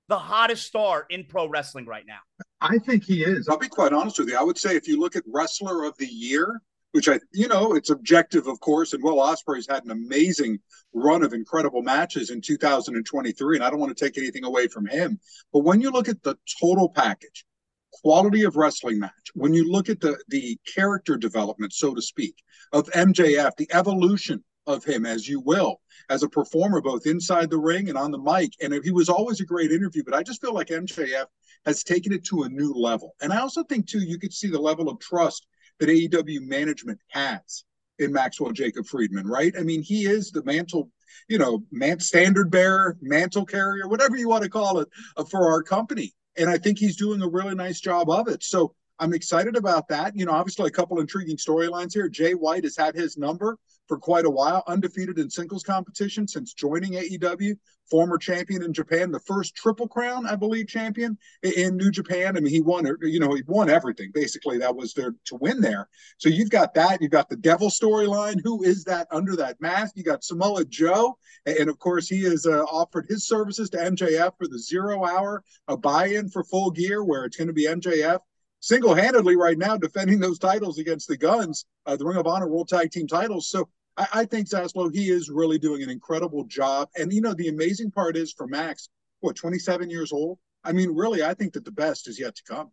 the 0.08 0.18
hottest 0.18 0.66
star 0.66 1.06
in 1.08 1.24
pro 1.24 1.48
wrestling 1.48 1.86
right 1.86 2.04
now? 2.06 2.18
I 2.60 2.78
think 2.78 3.04
he 3.04 3.22
is. 3.22 3.48
I'll 3.48 3.58
be 3.58 3.68
quite 3.68 3.92
honest 3.92 4.18
with 4.18 4.28
you. 4.28 4.36
I 4.36 4.42
would 4.42 4.58
say 4.58 4.76
if 4.76 4.88
you 4.88 4.98
look 4.98 5.16
at 5.16 5.22
Wrestler 5.26 5.84
of 5.84 5.96
the 5.98 6.06
Year, 6.06 6.60
which 6.98 7.08
I, 7.08 7.20
you 7.32 7.46
know, 7.46 7.76
it's 7.76 7.90
objective, 7.90 8.48
of 8.48 8.58
course. 8.58 8.92
And 8.92 9.04
Will 9.04 9.18
Ospreay's 9.18 9.68
had 9.70 9.84
an 9.84 9.92
amazing 9.92 10.58
run 10.92 11.22
of 11.22 11.32
incredible 11.32 11.80
matches 11.80 12.30
in 12.30 12.40
2023, 12.40 13.56
and 13.56 13.64
I 13.64 13.70
don't 13.70 13.78
want 13.78 13.96
to 13.96 14.04
take 14.04 14.18
anything 14.18 14.42
away 14.44 14.66
from 14.66 14.84
him. 14.84 15.20
But 15.52 15.60
when 15.60 15.80
you 15.80 15.92
look 15.92 16.08
at 16.08 16.24
the 16.24 16.36
total 16.60 16.88
package, 16.88 17.44
quality 17.92 18.42
of 18.42 18.56
wrestling 18.56 18.98
match, 18.98 19.30
when 19.34 19.54
you 19.54 19.70
look 19.70 19.88
at 19.88 20.00
the 20.00 20.18
the 20.26 20.58
character 20.74 21.16
development, 21.16 21.72
so 21.72 21.94
to 21.94 22.02
speak, 22.02 22.34
of 22.72 22.90
MJF, 22.90 23.52
the 23.56 23.72
evolution 23.72 24.42
of 24.66 24.82
him, 24.82 25.06
as 25.06 25.28
you 25.28 25.38
will, 25.38 25.80
as 26.10 26.24
a 26.24 26.28
performer, 26.28 26.80
both 26.80 27.06
inside 27.06 27.48
the 27.48 27.58
ring 27.58 27.90
and 27.90 27.96
on 27.96 28.10
the 28.10 28.18
mic. 28.18 28.54
And 28.60 28.74
he 28.82 28.90
was 28.90 29.08
always 29.08 29.40
a 29.40 29.46
great 29.46 29.70
interview, 29.70 30.02
but 30.02 30.14
I 30.14 30.24
just 30.24 30.40
feel 30.40 30.52
like 30.52 30.66
MJF 30.66 31.26
has 31.64 31.84
taken 31.84 32.12
it 32.12 32.24
to 32.24 32.42
a 32.42 32.48
new 32.48 32.72
level. 32.72 33.14
And 33.22 33.32
I 33.32 33.38
also 33.38 33.62
think, 33.62 33.86
too, 33.86 34.00
you 34.00 34.18
could 34.18 34.32
see 34.32 34.48
the 34.48 34.60
level 34.60 34.88
of 34.88 34.98
trust 34.98 35.46
that 35.78 35.88
AEW 35.88 36.40
management 36.42 36.98
has 37.08 37.64
in 37.98 38.12
Maxwell 38.12 38.52
Jacob 38.52 38.86
Friedman, 38.86 39.26
right? 39.26 39.52
I 39.58 39.62
mean, 39.62 39.82
he 39.82 40.06
is 40.06 40.30
the 40.30 40.42
mantle, 40.44 40.90
you 41.28 41.38
know, 41.38 41.64
man, 41.72 42.00
standard 42.00 42.50
bearer, 42.50 42.96
mantle 43.00 43.44
carrier, 43.44 43.88
whatever 43.88 44.16
you 44.16 44.28
want 44.28 44.44
to 44.44 44.50
call 44.50 44.80
it, 44.80 44.88
uh, 45.16 45.24
for 45.24 45.48
our 45.48 45.62
company. 45.62 46.14
And 46.36 46.48
I 46.48 46.58
think 46.58 46.78
he's 46.78 46.96
doing 46.96 47.22
a 47.22 47.28
really 47.28 47.54
nice 47.54 47.80
job 47.80 48.08
of 48.08 48.28
it. 48.28 48.44
So 48.44 48.74
I'm 49.00 49.14
excited 49.14 49.56
about 49.56 49.88
that. 49.88 50.16
You 50.16 50.26
know, 50.26 50.32
obviously 50.32 50.68
a 50.68 50.72
couple 50.72 51.00
intriguing 51.00 51.36
storylines 51.36 51.92
here. 51.92 52.08
Jay 52.08 52.32
White 52.32 52.64
has 52.64 52.76
had 52.76 52.94
his 52.94 53.16
number 53.16 53.58
for 53.88 53.98
quite 53.98 54.26
a 54.26 54.30
while, 54.30 54.62
undefeated 54.66 55.18
in 55.18 55.30
singles 55.30 55.62
competition 55.62 56.28
since 56.28 56.52
joining 56.52 56.92
AEW, 56.92 57.56
former 57.90 58.18
champion 58.18 58.62
in 58.62 58.72
Japan, 58.72 59.10
the 59.10 59.20
first 59.20 59.54
Triple 59.54 59.88
Crown, 59.88 60.26
I 60.26 60.36
believe, 60.36 60.68
champion 60.68 61.16
in 61.42 61.76
New 61.76 61.90
Japan. 61.90 62.36
I 62.36 62.40
mean, 62.40 62.52
he 62.52 62.60
won, 62.60 62.86
you 63.02 63.18
know, 63.18 63.34
he 63.34 63.42
won 63.46 63.70
everything 63.70 64.10
basically 64.12 64.58
that 64.58 64.76
was 64.76 64.92
there 64.92 65.14
to 65.24 65.36
win 65.36 65.60
there. 65.60 65.88
So 66.18 66.28
you've 66.28 66.50
got 66.50 66.74
that. 66.74 67.00
You've 67.00 67.10
got 67.10 67.28
the 67.28 67.36
Devil 67.36 67.70
storyline. 67.70 68.40
Who 68.44 68.62
is 68.62 68.84
that 68.84 69.08
under 69.10 69.34
that 69.36 69.60
mask? 69.60 69.94
You 69.96 70.04
got 70.04 70.22
Samoa 70.22 70.64
Joe, 70.66 71.16
and 71.46 71.68
of 71.68 71.78
course, 71.78 72.08
he 72.08 72.22
has 72.24 72.46
uh, 72.46 72.64
offered 72.64 73.06
his 73.08 73.26
services 73.26 73.70
to 73.70 73.78
MJF 73.78 74.32
for 74.36 74.46
the 74.46 74.58
zero 74.58 75.04
hour 75.04 75.42
a 75.66 75.76
buy-in 75.76 76.28
for 76.28 76.44
Full 76.44 76.70
Gear, 76.70 77.04
where 77.04 77.24
it's 77.24 77.36
going 77.36 77.48
to 77.48 77.54
be 77.54 77.66
MJF 77.66 78.20
single-handedly 78.60 79.36
right 79.36 79.58
now 79.58 79.76
defending 79.76 80.18
those 80.18 80.38
titles 80.38 80.78
against 80.78 81.08
the 81.08 81.16
Gunns, 81.16 81.64
uh, 81.86 81.96
the 81.96 82.04
Ring 82.04 82.18
of 82.18 82.26
Honor 82.26 82.48
World 82.48 82.68
Tag 82.68 82.90
Team 82.90 83.06
titles. 83.06 83.48
So 83.48 83.68
I, 83.98 84.06
I 84.12 84.24
think 84.24 84.48
Zaslow, 84.48 84.94
he 84.94 85.10
is 85.10 85.28
really 85.28 85.58
doing 85.58 85.82
an 85.82 85.90
incredible 85.90 86.44
job. 86.44 86.88
And 86.96 87.12
you 87.12 87.20
know, 87.20 87.34
the 87.34 87.48
amazing 87.48 87.90
part 87.90 88.16
is 88.16 88.32
for 88.32 88.46
Max, 88.46 88.88
what, 89.20 89.36
27 89.36 89.90
years 89.90 90.12
old? 90.12 90.38
I 90.64 90.72
mean, 90.72 90.94
really, 90.94 91.22
I 91.22 91.34
think 91.34 91.52
that 91.54 91.64
the 91.64 91.72
best 91.72 92.08
is 92.08 92.18
yet 92.18 92.34
to 92.36 92.42
come. 92.44 92.70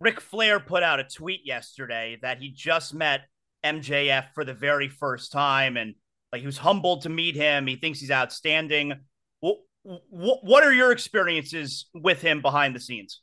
Ric 0.00 0.20
Flair 0.20 0.60
put 0.60 0.82
out 0.82 1.00
a 1.00 1.04
tweet 1.04 1.40
yesterday 1.44 2.18
that 2.22 2.38
he 2.38 2.50
just 2.50 2.94
met 2.94 3.22
MJF 3.64 4.26
for 4.34 4.44
the 4.44 4.54
very 4.54 4.88
first 4.88 5.32
time 5.32 5.76
and 5.76 5.94
like 6.32 6.40
he 6.40 6.46
was 6.46 6.58
humbled 6.58 7.02
to 7.02 7.08
meet 7.08 7.36
him. 7.36 7.66
He 7.66 7.76
thinks 7.76 8.00
he's 8.00 8.10
outstanding. 8.10 8.94
What, 9.40 9.58
what 9.82 10.64
are 10.64 10.72
your 10.72 10.92
experiences 10.92 11.86
with 11.94 12.20
him 12.20 12.42
behind 12.42 12.74
the 12.74 12.80
scenes? 12.80 13.20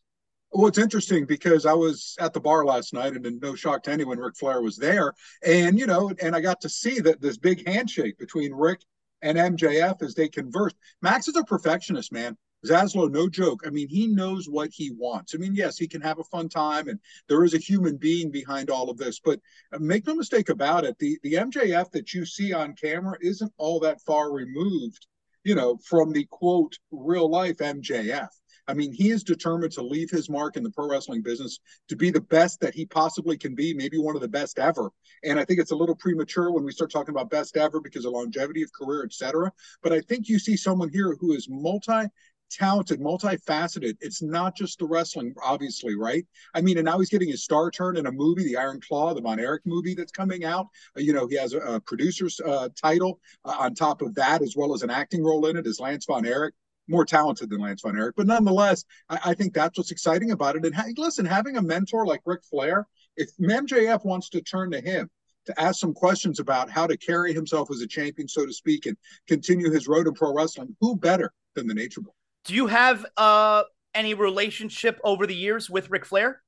Well, 0.54 0.68
it's 0.68 0.78
interesting 0.78 1.26
because 1.26 1.66
I 1.66 1.74
was 1.74 2.16
at 2.20 2.34
the 2.34 2.42
bar 2.42 2.66
last 2.66 2.94
night, 2.94 3.14
and 3.14 3.42
no 3.42 3.56
shock 3.56 3.84
to 3.84 3.92
anyone, 3.92 4.18
Ric 4.18 4.36
Flair 4.36 4.62
was 4.62 4.76
there, 4.76 5.14
and 5.46 5.80
you 5.80 5.86
know, 5.86 6.12
and 6.22 6.36
I 6.36 6.42
got 6.42 6.60
to 6.62 6.70
see 6.70 7.00
that 7.00 7.22
this 7.22 7.38
big 7.38 7.66
handshake 7.68 8.18
between 8.18 8.54
Ric 8.54 8.82
and 9.22 9.38
MJF 9.38 10.02
as 10.02 10.14
they 10.14 10.28
conversed. 10.28 10.76
Max 11.02 11.30
is 11.30 11.38
a 11.38 11.44
perfectionist, 11.44 12.12
man. 12.12 12.38
Zaslow, 12.66 13.10
no 13.10 13.30
joke. 13.30 13.62
I 13.66 13.70
mean, 13.70 13.88
he 13.88 14.08
knows 14.08 14.48
what 14.48 14.70
he 14.72 14.92
wants. 14.92 15.34
I 15.34 15.38
mean, 15.38 15.56
yes, 15.56 15.78
he 15.78 15.88
can 15.88 16.02
have 16.02 16.20
a 16.20 16.24
fun 16.26 16.50
time, 16.50 16.90
and 16.90 17.00
there 17.30 17.44
is 17.44 17.54
a 17.54 17.58
human 17.58 17.96
being 17.98 18.30
behind 18.30 18.70
all 18.70 18.90
of 18.90 18.98
this. 18.98 19.20
But 19.24 19.40
uh, 19.72 19.80
make 19.80 20.06
no 20.06 20.16
mistake 20.16 20.50
about 20.50 20.84
it, 20.84 20.98
the 21.00 21.18
the 21.24 21.34
MJF 21.36 21.92
that 21.92 22.14
you 22.14 22.26
see 22.26 22.52
on 22.52 22.76
camera 22.76 23.18
isn't 23.22 23.54
all 23.58 23.80
that 23.80 24.02
far 24.02 24.32
removed, 24.34 25.08
you 25.46 25.56
know, 25.56 25.78
from 25.78 26.12
the 26.12 26.26
quote 26.30 26.78
real 26.92 27.30
life 27.30 27.58
MJF. 27.58 28.30
I 28.68 28.74
mean, 28.74 28.94
he 28.94 29.10
is 29.10 29.24
determined 29.24 29.74
to 29.74 29.82
leave 29.82 30.10
his 30.10 30.30
mark 30.30 30.58
in 30.58 30.64
the 30.64 30.70
pro 30.70 30.88
wrestling 30.88 31.22
business 31.22 31.60
to 31.90 31.96
be 31.96 32.12
the 32.12 32.22
best 32.22 32.60
that 32.62 32.74
he 32.74 32.86
possibly 32.86 33.38
can 33.38 33.56
be, 33.56 33.74
maybe 33.74 33.98
one 33.98 34.16
of 34.16 34.22
the 34.22 34.28
best 34.28 34.60
ever. 34.60 34.92
And 35.24 35.40
I 35.40 35.46
think 35.46 35.60
it's 35.60 35.72
a 35.72 35.76
little 35.76 35.96
premature 35.96 36.52
when 36.52 36.64
we 36.64 36.72
start 36.72 36.92
talking 36.92 37.14
about 37.14 37.30
best 37.30 37.58
ever 37.58 37.80
because 37.80 38.06
of 38.06 38.14
longevity 38.14 38.64
of 38.64 38.72
career, 38.74 39.04
et 39.04 39.14
cetera. 39.14 39.52
But 39.82 39.94
I 39.94 40.02
think 40.02 40.30
you 40.30 40.40
see 40.40 40.58
someone 40.58 40.90
here 40.90 41.16
who 41.20 41.34
is 41.34 41.48
multi 41.50 42.08
talented, 42.52 43.00
multifaceted. 43.00 43.98
It's 44.02 44.22
not 44.22 44.56
just 44.56 44.80
the 44.80 44.86
wrestling, 44.86 45.34
obviously, 45.44 45.96
right? 45.96 46.26
I 46.54 46.62
mean, 46.62 46.78
and 46.78 46.86
now 46.86 47.00
he's 47.00 47.10
getting 47.10 47.30
his 47.30 47.44
star 47.44 47.72
turn 47.72 47.98
in 47.98 48.06
a 48.06 48.12
movie, 48.12 48.44
the 48.44 48.58
Iron 48.58 48.82
Claw, 48.86 49.14
the 49.14 49.22
Von 49.22 49.40
Erich 49.40 49.66
movie 49.66 49.96
that's 49.96 50.12
coming 50.12 50.44
out. 50.44 50.68
Uh, 50.98 51.02
you 51.02 51.14
know, 51.14 51.28
he 51.28 51.38
has 51.38 51.54
a, 51.54 51.60
a 51.60 51.80
producer's 51.80 52.40
uh, 52.42 52.70
title 52.80 53.20
uh, 53.46 53.56
on 53.60 53.74
top 53.74 54.02
of 54.02 54.14
that, 54.16 54.42
as 54.42 54.56
well 54.56 54.74
as 54.74 54.84
an 54.84 54.90
acting 54.90 55.24
role 55.24 55.46
in 55.48 55.58
it 55.58 55.66
as 55.66 55.80
Lance 55.80 56.06
Von 56.06 56.26
Erich 56.26 56.54
more 56.92 57.06
talented 57.06 57.50
than 57.50 57.62
Lance 57.62 57.82
Von 57.82 57.98
Erich. 57.98 58.16
But 58.16 58.28
nonetheless, 58.28 58.84
I, 59.10 59.20
I 59.28 59.34
think 59.34 59.54
that's 59.54 59.78
what's 59.78 59.92
exciting 59.92 60.32
about 60.32 60.56
it. 60.56 60.66
And 60.66 60.76
ha- 60.76 60.86
listen, 60.98 61.26
having 61.26 61.58
a 61.58 61.62
mentor 61.62 62.06
like 62.06 62.22
Ric 62.26 62.44
Flair, 62.44 62.88
if 63.18 63.30
MJF 63.38 64.06
wants 64.06 64.30
to 64.30 64.42
turn 64.42 64.72
to 64.72 64.82
him 64.82 65.10
to 65.46 65.60
ask 65.60 65.80
some 65.80 65.94
questions 65.94 66.40
about 66.40 66.70
how 66.70 66.86
to 66.86 66.98
carry 66.98 67.34
himself 67.34 67.72
as 67.72 67.82
a 67.82 67.88
champion, 67.88 68.28
so 68.28 68.46
to 68.46 68.54
speak, 68.54 68.86
and 68.86 68.96
continue 69.28 69.72
his 69.72 69.88
road 69.88 70.08
in 70.08 70.14
pro 70.14 70.34
wrestling, 70.34 70.76
who 70.80 70.96
better 70.96 71.34
than 71.56 71.68
the 71.68 71.74
Nature 71.74 72.02
Boy? 72.02 72.12
Do 72.46 72.54
you 72.54 72.68
have 72.68 73.06
uh, 73.18 73.64
any 73.94 74.14
relationship 74.14 75.00
over 75.04 75.26
the 75.26 75.36
years 75.36 75.70
with 75.70 75.90
Ric 75.90 76.06
Flair? 76.06 76.42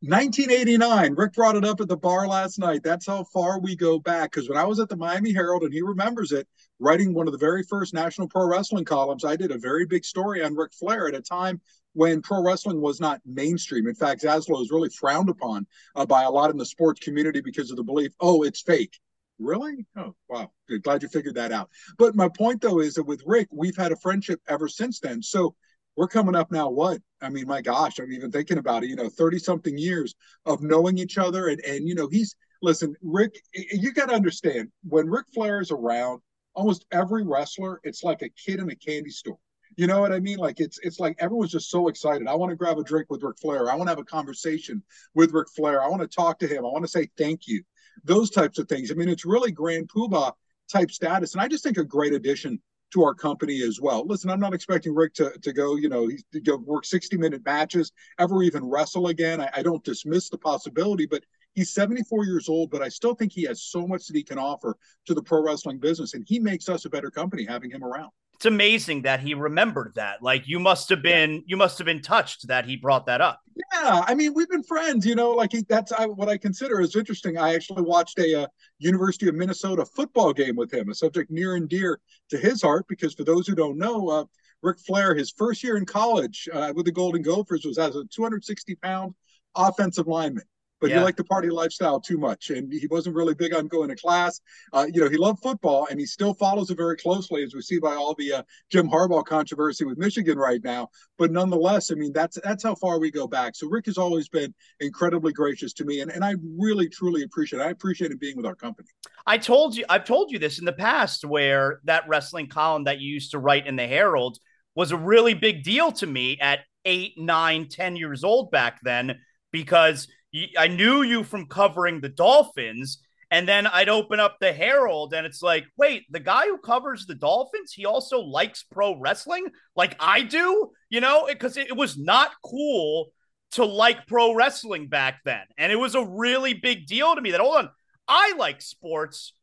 1989. 0.00 1.14
Ric 1.14 1.32
brought 1.32 1.56
it 1.56 1.64
up 1.64 1.80
at 1.80 1.88
the 1.88 1.96
bar 1.96 2.28
last 2.28 2.58
night. 2.58 2.82
That's 2.84 3.06
how 3.06 3.24
far 3.24 3.58
we 3.58 3.74
go 3.74 3.98
back. 3.98 4.30
Because 4.30 4.48
when 4.48 4.58
I 4.58 4.64
was 4.64 4.78
at 4.78 4.88
the 4.88 4.96
Miami 4.96 5.32
Herald, 5.32 5.64
and 5.64 5.72
he 5.72 5.82
remembers 5.82 6.30
it, 6.30 6.46
writing 6.78 7.12
one 7.12 7.26
of 7.26 7.32
the 7.32 7.38
very 7.38 7.64
first 7.64 7.94
National 7.94 8.28
Pro 8.28 8.46
Wrestling 8.46 8.84
columns, 8.84 9.24
I 9.24 9.34
did 9.34 9.50
a 9.50 9.58
very 9.58 9.86
big 9.86 10.04
story 10.04 10.44
on 10.44 10.54
Ric 10.54 10.72
Flair 10.72 11.08
at 11.08 11.16
a 11.16 11.20
time 11.20 11.60
when 11.94 12.22
pro 12.22 12.40
wrestling 12.40 12.80
was 12.80 13.00
not 13.00 13.20
mainstream. 13.26 13.88
In 13.88 13.94
fact, 13.94 14.22
Zaslow 14.22 14.62
is 14.62 14.70
really 14.70 14.90
frowned 14.90 15.28
upon 15.28 15.66
uh, 15.96 16.06
by 16.06 16.22
a 16.22 16.30
lot 16.30 16.50
in 16.50 16.56
the 16.56 16.64
sports 16.64 17.00
community 17.00 17.40
because 17.40 17.72
of 17.72 17.76
the 17.76 17.82
belief, 17.82 18.12
oh, 18.20 18.44
it's 18.44 18.60
fake. 18.60 18.96
Really? 19.40 19.84
Oh, 19.96 20.14
wow. 20.28 20.52
Glad 20.82 21.02
you 21.02 21.08
figured 21.08 21.34
that 21.34 21.50
out. 21.50 21.70
But 21.96 22.14
my 22.14 22.28
point, 22.28 22.60
though, 22.60 22.78
is 22.78 22.94
that 22.94 23.04
with 23.04 23.22
Ric, 23.26 23.48
we've 23.50 23.76
had 23.76 23.90
a 23.90 23.96
friendship 23.96 24.40
ever 24.48 24.68
since 24.68 25.00
then. 25.00 25.22
So 25.22 25.56
we're 25.98 26.06
coming 26.08 26.36
up 26.36 26.52
now 26.52 26.70
what 26.70 27.00
i 27.20 27.28
mean 27.28 27.46
my 27.46 27.60
gosh 27.60 27.98
i'm 27.98 28.12
even 28.12 28.30
thinking 28.30 28.58
about 28.58 28.84
it 28.84 28.88
you 28.88 28.96
know 28.96 29.08
30 29.08 29.38
something 29.38 29.76
years 29.76 30.14
of 30.46 30.62
knowing 30.62 30.96
each 30.96 31.18
other 31.18 31.48
and 31.48 31.60
and 31.64 31.88
you 31.88 31.94
know 31.94 32.08
he's 32.08 32.36
listen 32.62 32.94
ric 33.02 33.42
you 33.52 33.92
got 33.92 34.08
to 34.08 34.14
understand 34.14 34.70
when 34.84 35.08
ric 35.08 35.26
flair 35.34 35.60
is 35.60 35.72
around 35.72 36.20
almost 36.54 36.86
every 36.92 37.24
wrestler 37.24 37.80
it's 37.82 38.04
like 38.04 38.22
a 38.22 38.28
kid 38.30 38.60
in 38.60 38.70
a 38.70 38.76
candy 38.76 39.10
store 39.10 39.38
you 39.76 39.86
know 39.86 40.00
what 40.00 40.12
I 40.12 40.18
mean? 40.18 40.38
Like 40.38 40.58
it's 40.58 40.80
it's 40.82 40.98
like 40.98 41.14
everyone's 41.20 41.52
just 41.52 41.70
so 41.70 41.86
excited. 41.86 42.26
I 42.26 42.34
want 42.34 42.50
to 42.50 42.56
grab 42.56 42.78
a 42.78 42.82
drink 42.82 43.06
with 43.10 43.22
Ric 43.22 43.38
Flair. 43.38 43.70
I 43.70 43.76
want 43.76 43.86
to 43.86 43.92
have 43.92 44.00
a 44.00 44.04
conversation 44.04 44.82
with 45.14 45.32
Ric 45.32 45.46
Flair. 45.54 45.80
I 45.80 45.88
want 45.88 46.02
to 46.02 46.08
talk 46.08 46.40
to 46.40 46.48
him. 46.48 46.64
I 46.64 46.68
want 46.68 46.84
to 46.84 46.90
say 46.90 47.08
thank 47.16 47.46
you 47.46 47.62
those 48.02 48.30
types 48.30 48.58
of 48.58 48.68
things. 48.68 48.90
I 48.90 48.94
mean, 48.94 49.08
it's 49.08 49.24
really 49.24 49.52
grand 49.52 49.88
poobah 49.88 50.32
type 50.68 50.90
status, 50.90 51.34
and 51.34 51.40
I 51.40 51.46
just 51.46 51.62
think 51.62 51.76
a 51.78 51.84
great 51.84 52.12
addition 52.12 52.60
to 52.92 53.04
our 53.04 53.14
company 53.14 53.62
as 53.62 53.80
well. 53.80 54.06
Listen, 54.06 54.30
I'm 54.30 54.40
not 54.40 54.54
expecting 54.54 54.94
Ric 54.94 55.14
to, 55.14 55.30
to 55.42 55.52
go, 55.52 55.76
you 55.76 55.88
know, 55.88 56.08
to 56.32 56.40
go 56.40 56.56
work 56.56 56.84
60 56.84 57.16
minute 57.16 57.44
matches, 57.44 57.92
ever 58.18 58.42
even 58.42 58.64
wrestle 58.64 59.08
again. 59.08 59.40
I, 59.40 59.50
I 59.56 59.62
don't 59.62 59.84
dismiss 59.84 60.28
the 60.28 60.38
possibility, 60.38 61.06
but 61.06 61.24
he's 61.54 61.70
74 61.70 62.24
years 62.24 62.48
old, 62.48 62.70
but 62.70 62.82
I 62.82 62.88
still 62.88 63.14
think 63.14 63.32
he 63.32 63.42
has 63.44 63.62
so 63.62 63.86
much 63.86 64.06
that 64.06 64.16
he 64.16 64.22
can 64.22 64.38
offer 64.38 64.76
to 65.06 65.14
the 65.14 65.22
pro 65.22 65.42
wrestling 65.42 65.78
business, 65.78 66.14
and 66.14 66.24
he 66.26 66.38
makes 66.38 66.68
us 66.68 66.84
a 66.84 66.90
better 66.90 67.10
company 67.10 67.44
having 67.44 67.70
him 67.70 67.84
around. 67.84 68.10
It's 68.38 68.46
amazing 68.46 69.02
that 69.02 69.18
he 69.18 69.34
remembered 69.34 69.94
that. 69.96 70.22
Like 70.22 70.46
you 70.46 70.60
must 70.60 70.88
have 70.90 71.02
been, 71.02 71.32
yeah. 71.32 71.40
you 71.46 71.56
must 71.56 71.76
have 71.78 71.86
been 71.86 72.00
touched 72.00 72.46
that 72.46 72.66
he 72.66 72.76
brought 72.76 73.06
that 73.06 73.20
up. 73.20 73.40
Yeah, 73.72 74.04
I 74.06 74.14
mean, 74.14 74.32
we've 74.32 74.48
been 74.48 74.62
friends, 74.62 75.04
you 75.04 75.16
know. 75.16 75.32
Like 75.32 75.50
he, 75.50 75.64
that's 75.68 75.90
I, 75.90 76.06
what 76.06 76.28
I 76.28 76.36
consider 76.36 76.80
is 76.80 76.94
interesting. 76.94 77.36
I 77.36 77.54
actually 77.54 77.82
watched 77.82 78.16
a 78.20 78.42
uh, 78.42 78.46
University 78.78 79.28
of 79.28 79.34
Minnesota 79.34 79.84
football 79.84 80.32
game 80.32 80.54
with 80.54 80.72
him, 80.72 80.88
a 80.88 80.94
subject 80.94 81.32
near 81.32 81.56
and 81.56 81.68
dear 81.68 81.98
to 82.30 82.38
his 82.38 82.62
heart, 82.62 82.86
because 82.88 83.12
for 83.12 83.24
those 83.24 83.48
who 83.48 83.56
don't 83.56 83.76
know, 83.76 84.08
uh, 84.08 84.24
Ric 84.62 84.78
Flair, 84.86 85.16
his 85.16 85.32
first 85.32 85.64
year 85.64 85.76
in 85.76 85.84
college 85.84 86.48
uh, 86.52 86.72
with 86.76 86.86
the 86.86 86.92
Golden 86.92 87.22
Gophers 87.22 87.64
was 87.64 87.76
as 87.76 87.96
a 87.96 88.04
260 88.04 88.76
pound 88.76 89.16
offensive 89.56 90.06
lineman 90.06 90.44
but 90.80 90.90
yeah. 90.90 90.98
he 90.98 91.04
liked 91.04 91.16
the 91.16 91.24
party 91.24 91.50
lifestyle 91.50 92.00
too 92.00 92.18
much, 92.18 92.50
and 92.50 92.72
he 92.72 92.86
wasn't 92.88 93.14
really 93.14 93.34
big 93.34 93.54
on 93.54 93.66
going 93.66 93.88
to 93.88 93.96
class. 93.96 94.40
Uh, 94.72 94.86
you 94.92 95.00
know, 95.00 95.08
he 95.08 95.16
loved 95.16 95.40
football, 95.42 95.86
and 95.90 95.98
he 95.98 96.06
still 96.06 96.34
follows 96.34 96.70
it 96.70 96.76
very 96.76 96.96
closely, 96.96 97.42
as 97.42 97.54
we 97.54 97.62
see 97.62 97.78
by 97.78 97.94
all 97.94 98.14
the 98.14 98.32
uh, 98.32 98.42
Jim 98.70 98.88
Harbaugh 98.88 99.24
controversy 99.24 99.84
with 99.84 99.98
Michigan 99.98 100.38
right 100.38 100.62
now. 100.62 100.88
But 101.16 101.32
nonetheless, 101.32 101.90
I 101.90 101.94
mean, 101.94 102.12
that's 102.12 102.38
that's 102.42 102.62
how 102.62 102.74
far 102.74 102.98
we 102.98 103.10
go 103.10 103.26
back. 103.26 103.56
So 103.56 103.68
Ric 103.68 103.86
has 103.86 103.98
always 103.98 104.28
been 104.28 104.54
incredibly 104.80 105.32
gracious 105.32 105.72
to 105.74 105.84
me, 105.84 106.00
and, 106.00 106.10
and 106.10 106.24
I 106.24 106.34
really 106.58 106.88
truly 106.88 107.22
appreciate. 107.22 107.60
it. 107.60 107.66
I 107.66 107.70
appreciate 107.70 108.10
him 108.10 108.18
being 108.18 108.36
with 108.36 108.46
our 108.46 108.54
company. 108.54 108.88
I 109.26 109.38
told 109.38 109.76
you, 109.76 109.84
I've 109.88 110.04
told 110.04 110.30
you 110.30 110.38
this 110.38 110.58
in 110.58 110.64
the 110.64 110.72
past, 110.72 111.24
where 111.24 111.80
that 111.84 112.08
wrestling 112.08 112.48
column 112.48 112.84
that 112.84 113.00
you 113.00 113.12
used 113.12 113.32
to 113.32 113.38
write 113.38 113.66
in 113.66 113.76
the 113.76 113.86
Herald 113.86 114.38
was 114.74 114.92
a 114.92 114.96
really 114.96 115.34
big 115.34 115.64
deal 115.64 115.90
to 115.90 116.06
me 116.06 116.38
at 116.40 116.60
eight, 116.84 117.14
nine, 117.16 117.68
ten 117.68 117.96
years 117.96 118.22
old 118.24 118.50
back 118.50 118.78
then 118.82 119.18
because 119.50 120.08
I 120.56 120.68
knew 120.68 121.02
you 121.02 121.24
from 121.24 121.46
covering 121.46 122.00
the 122.00 122.08
Dolphins. 122.08 123.02
And 123.30 123.46
then 123.46 123.66
I'd 123.66 123.90
open 123.90 124.20
up 124.20 124.38
the 124.40 124.52
Herald 124.52 125.12
and 125.12 125.26
it's 125.26 125.42
like, 125.42 125.66
wait, 125.76 126.04
the 126.10 126.20
guy 126.20 126.46
who 126.46 126.56
covers 126.56 127.04
the 127.04 127.14
Dolphins, 127.14 127.74
he 127.74 127.84
also 127.84 128.20
likes 128.20 128.62
pro 128.62 128.98
wrestling 128.98 129.48
like 129.76 129.94
I 130.00 130.22
do, 130.22 130.70
you 130.88 131.02
know, 131.02 131.26
because 131.28 131.58
it, 131.58 131.68
it, 131.68 131.76
was 131.76 131.98
not 131.98 132.30
cool 132.42 133.08
to 133.50 133.66
like 133.66 134.06
pro 134.06 134.34
wrestling 134.34 134.88
back 134.88 135.20
then. 135.26 135.42
And 135.58 135.70
it 135.70 135.76
was 135.76 135.94
a 135.94 136.06
really 136.06 136.54
big 136.54 136.86
deal 136.86 137.14
to 137.14 137.20
me 137.20 137.32
that, 137.32 137.40
hold 137.40 137.56
on, 137.56 137.70
I 138.06 138.32
like 138.38 138.62
sports 138.62 139.34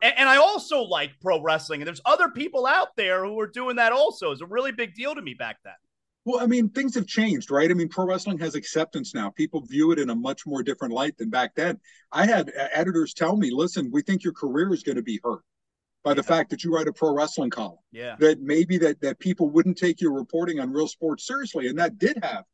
and 0.00 0.26
I 0.26 0.36
also 0.36 0.80
like 0.80 1.20
pro 1.20 1.42
wrestling. 1.42 1.82
And 1.82 1.86
there's 1.86 2.00
other 2.06 2.30
people 2.30 2.66
out 2.66 2.96
there 2.96 3.24
who 3.24 3.38
are 3.40 3.46
doing 3.46 3.76
that 3.76 3.92
also. 3.92 4.32
It's 4.32 4.40
a 4.40 4.46
really 4.46 4.72
big 4.72 4.94
deal 4.94 5.14
to 5.14 5.20
me 5.20 5.34
back 5.34 5.58
then. 5.64 5.74
Well, 6.24 6.40
I 6.40 6.46
mean, 6.46 6.70
things 6.70 6.94
have 6.94 7.06
changed, 7.06 7.50
right? 7.50 7.70
I 7.70 7.74
mean, 7.74 7.88
pro 7.88 8.06
wrestling 8.06 8.38
has 8.38 8.54
acceptance 8.54 9.14
now. 9.14 9.30
People 9.30 9.60
view 9.60 9.92
it 9.92 9.98
in 9.98 10.10
a 10.10 10.14
much 10.14 10.46
more 10.46 10.62
different 10.62 10.94
light 10.94 11.18
than 11.18 11.28
back 11.28 11.54
then. 11.54 11.78
I 12.12 12.26
had 12.26 12.48
uh, 12.48 12.68
editors 12.72 13.12
tell 13.12 13.36
me, 13.36 13.50
listen, 13.50 13.90
we 13.92 14.02
think 14.02 14.24
your 14.24 14.32
career 14.32 14.72
is 14.72 14.82
going 14.82 14.96
to 14.96 15.02
be 15.02 15.20
hurt 15.22 15.42
by 16.02 16.10
yeah. 16.10 16.14
the 16.14 16.22
fact 16.22 16.50
that 16.50 16.64
you 16.64 16.74
write 16.74 16.88
a 16.88 16.92
pro 16.92 17.12
wrestling 17.14 17.50
column. 17.50 17.78
Yeah. 17.92 18.16
That 18.20 18.40
maybe 18.40 18.78
that 18.78 19.00
that 19.02 19.18
people 19.18 19.50
wouldn't 19.50 19.76
take 19.76 20.00
your 20.00 20.12
reporting 20.12 20.60
on 20.60 20.72
real 20.72 20.88
sports 20.88 21.26
seriously. 21.26 21.68
And 21.68 21.78
that 21.78 21.98
did 21.98 22.18
have 22.22 22.44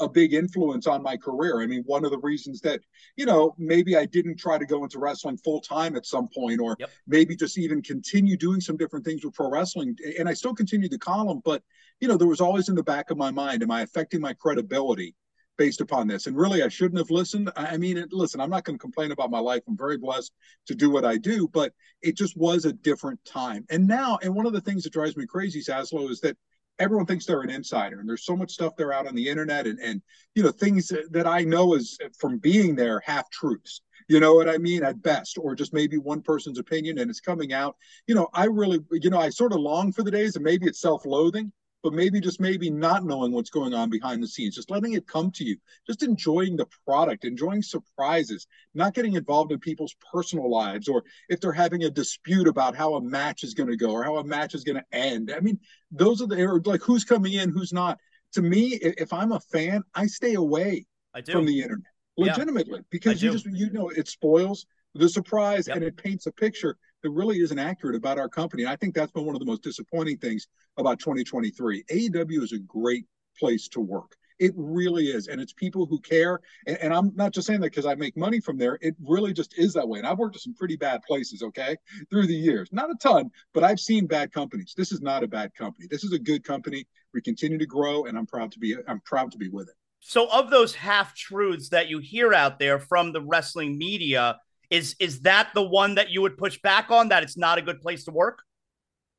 a, 0.00 0.08
big 0.08 0.34
influence 0.34 0.86
on 0.86 1.02
my 1.02 1.16
career. 1.16 1.60
I 1.60 1.66
mean, 1.66 1.82
one 1.84 2.04
of 2.04 2.10
the 2.10 2.18
reasons 2.18 2.60
that, 2.62 2.80
you 3.16 3.26
know, 3.26 3.54
maybe 3.58 3.96
I 3.96 4.06
didn't 4.06 4.38
try 4.38 4.58
to 4.58 4.66
go 4.66 4.82
into 4.82 4.98
wrestling 4.98 5.36
full 5.38 5.60
time 5.60 5.96
at 5.96 6.06
some 6.06 6.28
point, 6.28 6.60
or 6.60 6.76
yep. 6.78 6.90
maybe 7.06 7.36
just 7.36 7.58
even 7.58 7.82
continue 7.82 8.36
doing 8.36 8.60
some 8.60 8.76
different 8.76 9.04
things 9.04 9.24
with 9.24 9.34
pro 9.34 9.50
wrestling. 9.50 9.96
And 10.18 10.28
I 10.28 10.34
still 10.34 10.54
continue 10.54 10.88
the 10.88 10.98
column, 10.98 11.40
but, 11.44 11.62
you 12.00 12.08
know, 12.08 12.16
there 12.16 12.28
was 12.28 12.40
always 12.40 12.68
in 12.68 12.74
the 12.74 12.82
back 12.82 13.10
of 13.10 13.16
my 13.16 13.30
mind, 13.30 13.62
am 13.62 13.70
I 13.70 13.82
affecting 13.82 14.20
my 14.20 14.32
credibility? 14.32 15.14
based 15.56 15.80
upon 15.80 16.06
this. 16.06 16.26
And 16.26 16.36
really, 16.36 16.62
I 16.62 16.68
shouldn't 16.68 16.98
have 16.98 17.10
listened. 17.10 17.50
I 17.56 17.76
mean, 17.76 17.96
it, 17.96 18.12
listen, 18.12 18.40
I'm 18.40 18.50
not 18.50 18.64
going 18.64 18.78
to 18.78 18.82
complain 18.82 19.10
about 19.10 19.30
my 19.30 19.38
life. 19.38 19.62
I'm 19.66 19.76
very 19.76 19.96
blessed 19.96 20.32
to 20.66 20.74
do 20.74 20.90
what 20.90 21.04
I 21.04 21.16
do, 21.16 21.48
but 21.48 21.72
it 22.02 22.16
just 22.16 22.36
was 22.36 22.64
a 22.64 22.72
different 22.72 23.24
time. 23.24 23.64
And 23.70 23.86
now, 23.86 24.18
and 24.22 24.34
one 24.34 24.46
of 24.46 24.52
the 24.52 24.60
things 24.60 24.82
that 24.82 24.92
drives 24.92 25.16
me 25.16 25.26
crazy, 25.26 25.62
Zaslow, 25.62 26.10
is 26.10 26.20
that 26.20 26.36
everyone 26.78 27.06
thinks 27.06 27.26
they're 27.26 27.40
an 27.40 27.50
insider 27.50 28.00
and 28.00 28.08
there's 28.08 28.24
so 28.24 28.36
much 28.36 28.52
stuff 28.52 28.76
they're 28.76 28.92
out 28.92 29.06
on 29.06 29.14
the 29.14 29.28
internet 29.28 29.66
and, 29.66 29.78
and 29.80 30.02
you 30.34 30.42
know 30.42 30.50
things 30.50 30.92
that 31.10 31.26
i 31.26 31.42
know 31.42 31.74
is 31.74 31.98
from 32.18 32.38
being 32.38 32.74
there 32.74 33.00
half 33.04 33.30
truths. 33.30 33.82
You 34.08 34.20
know 34.20 34.34
what 34.34 34.48
i 34.48 34.58
mean? 34.58 34.84
At 34.84 35.02
best 35.02 35.38
or 35.38 35.54
just 35.54 35.72
maybe 35.72 35.98
one 35.98 36.22
person's 36.22 36.58
opinion 36.58 36.98
and 36.98 37.10
it's 37.10 37.20
coming 37.20 37.52
out. 37.52 37.76
You 38.06 38.14
know 38.14 38.28
i 38.34 38.44
really 38.44 38.80
you 38.92 39.10
know 39.10 39.18
i 39.18 39.30
sort 39.30 39.52
of 39.52 39.60
long 39.60 39.92
for 39.92 40.02
the 40.02 40.10
days 40.10 40.36
and 40.36 40.44
maybe 40.44 40.66
it's 40.66 40.80
self-loathing 40.80 41.52
but 41.86 41.94
maybe 41.94 42.20
just 42.20 42.40
maybe 42.40 42.68
not 42.68 43.04
knowing 43.04 43.30
what's 43.30 43.48
going 43.48 43.72
on 43.72 43.88
behind 43.88 44.20
the 44.20 44.26
scenes, 44.26 44.56
just 44.56 44.72
letting 44.72 44.94
it 44.94 45.06
come 45.06 45.30
to 45.30 45.44
you, 45.44 45.56
just 45.86 46.02
enjoying 46.02 46.56
the 46.56 46.66
product, 46.84 47.24
enjoying 47.24 47.62
surprises, 47.62 48.48
not 48.74 48.92
getting 48.92 49.14
involved 49.14 49.52
in 49.52 49.60
people's 49.60 49.94
personal 50.12 50.50
lives, 50.50 50.88
or 50.88 51.04
if 51.28 51.40
they're 51.40 51.52
having 51.52 51.84
a 51.84 51.90
dispute 51.90 52.48
about 52.48 52.74
how 52.74 52.94
a 52.94 53.00
match 53.00 53.44
is 53.44 53.54
going 53.54 53.70
to 53.70 53.76
go 53.76 53.92
or 53.92 54.02
how 54.02 54.16
a 54.16 54.24
match 54.24 54.52
is 54.52 54.64
going 54.64 54.74
to 54.74 54.84
end. 54.90 55.32
I 55.32 55.38
mean, 55.38 55.60
those 55.92 56.20
are 56.20 56.26
the 56.26 56.60
like 56.64 56.82
who's 56.82 57.04
coming 57.04 57.34
in, 57.34 57.50
who's 57.50 57.72
not. 57.72 58.00
To 58.32 58.42
me, 58.42 58.70
if 58.82 59.12
I'm 59.12 59.30
a 59.30 59.38
fan, 59.38 59.84
I 59.94 60.06
stay 60.06 60.34
away 60.34 60.86
I 61.14 61.22
from 61.22 61.46
the 61.46 61.62
internet 61.62 61.86
legitimately 62.16 62.78
yeah, 62.78 62.86
because 62.90 63.22
you 63.22 63.30
just 63.30 63.46
you 63.46 63.70
know 63.70 63.90
it 63.90 64.08
spoils 64.08 64.66
the 64.96 65.08
surprise 65.08 65.68
yep. 65.68 65.76
and 65.76 65.84
it 65.84 65.96
paints 65.96 66.26
a 66.26 66.32
picture 66.32 66.78
that 67.06 67.12
really 67.12 67.38
isn't 67.38 67.58
accurate 67.58 67.94
about 67.94 68.18
our 68.18 68.28
company. 68.28 68.64
And 68.64 68.70
I 68.70 68.74
think 68.74 68.94
that's 68.94 69.12
been 69.12 69.24
one 69.24 69.36
of 69.36 69.38
the 69.38 69.46
most 69.46 69.62
disappointing 69.62 70.18
things 70.18 70.48
about 70.76 70.98
2023. 70.98 71.84
AEW 71.84 72.42
is 72.42 72.52
a 72.52 72.58
great 72.58 73.06
place 73.38 73.68
to 73.68 73.80
work. 73.80 74.16
It 74.40 74.52
really 74.56 75.06
is. 75.06 75.28
And 75.28 75.40
it's 75.40 75.52
people 75.52 75.86
who 75.86 76.00
care. 76.00 76.40
And, 76.66 76.76
and 76.78 76.92
I'm 76.92 77.12
not 77.14 77.32
just 77.32 77.46
saying 77.46 77.60
that 77.60 77.70
because 77.70 77.86
I 77.86 77.94
make 77.94 78.16
money 78.16 78.40
from 78.40 78.58
there. 78.58 78.76
It 78.82 78.96
really 79.06 79.32
just 79.32 79.56
is 79.56 79.72
that 79.74 79.88
way. 79.88 80.00
And 80.00 80.06
I've 80.06 80.18
worked 80.18 80.34
at 80.34 80.42
some 80.42 80.54
pretty 80.54 80.76
bad 80.76 81.00
places, 81.02 81.44
okay, 81.44 81.76
through 82.10 82.26
the 82.26 82.34
years. 82.34 82.68
Not 82.72 82.90
a 82.90 82.96
ton, 83.00 83.30
but 83.54 83.62
I've 83.62 83.80
seen 83.80 84.06
bad 84.06 84.32
companies. 84.32 84.74
This 84.76 84.90
is 84.90 85.00
not 85.00 85.22
a 85.22 85.28
bad 85.28 85.54
company. 85.54 85.86
This 85.88 86.02
is 86.02 86.12
a 86.12 86.18
good 86.18 86.42
company. 86.42 86.88
We 87.14 87.22
continue 87.22 87.56
to 87.56 87.66
grow, 87.66 88.06
and 88.06 88.18
I'm 88.18 88.26
proud 88.26 88.50
to 88.52 88.58
be 88.58 88.74
I'm 88.88 89.00
proud 89.00 89.30
to 89.30 89.38
be 89.38 89.48
with 89.48 89.68
it. 89.68 89.74
So 90.00 90.28
of 90.30 90.50
those 90.50 90.74
half 90.74 91.14
truths 91.14 91.70
that 91.70 91.88
you 91.88 91.98
hear 92.00 92.34
out 92.34 92.58
there 92.58 92.78
from 92.78 93.12
the 93.12 93.22
wrestling 93.22 93.78
media, 93.78 94.38
is 94.70 94.96
is 94.98 95.20
that 95.20 95.50
the 95.54 95.62
one 95.62 95.94
that 95.96 96.10
you 96.10 96.22
would 96.22 96.36
push 96.36 96.60
back 96.60 96.90
on 96.90 97.08
that 97.08 97.22
it's 97.22 97.36
not 97.36 97.58
a 97.58 97.62
good 97.62 97.80
place 97.80 98.04
to 98.04 98.10
work? 98.10 98.42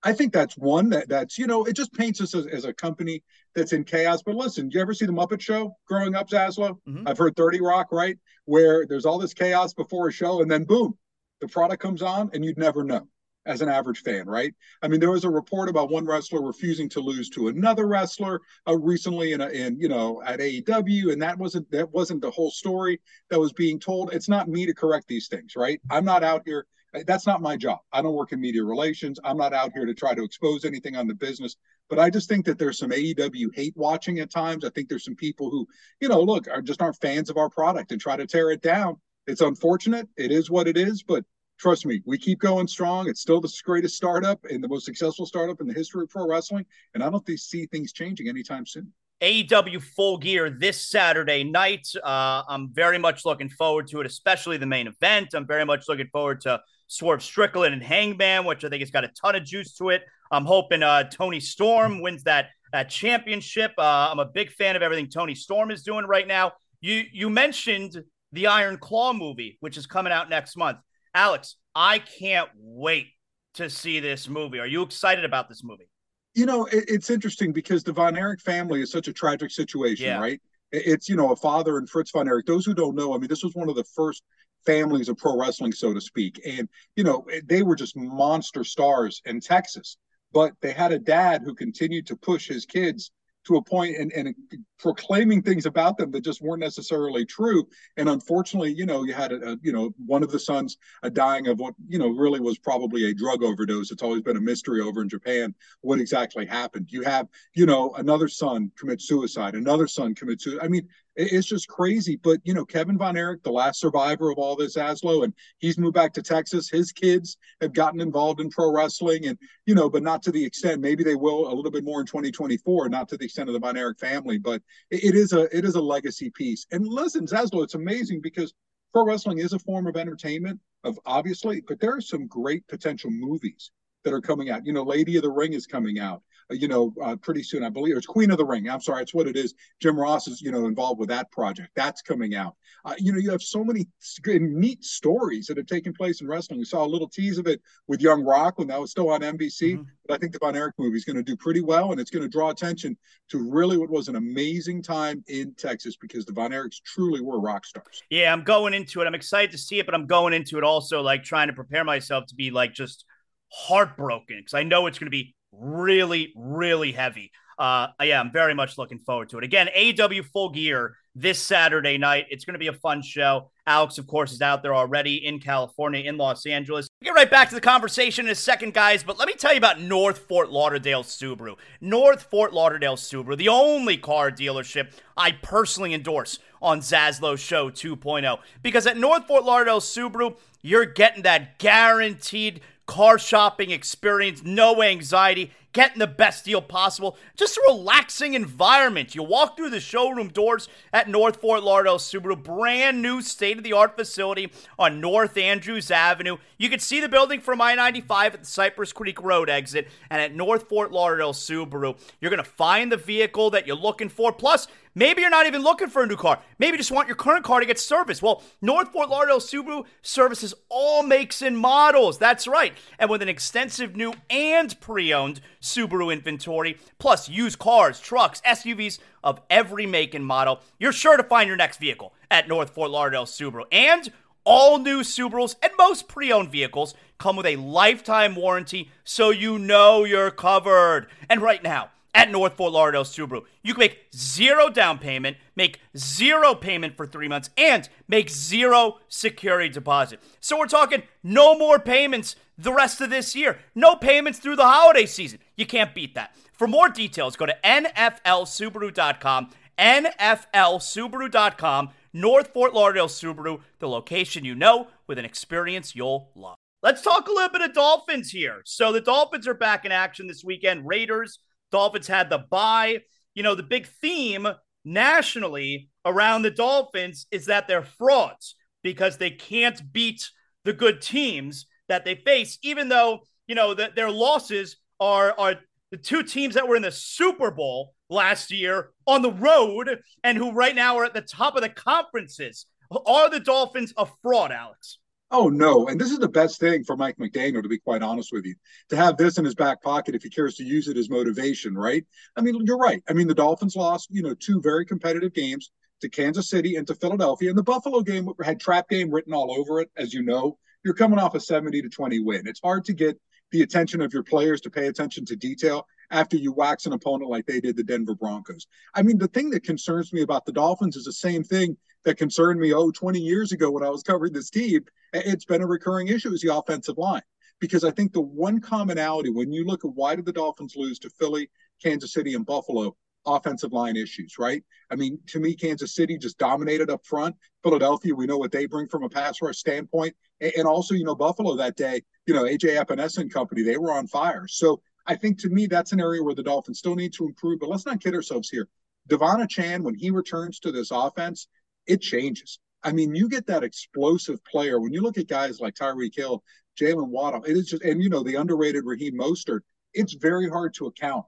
I 0.04 0.14
think 0.14 0.32
that's 0.32 0.56
one 0.58 0.90
that 0.90 1.10
that's 1.10 1.38
you 1.38 1.48
know 1.48 1.66
it 1.66 1.76
just 1.76 1.94
paints 1.94 2.22
us 2.22 2.36
as, 2.36 2.46
as 2.48 2.66
a 2.66 2.74
company 2.74 3.24
that's 3.56 3.74
in 3.74 3.84
chaos. 3.84 4.22
But 4.22 4.36
listen, 4.36 4.70
do 4.70 4.76
you 4.78 4.82
ever 4.82 4.94
see 4.94 5.06
the 5.06 5.12
Muppet 5.12 5.42
Show 5.42 5.76
growing 5.88 6.16
up, 6.16 6.30
Zaslow? 6.30 6.78
Mm-hmm. 6.88 7.08
I've 7.08 7.18
heard 7.18 7.36
Thirty 7.36 7.62
Rock, 7.62 7.88
right, 7.92 8.18
where 8.46 8.86
there's 8.86 9.06
all 9.06 9.18
this 9.18 9.34
chaos 9.34 9.74
before 9.74 10.08
a 10.08 10.12
show, 10.12 10.42
and 10.42 10.50
then 10.50 10.64
boom, 10.64 10.98
the 11.42 11.48
product 11.48 11.82
comes 11.82 12.02
on, 12.02 12.30
and 12.34 12.46
you'd 12.46 12.58
never 12.58 12.84
know 12.84 13.08
as 13.48 13.62
an 13.62 13.70
average 13.70 14.04
fan, 14.04 14.28
right? 14.28 14.54
I 14.82 14.88
mean, 14.88 15.00
there 15.00 15.12
was 15.12 15.24
a 15.24 15.30
report 15.30 15.70
about 15.70 15.90
one 15.90 16.06
wrestler 16.06 16.42
refusing 16.42 16.90
to 16.90 17.00
lose 17.00 17.30
to 17.30 17.48
another 17.48 17.88
wrestler 17.88 18.42
uh, 18.68 18.78
recently, 18.78 19.32
in, 19.34 19.42
a, 19.42 19.48
in 19.48 19.80
you 19.80 19.88
know 19.88 20.22
at 20.24 20.40
AEW, 20.40 21.12
and 21.12 21.22
that 21.22 21.38
wasn't 21.38 21.70
that 21.72 21.92
wasn't 21.92 22.22
the 22.22 22.32
whole 22.32 22.52
story 22.52 23.00
that 23.30 23.40
was 23.40 23.54
being 23.54 23.80
told. 23.80 24.14
It's 24.14 24.30
not 24.30 24.48
me 24.48 24.66
to 24.66 24.74
correct 24.74 25.08
these 25.08 25.28
things, 25.28 25.56
right? 25.56 25.82
I'm 25.90 26.06
not 26.06 26.24
out 26.24 26.44
here. 26.46 26.68
That's 27.06 27.28
not 27.28 27.42
my 27.42 27.58
job. 27.58 27.80
I 27.92 28.02
don't 28.02 28.16
work 28.16 28.32
in 28.32 28.40
media 28.40 28.64
relations. 28.64 29.20
I'm 29.24 29.38
not 29.38 29.54
out 29.54 29.72
here 29.74 29.86
to 29.86 29.94
try 29.94 30.16
to 30.16 30.24
expose 30.24 30.66
anything 30.66 30.96
on 30.96 31.08
the 31.08 31.14
business. 31.14 31.56
But 31.90 32.00
I 32.00 32.10
just 32.10 32.28
think 32.28 32.46
that 32.46 32.58
there's 32.58 32.80
some 32.80 32.92
AEW 32.92 33.54
hate 33.54 33.74
watching 33.76 34.20
at 34.20 34.32
times. 34.32 34.66
I 34.66 34.70
think 34.70 34.90
there's 34.90 35.06
some 35.06 35.16
people 35.16 35.50
who, 35.50 35.68
you 36.02 36.10
know, 36.10 36.22
look, 36.22 36.48
are 36.48 36.62
just 36.62 36.82
aren't 36.82 36.98
fans 36.98 37.30
of 37.30 37.38
our 37.38 37.50
product 37.50 37.92
and 37.92 38.02
try 38.02 38.16
to 38.16 38.26
tear 38.26 38.52
it 38.52 38.62
down. 38.62 38.98
It's 39.28 39.42
unfortunate. 39.42 40.08
It 40.18 40.32
is 40.32 40.50
what 40.50 40.68
it 40.68 40.78
is, 40.78 41.04
but 41.04 41.24
trust 41.58 41.86
me, 41.86 42.02
we 42.06 42.18
keep 42.18 42.40
going 42.40 42.68
strong. 42.68 43.08
It's 43.10 43.22
still 43.22 43.42
the 43.42 43.54
greatest 43.64 43.96
startup 43.96 44.44
and 44.46 44.64
the 44.64 44.68
most 44.68 44.86
successful 44.86 45.26
startup 45.26 45.62
in 45.62 45.68
the 45.68 45.74
history 45.74 46.04
of 46.04 46.10
pro 46.10 46.28
wrestling. 46.28 46.66
And 46.94 47.04
I 47.04 47.10
don't 47.10 47.28
see 47.40 47.66
things 47.66 47.92
changing 47.94 48.30
anytime 48.30 48.66
soon. 48.66 48.92
AEW 49.22 49.82
Full 49.82 50.18
Gear 50.20 50.50
this 50.52 50.80
Saturday 50.80 51.44
night. 51.44 51.88
Uh, 52.04 52.44
I'm 52.48 52.70
very 52.72 53.00
much 53.00 53.26
looking 53.26 53.50
forward 53.50 53.88
to 53.88 54.00
it, 54.02 54.06
especially 54.06 54.58
the 54.58 54.68
main 54.68 54.88
event. 54.88 55.30
I'm 55.34 55.48
very 55.48 55.66
much 55.66 55.86
looking 55.90 56.08
forward 56.12 56.42
to 56.42 56.62
Swerve 56.88 57.24
Strickland 57.24 57.74
and 57.74 57.82
Hangman, 57.82 58.46
which 58.46 58.64
I 58.64 58.70
think 58.70 58.82
has 58.82 58.92
got 58.92 59.04
a 59.04 59.10
ton 59.10 59.36
of 59.36 59.44
juice 59.44 59.74
to 59.76 59.90
it. 59.90 60.04
I'm 60.32 60.46
hoping 60.46 60.84
uh, 60.84 61.06
Toni 61.06 61.40
Storm 61.40 62.02
wins 62.02 62.24
that 62.24 62.50
that 62.74 62.90
championship. 62.90 63.72
Uh, 63.78 64.10
I'm 64.12 64.20
a 64.20 64.26
big 64.26 64.52
fan 64.52 64.76
of 64.76 64.82
everything 64.82 65.10
Toni 65.10 65.36
Storm 65.36 65.72
is 65.72 65.84
doing 65.84 66.06
right 66.06 66.28
now. 66.28 66.54
You 66.82 67.04
you 67.12 67.30
mentioned 67.30 68.04
the 68.34 68.48
Iron 68.48 68.78
Claw 68.78 69.14
movie, 69.14 69.58
which 69.62 69.78
is 69.78 69.88
coming 69.88 70.14
out 70.14 70.30
next 70.30 70.56
month. 70.58 70.78
Alex, 71.18 71.56
I 71.74 71.98
can't 71.98 72.50
wait 72.56 73.08
to 73.56 73.72
see 73.72 74.00
this 74.00 74.30
movie. 74.30 74.60
Are 74.60 74.68
you 74.68 74.84
excited 74.84 75.26
about 75.26 75.50
this 75.50 75.64
movie? 75.64 75.90
You 76.36 76.46
know, 76.46 76.66
it, 76.66 76.86
it's 76.88 77.10
interesting 77.10 77.52
because 77.52 77.84
the 77.84 77.92
Von 77.92 78.16
Erich 78.16 78.40
family 78.40 78.84
is 78.84 78.92
such 78.92 79.08
a 79.08 79.14
tragic 79.14 79.50
situation, 79.50 80.06
yeah. 80.06 80.20
right? 80.20 80.40
It's, 80.72 81.10
you 81.10 81.16
know, 81.16 81.32
a 81.32 81.36
father 81.36 81.80
and 81.80 81.90
Fritz 81.90 82.12
Von 82.12 82.28
Erich. 82.28 82.46
Those 82.46 82.68
who 82.68 82.76
don't 82.76 82.94
know, 82.94 83.16
I 83.16 83.18
mean, 83.18 83.30
this 83.30 83.44
was 83.44 83.56
one 83.56 83.68
of 83.68 83.76
the 83.76 83.84
first 83.96 84.22
families 84.64 85.10
of 85.10 85.18
pro 85.18 85.36
wrestling, 85.36 85.72
so 85.72 85.92
to 85.92 86.00
speak. 86.00 86.40
And, 86.46 86.70
you 86.96 87.04
know, 87.04 87.26
they 87.46 87.64
were 87.64 87.76
just 87.76 87.98
monster 87.98 88.64
stars 88.64 89.20
in 89.26 89.40
Texas, 89.40 89.98
but 90.34 90.54
they 90.62 90.72
had 90.72 90.92
a 90.92 91.00
dad 91.00 91.42
who 91.44 91.56
continued 91.56 92.06
to 92.08 92.16
push 92.16 92.48
his 92.48 92.68
kids 92.68 93.10
to 93.48 93.58
a 93.58 93.62
point 93.62 93.98
and, 93.98 94.12
and 94.14 94.36
proclaiming 94.80 95.42
things 95.42 95.66
about 95.66 95.98
them 95.98 96.12
that 96.12 96.24
just 96.24 96.42
weren't 96.42 96.60
necessarily 96.60 97.26
true. 97.26 97.68
And 97.98 98.10
unfortunately, 98.10 98.74
you 98.74 98.86
know, 98.86 99.04
you 99.04 99.14
had 99.14 99.32
a, 99.32 99.52
a, 99.52 99.58
you 99.62 99.72
know 99.72 99.94
one 100.06 100.24
of 100.24 100.32
the 100.32 100.40
sons 100.40 100.78
dying 101.14 101.48
of 101.48 101.60
what 101.60 101.74
you 101.88 101.98
know 101.98 102.10
really 102.10 102.40
was 102.40 102.58
probably 102.58 103.10
a 103.10 103.14
drug 103.14 103.44
overdose. 103.44 103.92
It's 103.92 104.04
always 104.04 104.22
been 104.22 104.38
a 104.38 104.42
mystery 104.42 104.82
over 104.82 105.02
in 105.02 105.10
Japan 105.10 105.56
what 105.82 106.00
exactly 106.00 106.46
happened. 106.46 106.88
You 106.92 107.04
have 107.04 107.28
you 107.56 107.66
know 107.66 107.94
another 107.96 108.28
son 108.28 108.72
commit 108.78 109.02
suicide, 109.02 109.56
another 109.56 109.88
son 109.88 110.14
commit 110.14 110.42
suicide. 110.42 110.64
I 110.64 110.68
mean, 110.68 110.88
it's 111.18 111.48
just 111.48 111.68
crazy. 111.68 112.16
But 112.16 112.40
you 112.44 112.54
know, 112.54 112.64
Kevin 112.64 112.98
Von 112.98 113.18
Erich, 113.18 113.44
the 113.44 113.52
last 113.52 113.80
survivor 113.80 114.32
of 114.32 114.38
all 114.38 114.56
this 114.56 114.78
Zaslow, 114.78 115.24
and 115.24 115.34
he's 115.58 115.78
moved 115.78 115.96
back 115.96 116.14
to 116.14 116.22
Texas. 116.22 116.70
His 116.70 116.92
kids 116.92 117.38
have 117.60 117.74
gotten 117.74 118.00
involved 118.00 118.40
in 118.40 118.50
pro 118.50 118.72
wrestling, 118.72 119.26
and 119.26 119.38
you 119.66 119.74
know, 119.74 119.90
but 119.90 120.04
not 120.04 120.22
to 120.24 120.32
the 120.32 120.44
extent. 120.44 120.80
Maybe 120.80 121.04
they 121.04 121.16
will 121.16 121.48
a 121.48 121.54
little 121.54 121.72
bit 121.72 121.84
more 121.84 122.00
in 122.00 122.06
2024, 122.06 122.90
not 122.90 123.10
to 123.10 123.18
the 123.18 123.26
extent 123.26 123.50
of 123.50 123.54
the 123.54 123.60
Von 123.60 123.78
Erich 123.78 124.00
family. 124.00 124.38
But 124.38 124.62
it, 124.92 125.16
is 125.16 125.34
a 125.34 125.44
it 125.58 125.66
is 125.66 125.76
a 125.76 125.82
legacy 125.82 126.30
piece. 126.30 126.68
And 126.72 126.88
listen, 126.88 127.26
Zaslow, 127.26 127.64
it's 127.64 127.76
amazing 127.76 128.22
because 128.22 128.54
pro 128.94 129.04
wrestling 129.04 129.40
is 129.40 129.54
a 129.54 129.60
form 129.60 129.88
of 129.88 129.98
entertainment, 129.98 130.60
of 130.84 131.00
obviously, 131.06 131.62
but 131.68 131.80
there 131.80 131.96
are 131.96 132.02
some 132.02 132.28
great 132.28 132.68
potential 132.68 133.10
movies 133.10 133.72
that 134.04 134.14
are 134.14 134.22
coming 134.22 134.50
out. 134.50 134.66
You 134.66 134.74
know, 134.74 134.84
Lady 134.84 135.18
of 135.18 135.24
the 135.24 135.32
Ring 135.32 135.54
is 135.54 135.66
coming 135.66 136.00
out. 136.00 136.22
You 136.50 136.68
know, 136.68 136.94
uh, 137.04 137.16
pretty 137.18 137.44
soon. 137.44 137.64
I 137.64 137.70
believe 137.70 137.98
it's 137.98 138.06
Queen 138.06 138.32
of 138.32 138.38
the 138.38 138.46
Ring. 138.46 138.70
I'm 138.70 138.80
sorry, 138.80 139.02
it's 139.02 139.14
what 139.14 139.28
it 139.28 139.36
is. 139.36 139.54
Jim 139.82 140.00
Ross 140.00 140.28
is, 140.28 140.42
you 140.42 140.52
know, 140.52 140.66
involved 140.66 141.00
with 141.00 141.10
that 141.10 141.30
project. 141.32 141.70
That's 141.76 142.02
coming 142.02 142.36
out. 142.36 142.56
Uh, 142.86 142.94
you 142.98 143.12
know, 143.12 143.18
you 143.18 143.32
have 143.32 143.42
so 143.42 143.64
many 143.64 143.88
neat 144.26 144.84
stories 144.84 145.48
that 145.48 145.58
have 145.58 145.66
taken 145.66 145.94
place 145.94 146.22
in 146.22 146.28
wrestling. 146.28 146.60
We 146.60 146.66
saw 146.66 146.86
a 146.86 146.88
little 146.88 147.10
tease 147.10 147.38
of 147.38 147.48
it 147.48 147.62
with 147.88 148.02
Young 148.02 148.24
Rock 148.24 148.60
when 148.60 148.70
that 148.70 148.80
was 148.80 148.92
still 148.92 149.10
on 149.10 149.22
NBC. 149.22 149.74
Mm-hmm. 149.74 149.84
But 150.08 150.14
I 150.14 150.18
think 150.20 150.32
the 150.32 150.40
Von 150.40 150.56
Erich 150.56 150.76
movie 150.78 150.96
is 150.96 151.04
going 151.04 151.18
to 151.18 151.24
do 151.24 151.36
pretty 151.36 151.62
well, 151.62 151.92
and 151.92 152.00
it's 152.00 152.12
going 152.12 152.24
to 152.24 152.30
draw 152.30 152.50
attention 152.50 152.98
to 153.30 153.50
really 153.52 153.78
what 153.78 153.90
was 153.90 154.08
an 154.08 154.16
amazing 154.16 154.82
time 154.82 155.24
in 155.28 155.54
Texas 155.56 155.98
because 155.98 156.26
the 156.26 156.34
Von 156.34 156.52
Erichs 156.52 156.82
truly 156.82 157.22
were 157.22 157.42
rock 157.42 157.66
stars. 157.66 158.04
Yeah, 158.10 158.32
I'm 158.32 158.44
going 158.44 158.74
into 158.74 159.02
it. 159.02 159.06
I'm 159.06 159.16
excited 159.16 159.52
to 159.52 159.58
see 159.58 159.80
it, 159.80 159.86
but 159.86 159.94
I'm 159.94 160.06
going 160.06 160.34
into 160.34 160.58
it 160.58 160.64
also 160.64 161.02
like 161.02 161.24
trying 161.24 161.48
to 161.48 161.54
prepare 161.54 161.84
myself 161.84 162.26
to 162.28 162.36
be 162.36 162.52
like 162.52 162.74
just 162.74 163.04
heartbroken 163.52 164.38
because 164.40 164.54
I 164.54 164.64
know 164.64 164.88
it's 164.88 165.00
going 165.00 165.08
to 165.08 165.12
be 165.12 165.36
really, 165.52 166.34
really 166.36 166.92
heavy. 166.92 167.32
Uh, 167.58 167.88
yeah, 168.04 168.20
I'm 168.20 168.32
very 168.32 168.54
much 168.54 168.78
looking 168.78 169.00
forward 169.00 169.30
to 169.30 169.40
it. 169.40 169.44
Again, 169.44 169.70
AEW 169.76 170.26
Full 170.26 170.50
Gear 170.50 170.96
this 171.16 171.42
Saturday 171.42 171.98
night. 171.98 172.28
It's 172.30 172.46
going 172.46 172.54
to 172.54 172.60
be 172.60 172.68
a 172.68 172.74
fun 172.74 173.02
show. 173.02 173.50
Alex, 173.66 173.98
of 173.98 174.06
course, 174.06 174.32
is 174.32 174.42
out 174.42 174.62
there 174.62 174.76
already 174.76 175.26
in 175.26 175.40
California, 175.40 176.08
in 176.08 176.18
Los 176.18 176.46
Angeles. 176.46 176.88
We'll 177.02 177.14
get 177.14 177.20
right 177.20 177.30
back 177.30 177.50
to 177.50 177.56
the 177.56 177.62
conversation 177.62 178.26
in 178.28 178.32
a 178.32 178.36
second, 178.36 178.76
guys, 178.76 179.02
but 179.04 179.18
let 179.18 179.28
me 179.28 179.34
tell 179.34 179.52
you 179.52 179.58
about 179.58 179.82
North 179.82 180.20
Fort 180.20 180.52
Lauderdale 180.52 181.04
Subaru. 181.04 181.56
North 181.82 182.24
Fort 182.30 182.54
Lauderdale 182.54 182.96
Subaru, 182.96 183.36
the 183.36 183.50
only 183.50 183.98
car 183.98 184.30
dealership 184.30 184.94
I 185.18 185.32
personally 185.32 185.96
endorse 185.96 186.38
on 186.62 186.82
Zaslow 186.82 187.38
Show 187.38 187.72
2.0. 187.72 188.38
Because 188.62 188.86
at 188.86 188.98
North 188.98 189.26
Fort 189.26 189.44
Lauderdale 189.44 189.82
Subaru, 189.82 190.38
you're 190.62 190.86
getting 190.86 191.24
that 191.24 191.58
guaranteed 191.58 192.62
car 192.88 193.20
shopping 193.20 193.70
experience, 193.70 194.42
no 194.44 194.82
anxiety, 194.82 195.52
getting 195.74 196.00
the 196.00 196.08
best 196.08 196.46
deal 196.46 196.62
possible. 196.62 197.16
Just 197.36 197.58
a 197.58 197.62
relaxing 197.68 198.34
environment. 198.34 199.14
You 199.14 199.22
walk 199.22 199.56
through 199.56 199.70
the 199.70 199.80
showroom 199.80 200.30
doors 200.30 200.68
at 200.92 201.08
North 201.08 201.40
Fort 201.40 201.62
Lauderdale 201.62 202.00
Subaru, 202.00 202.42
brand 202.42 203.02
new 203.02 203.22
state 203.22 203.58
of 203.58 203.64
the 203.64 203.74
art 203.74 203.96
facility 203.96 204.52
on 204.80 205.00
North 205.00 205.38
Andrews 205.38 205.92
Avenue. 205.92 206.38
You 206.58 206.70
can 206.70 206.80
see 206.80 207.00
the 207.00 207.10
building 207.10 207.42
from 207.42 207.62
I 207.62 207.76
95 207.76 208.34
at 208.34 208.40
the 208.40 208.48
Cypress 208.48 208.92
Creek 208.92 209.22
Road 209.22 209.50
exit. 209.50 209.88
And 210.10 210.20
at 210.20 210.34
North 210.34 210.68
Fort 210.68 210.92
Lauderdale 210.92 211.34
Subaru, 211.34 211.96
you're 212.20 212.32
going 212.32 212.44
to 212.44 212.50
find 212.50 212.92
the 212.92 212.98
vehicle 212.98 213.52
that 213.52 213.68
you're 213.68 213.76
looking 213.76 214.10
for. 214.10 214.32
Plus, 214.32 214.68
Maybe 214.98 215.22
you're 215.22 215.30
not 215.30 215.46
even 215.46 215.62
looking 215.62 215.90
for 215.90 216.02
a 216.02 216.08
new 216.08 216.16
car. 216.16 216.40
Maybe 216.58 216.72
you 216.72 216.78
just 216.80 216.90
want 216.90 217.08
your 217.08 217.16
current 217.16 217.46
car 217.46 217.60
to 217.60 217.68
get 217.68 217.78
serviced. 217.78 218.24
Well, 218.24 218.42
North 218.64 218.92
Fort 218.92 219.10
Lauderdale 219.10 219.38
Subaru 219.38 219.86
services 220.02 220.56
all 220.70 221.04
makes 221.04 221.44
and 221.44 221.56
models. 221.56 222.18
That's 222.18 222.48
right. 222.48 222.74
And 222.98 223.08
with 223.08 223.22
an 223.22 223.30
extensive 223.30 223.96
new 223.96 224.16
and 224.32 224.76
pre 224.82 225.14
owned 225.14 225.40
Subaru 225.62 226.12
inventory, 226.12 226.78
plus 226.98 227.30
used 227.30 227.60
cars, 227.60 228.00
trucks, 228.00 228.42
SUVs 228.42 228.98
of 229.24 229.40
every 229.52 229.86
make 229.86 230.16
and 230.16 230.26
model, 230.26 230.62
you're 230.80 230.92
sure 230.92 231.16
to 231.16 231.24
find 231.24 231.48
your 231.48 231.58
next 231.58 231.78
vehicle 231.78 232.16
at 232.32 232.48
North 232.48 232.72
Fort 232.72 232.90
Lauderdale 232.90 233.26
Subaru. 233.26 233.66
And 233.72 234.12
all 234.46 234.80
new 234.80 235.02
Subarus 235.02 235.58
and 235.62 235.74
most 235.78 236.08
pre 236.08 236.32
owned 236.32 236.50
vehicles 236.50 236.96
come 237.20 237.36
with 237.36 237.46
a 237.46 237.58
lifetime 237.58 238.34
warranty, 238.36 238.90
so 239.04 239.30
you 239.30 239.60
know 239.60 240.06
you're 240.06 240.32
covered. 240.32 241.06
And 241.30 241.44
right 241.44 241.62
now, 241.62 241.92
at 242.18 242.30
North 242.32 242.58
Fort 242.58 242.74
Lauderdale 242.74 243.04
Subaru. 243.04 243.44
You 243.62 243.76
can 243.76 243.80
make 243.80 244.08
zero 244.14 244.70
down 244.70 244.98
payment, 244.98 245.38
make 245.56 245.80
zero 245.96 246.56
payment 246.56 246.98
for 246.98 247.06
three 247.06 247.28
months, 247.28 247.52
and 247.56 247.88
make 248.08 248.32
zero 248.32 248.98
security 249.08 249.70
deposit. 249.70 250.20
So 250.40 250.58
we're 250.58 250.66
talking 250.66 251.04
no 251.22 251.56
more 251.56 251.78
payments 251.78 252.36
the 252.58 252.74
rest 252.74 253.02
of 253.02 253.12
this 253.12 253.36
year. 253.36 253.60
No 253.76 253.96
payments 253.96 254.40
through 254.40 254.56
the 254.56 254.68
holiday 254.68 255.06
season. 255.06 255.38
You 255.56 255.68
can't 255.68 255.94
beat 255.94 256.16
that. 256.16 256.36
For 256.54 256.68
more 256.68 256.90
details, 256.90 257.36
go 257.36 257.46
to 257.46 257.56
NFLSubaru.com, 257.64 259.52
NFLSubaru.com, 259.78 261.90
North 262.14 262.48
Fort 262.52 262.74
Lauderdale 262.74 263.10
Subaru, 263.10 263.62
the 263.78 263.88
location 263.88 264.44
you 264.44 264.56
know 264.56 264.88
with 265.06 265.20
an 265.20 265.26
experience 265.26 265.96
you'll 265.96 266.32
love. 266.34 266.56
Let's 266.82 267.04
talk 267.04 267.28
a 267.28 267.32
little 267.32 267.50
bit 267.50 267.62
of 267.62 267.74
Dolphins 267.74 268.32
here. 268.32 268.64
So 268.66 268.92
the 268.92 269.02
Dolphins 269.02 269.48
are 269.48 269.54
back 269.54 269.86
in 269.86 269.92
action 269.92 270.26
this 270.26 270.44
weekend. 270.44 270.88
Raiders 270.88 271.38
Dolphins 271.72 272.08
had 272.08 272.30
the 272.30 272.40
bye. 272.40 273.00
You 273.36 273.44
know, 273.44 273.56
the 273.56 273.64
big 273.64 273.88
theme 274.02 274.48
nationally 274.84 275.90
around 276.06 276.42
the 276.42 276.52
Dolphins 276.52 277.28
is 277.32 277.46
that 277.46 277.68
they're 277.68 277.84
frauds 277.84 278.56
because 278.84 279.18
they 279.18 279.32
can't 279.32 279.92
beat 279.92 280.30
the 280.64 280.74
good 280.74 281.02
teams 281.02 281.66
that 281.90 282.06
they 282.06 282.16
face, 282.16 282.58
even 282.62 282.90
though, 282.90 283.22
you 283.48 283.56
know, 283.56 283.74
that 283.74 283.96
their 283.96 284.12
losses 284.12 284.78
are 285.00 285.34
are 285.38 285.56
the 285.92 285.98
two 285.98 286.24
teams 286.24 286.56
that 286.56 286.68
were 286.68 286.76
in 286.76 286.82
the 286.82 286.92
Super 286.92 287.52
Bowl 287.52 287.94
last 288.10 288.52
year 288.52 288.92
on 289.06 289.22
the 289.22 289.32
road 289.32 290.00
and 290.24 290.38
who 290.38 290.52
right 290.52 290.76
now 290.76 290.98
are 290.98 291.06
at 291.06 291.14
the 291.14 291.22
top 291.22 291.56
of 291.56 291.62
the 291.62 291.70
conferences. 291.70 292.66
Are 293.06 293.30
the 293.30 293.40
Dolphins 293.40 293.94
a 293.98 294.06
fraud, 294.22 294.52
Alex? 294.52 295.00
Oh 295.30 295.50
no, 295.50 295.88
and 295.88 296.00
this 296.00 296.12
is 296.12 296.20
the 296.20 296.30
best 296.30 296.58
thing 296.60 296.86
for 296.86 296.96
Mike 296.96 297.18
McDaniel, 297.18 297.62
to 297.62 297.68
be 297.68 297.80
quite 297.80 298.02
honest 298.02 298.30
with 298.32 298.46
you, 298.46 298.56
to 298.90 298.96
have 298.96 299.18
this 299.18 299.38
in 299.38 299.44
his 299.44 299.56
back 299.56 299.82
pocket 299.82 300.16
if 300.16 300.24
he 300.24 300.30
cares 300.30 300.56
to 300.56 300.64
use 300.64 300.88
it 300.88 300.96
as 300.96 301.10
motivation, 301.10 301.76
right? 301.76 302.06
I 302.38 302.42
mean, 302.42 302.66
you're 302.66 302.78
right. 302.78 303.04
I 303.10 303.14
mean, 303.14 303.28
the 303.28 303.36
Dolphins 303.36 303.76
lost, 303.76 304.08
you 304.10 304.22
know, 304.22 304.34
two 304.34 304.62
very 304.62 304.86
competitive 304.86 305.34
games 305.34 305.72
to 306.00 306.10
Kansas 306.10 306.50
City 306.50 306.78
and 306.78 306.88
to 306.88 306.96
Philadelphia, 306.96 307.50
and 307.50 307.58
the 307.58 307.64
Buffalo 307.64 308.02
game 308.02 308.30
had 308.42 308.60
trap 308.60 308.88
game 308.88 309.12
written 309.12 309.34
all 309.34 309.52
over 309.52 309.82
it, 309.82 309.90
as 309.98 310.14
you 310.14 310.24
know. 310.24 310.58
You're 310.86 310.94
coming 310.94 311.20
off 311.20 311.36
a 311.36 311.42
70 311.42 311.82
to 311.82 311.90
20 311.90 312.20
win. 312.20 312.48
It's 312.48 312.62
hard 312.64 312.86
to 312.86 312.94
get 312.94 313.20
the 313.52 313.64
attention 313.64 314.02
of 314.02 314.14
your 314.14 314.24
players 314.24 314.62
to 314.62 314.70
pay 314.70 314.88
attention 314.88 315.26
to 315.26 315.36
detail 315.36 315.86
after 316.10 316.38
you 316.38 316.54
wax 316.54 316.86
an 316.86 316.94
opponent 316.94 317.30
like 317.30 317.46
they 317.46 317.60
did 317.60 317.76
the 317.76 317.84
Denver 317.84 318.16
Broncos. 318.16 318.68
I 318.94 319.02
mean, 319.02 319.18
the 319.18 319.28
thing 319.28 319.50
that 319.50 319.64
concerns 319.64 320.14
me 320.14 320.22
about 320.22 320.46
the 320.46 320.54
Dolphins 320.54 320.96
is 320.96 321.04
the 321.04 321.12
same 321.12 321.44
thing 321.44 321.76
that 322.06 322.18
concerned 322.18 322.60
me, 322.60 322.74
oh, 322.74 322.92
20 322.92 323.20
years 323.20 323.52
ago 323.52 323.72
when 323.72 323.84
I 323.84 323.90
was 323.90 324.04
covering 324.04 324.34
this 324.34 324.50
team. 324.50 324.86
It's 325.14 325.46
been 325.46 325.62
a 325.62 325.68
recurring 325.68 326.08
issue 326.08 326.32
is 326.32 326.42
the 326.42 326.56
offensive 326.56 326.98
line. 326.98 327.24
Because 327.60 327.84
I 327.84 327.92
think 327.92 328.14
the 328.14 328.22
one 328.22 328.62
commonality 328.62 329.32
when 329.32 329.52
you 329.52 329.66
look 329.66 329.84
at 329.84 329.92
why 329.96 330.16
did 330.16 330.26
the 330.26 330.32
Dolphins 330.32 330.76
lose 330.76 331.00
to 331.00 331.10
Philly, 331.10 331.50
Kansas 331.84 332.14
City, 332.14 332.36
and 332.36 332.46
Buffalo, 332.46 332.96
offensive 333.26 333.74
line 333.74 333.98
issues, 333.98 334.38
right? 334.38 334.64
I 334.92 334.96
mean, 334.96 335.20
to 335.28 335.40
me, 335.40 335.56
Kansas 335.56 335.96
City 335.96 336.18
just 336.18 336.38
dominated 336.38 336.90
up 336.90 337.06
front. 337.06 337.36
Philadelphia, 337.64 338.16
we 338.16 338.26
know 338.26 338.38
what 338.38 338.52
they 338.52 338.68
bring 338.68 338.88
from 338.88 339.04
a 339.04 339.10
pass 339.10 339.42
rush 339.42 339.58
standpoint. 339.58 340.16
And 340.40 340.68
also, 340.68 340.94
you 340.94 341.04
know, 341.04 341.16
Buffalo 341.16 341.56
that 341.56 341.76
day, 341.76 342.04
you 342.26 342.34
know, 342.34 342.44
AJ 342.44 342.78
Epenesa 342.80 343.20
and 343.20 343.34
company, 343.34 343.64
they 343.64 343.78
were 343.78 343.92
on 343.92 344.08
fire. 344.08 344.48
So 344.48 344.82
I 345.08 345.16
think 345.16 345.40
to 345.40 345.50
me, 345.50 345.66
that's 345.66 345.94
an 345.94 346.00
area 346.00 346.24
where 346.24 346.36
the 346.36 346.44
Dolphins 346.44 346.80
still 346.80 346.96
need 346.96 347.14
to 347.14 347.26
improve. 347.26 347.60
But 347.60 347.70
let's 347.70 347.86
not 347.86 348.02
kid 348.02 348.14
ourselves 348.14 348.50
here. 348.50 348.68
De'Von 349.10 349.46
Achane, 349.46 349.82
when 349.82 349.96
he 349.96 350.12
returns 350.12 350.60
to 350.60 350.72
this 350.72 350.92
offense, 350.92 351.48
it 351.88 352.02
changes. 352.02 352.60
I 352.84 352.92
mean, 352.92 353.16
you 353.16 353.28
get 353.28 353.48
that 353.48 353.64
explosive 353.64 354.44
player. 354.46 354.80
When 354.80 354.94
you 354.94 355.02
look 355.02 355.18
at 355.18 355.28
guys 355.28 355.60
like 355.60 355.76
Tyreek 355.76 356.16
Hill, 356.16 356.44
Jaylen 356.80 357.10
Waddle, 357.10 357.44
it 357.44 357.58
is 357.58 357.68
just, 357.68 357.84
and 357.84 358.02
you 358.02 358.10
know, 358.10 358.24
the 358.24 358.36
underrated 358.36 358.86
Raheem 358.86 359.18
Mostert, 359.18 359.62
it's 359.94 360.14
very 360.14 360.48
hard 360.50 360.74
to 360.76 360.86
account 360.86 361.26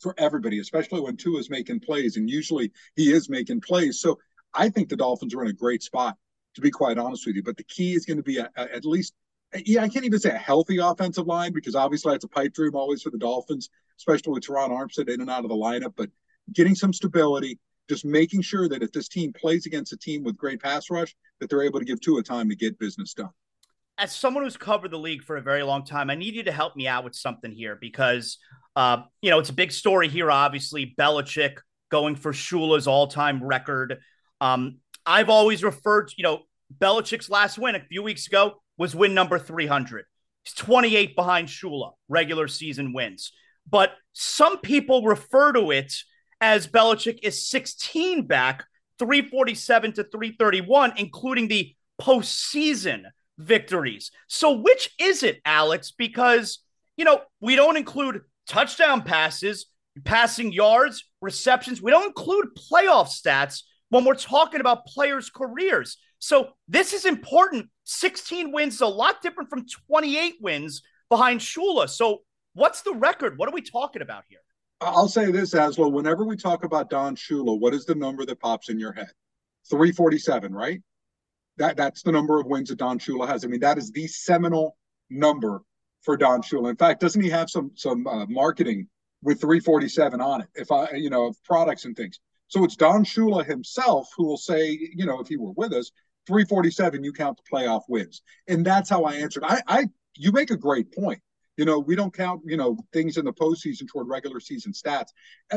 for 0.00 0.14
everybody, 0.18 0.58
especially 0.60 1.00
when 1.00 1.16
Tua 1.16 1.38
is 1.38 1.48
making 1.48 1.80
plays. 1.80 2.16
And 2.16 2.28
usually 2.28 2.72
he 2.94 3.10
is 3.10 3.30
making 3.30 3.62
plays. 3.62 4.00
So 4.00 4.18
I 4.52 4.68
think 4.68 4.88
the 4.88 4.96
Dolphins 4.96 5.34
are 5.34 5.42
in 5.42 5.48
a 5.48 5.54
great 5.54 5.82
spot, 5.82 6.16
to 6.54 6.60
be 6.60 6.70
quite 6.70 6.98
honest 6.98 7.26
with 7.26 7.36
you. 7.36 7.42
But 7.42 7.56
the 7.56 7.64
key 7.64 7.94
is 7.94 8.04
going 8.04 8.18
to 8.18 8.22
be 8.22 8.38
a, 8.38 8.50
a, 8.56 8.74
at 8.74 8.84
least, 8.84 9.14
yeah, 9.64 9.82
I 9.82 9.88
can't 9.88 10.04
even 10.04 10.18
say 10.18 10.30
a 10.30 10.38
healthy 10.38 10.78
offensive 10.78 11.26
line 11.26 11.52
because 11.52 11.74
obviously 11.74 12.12
that's 12.12 12.24
a 12.24 12.28
pipe 12.28 12.52
dream 12.52 12.74
always 12.74 13.02
for 13.02 13.10
the 13.10 13.18
Dolphins, 13.18 13.70
especially 13.98 14.34
with 14.34 14.44
Terron 14.44 14.70
Armstead 14.70 15.08
in 15.08 15.20
and 15.20 15.30
out 15.30 15.44
of 15.44 15.50
the 15.50 15.56
lineup. 15.56 15.94
But 15.96 16.10
getting 16.52 16.74
some 16.74 16.92
stability, 16.92 17.58
just 17.88 18.04
making 18.04 18.42
sure 18.42 18.68
that 18.68 18.82
if 18.82 18.92
this 18.92 19.08
team 19.08 19.32
plays 19.32 19.66
against 19.66 19.92
a 19.92 19.96
team 19.96 20.24
with 20.24 20.36
great 20.36 20.60
pass 20.60 20.90
rush, 20.90 21.14
that 21.40 21.50
they're 21.50 21.62
able 21.62 21.78
to 21.78 21.84
give 21.84 22.00
Tua 22.00 22.22
time 22.22 22.48
to 22.48 22.56
get 22.56 22.78
business 22.78 23.14
done. 23.14 23.30
As 23.98 24.14
someone 24.14 24.44
who's 24.44 24.56
covered 24.56 24.90
the 24.90 24.98
league 24.98 25.22
for 25.22 25.36
a 25.36 25.42
very 25.42 25.62
long 25.62 25.84
time, 25.84 26.10
I 26.10 26.14
need 26.14 26.34
you 26.34 26.42
to 26.44 26.52
help 26.52 26.76
me 26.76 26.86
out 26.86 27.04
with 27.04 27.14
something 27.14 27.50
here 27.50 27.76
because, 27.80 28.38
uh, 28.74 28.98
you 29.22 29.30
know, 29.30 29.38
it's 29.38 29.48
a 29.48 29.54
big 29.54 29.72
story 29.72 30.08
here. 30.08 30.30
Obviously, 30.30 30.94
Belichick 30.98 31.58
going 31.90 32.16
for 32.16 32.32
Shula's 32.32 32.86
all-time 32.86 33.42
record. 33.42 33.98
Um, 34.40 34.78
I've 35.06 35.30
always 35.30 35.62
referred 35.62 36.08
to, 36.08 36.14
you 36.18 36.24
know, 36.24 36.40
Belichick's 36.78 37.30
last 37.30 37.58
win 37.58 37.74
a 37.74 37.80
few 37.80 38.02
weeks 38.02 38.26
ago 38.26 38.60
was 38.76 38.94
win 38.94 39.14
number 39.14 39.38
300. 39.38 40.04
He's 40.44 40.52
28 40.54 41.16
behind 41.16 41.48
Shula, 41.48 41.92
regular 42.08 42.48
season 42.48 42.92
wins. 42.92 43.32
But 43.68 43.92
some 44.12 44.58
people 44.58 45.02
refer 45.02 45.52
to 45.52 45.70
it 45.70 45.92
as 46.40 46.66
Belichick 46.66 47.20
is 47.22 47.48
16 47.48 48.26
back, 48.26 48.64
347 48.98 49.92
to 49.94 50.04
331, 50.04 50.94
including 50.96 51.48
the 51.48 51.74
postseason 52.00 53.04
victories. 53.38 54.10
So, 54.28 54.52
which 54.52 54.90
is 54.98 55.22
it, 55.22 55.40
Alex? 55.44 55.92
Because, 55.96 56.60
you 56.96 57.04
know, 57.04 57.20
we 57.40 57.56
don't 57.56 57.76
include 57.76 58.22
touchdown 58.46 59.02
passes, 59.02 59.66
passing 60.04 60.52
yards, 60.52 61.04
receptions. 61.20 61.82
We 61.82 61.90
don't 61.90 62.06
include 62.06 62.48
playoff 62.70 63.08
stats 63.08 63.62
when 63.90 64.04
we're 64.04 64.14
talking 64.14 64.60
about 64.60 64.86
players' 64.86 65.30
careers. 65.30 65.98
So, 66.18 66.50
this 66.68 66.92
is 66.92 67.04
important. 67.04 67.68
16 67.84 68.52
wins 68.52 68.74
is 68.76 68.80
a 68.80 68.86
lot 68.86 69.22
different 69.22 69.50
from 69.50 69.66
28 69.88 70.34
wins 70.40 70.82
behind 71.08 71.40
Shula. 71.40 71.88
So, 71.88 72.22
what's 72.54 72.82
the 72.82 72.94
record? 72.94 73.38
What 73.38 73.48
are 73.48 73.52
we 73.52 73.62
talking 73.62 74.02
about 74.02 74.24
here? 74.28 74.40
I'll 74.80 75.08
say 75.08 75.30
this, 75.30 75.54
Zaslow. 75.54 75.90
Whenever 75.90 76.24
we 76.24 76.36
talk 76.36 76.64
about 76.64 76.90
Don 76.90 77.16
Shula, 77.16 77.58
what 77.58 77.72
is 77.72 77.86
the 77.86 77.94
number 77.94 78.26
that 78.26 78.40
pops 78.40 78.68
in 78.68 78.78
your 78.78 78.92
head? 78.92 79.10
347, 79.70 80.52
right? 80.52 80.80
That 81.56 81.76
that's 81.76 82.02
the 82.02 82.12
number 82.12 82.38
of 82.38 82.46
wins 82.46 82.68
that 82.68 82.78
Don 82.78 82.98
Shula 82.98 83.26
has. 83.26 83.44
I 83.44 83.48
mean, 83.48 83.60
that 83.60 83.78
is 83.78 83.90
the 83.90 84.06
seminal 84.06 84.76
number 85.08 85.62
for 86.02 86.16
Don 86.16 86.42
Shula. 86.42 86.70
In 86.70 86.76
fact, 86.76 87.00
doesn't 87.00 87.22
he 87.22 87.30
have 87.30 87.48
some 87.48 87.70
some 87.74 88.06
uh, 88.06 88.26
marketing 88.26 88.88
with 89.22 89.40
347 89.40 90.20
on 90.20 90.42
it? 90.42 90.48
If 90.54 90.70
I, 90.70 90.90
you 90.92 91.08
know, 91.08 91.32
products 91.44 91.86
and 91.86 91.96
things. 91.96 92.20
So 92.48 92.62
it's 92.62 92.76
Don 92.76 93.04
Shula 93.04 93.44
himself 93.44 94.08
who 94.16 94.26
will 94.26 94.36
say, 94.36 94.78
you 94.94 95.06
know, 95.06 95.20
if 95.20 95.26
he 95.26 95.36
were 95.36 95.52
with 95.56 95.72
us, 95.72 95.90
347, 96.26 97.02
you 97.02 97.12
count 97.12 97.38
the 97.38 97.56
playoff 97.56 97.82
wins, 97.88 98.22
and 98.46 98.64
that's 98.64 98.90
how 98.90 99.04
I 99.04 99.14
answered. 99.14 99.44
I, 99.44 99.62
I, 99.66 99.86
you 100.16 100.32
make 100.32 100.50
a 100.50 100.56
great 100.56 100.92
point. 100.94 101.20
You 101.56 101.64
know, 101.64 101.78
we 101.78 101.96
don't 101.96 102.12
count, 102.12 102.42
you 102.44 102.56
know, 102.56 102.76
things 102.92 103.16
in 103.16 103.24
the 103.24 103.32
postseason 103.32 103.88
toward 103.88 104.08
regular 104.08 104.40
season 104.40 104.72
stats. 104.72 105.08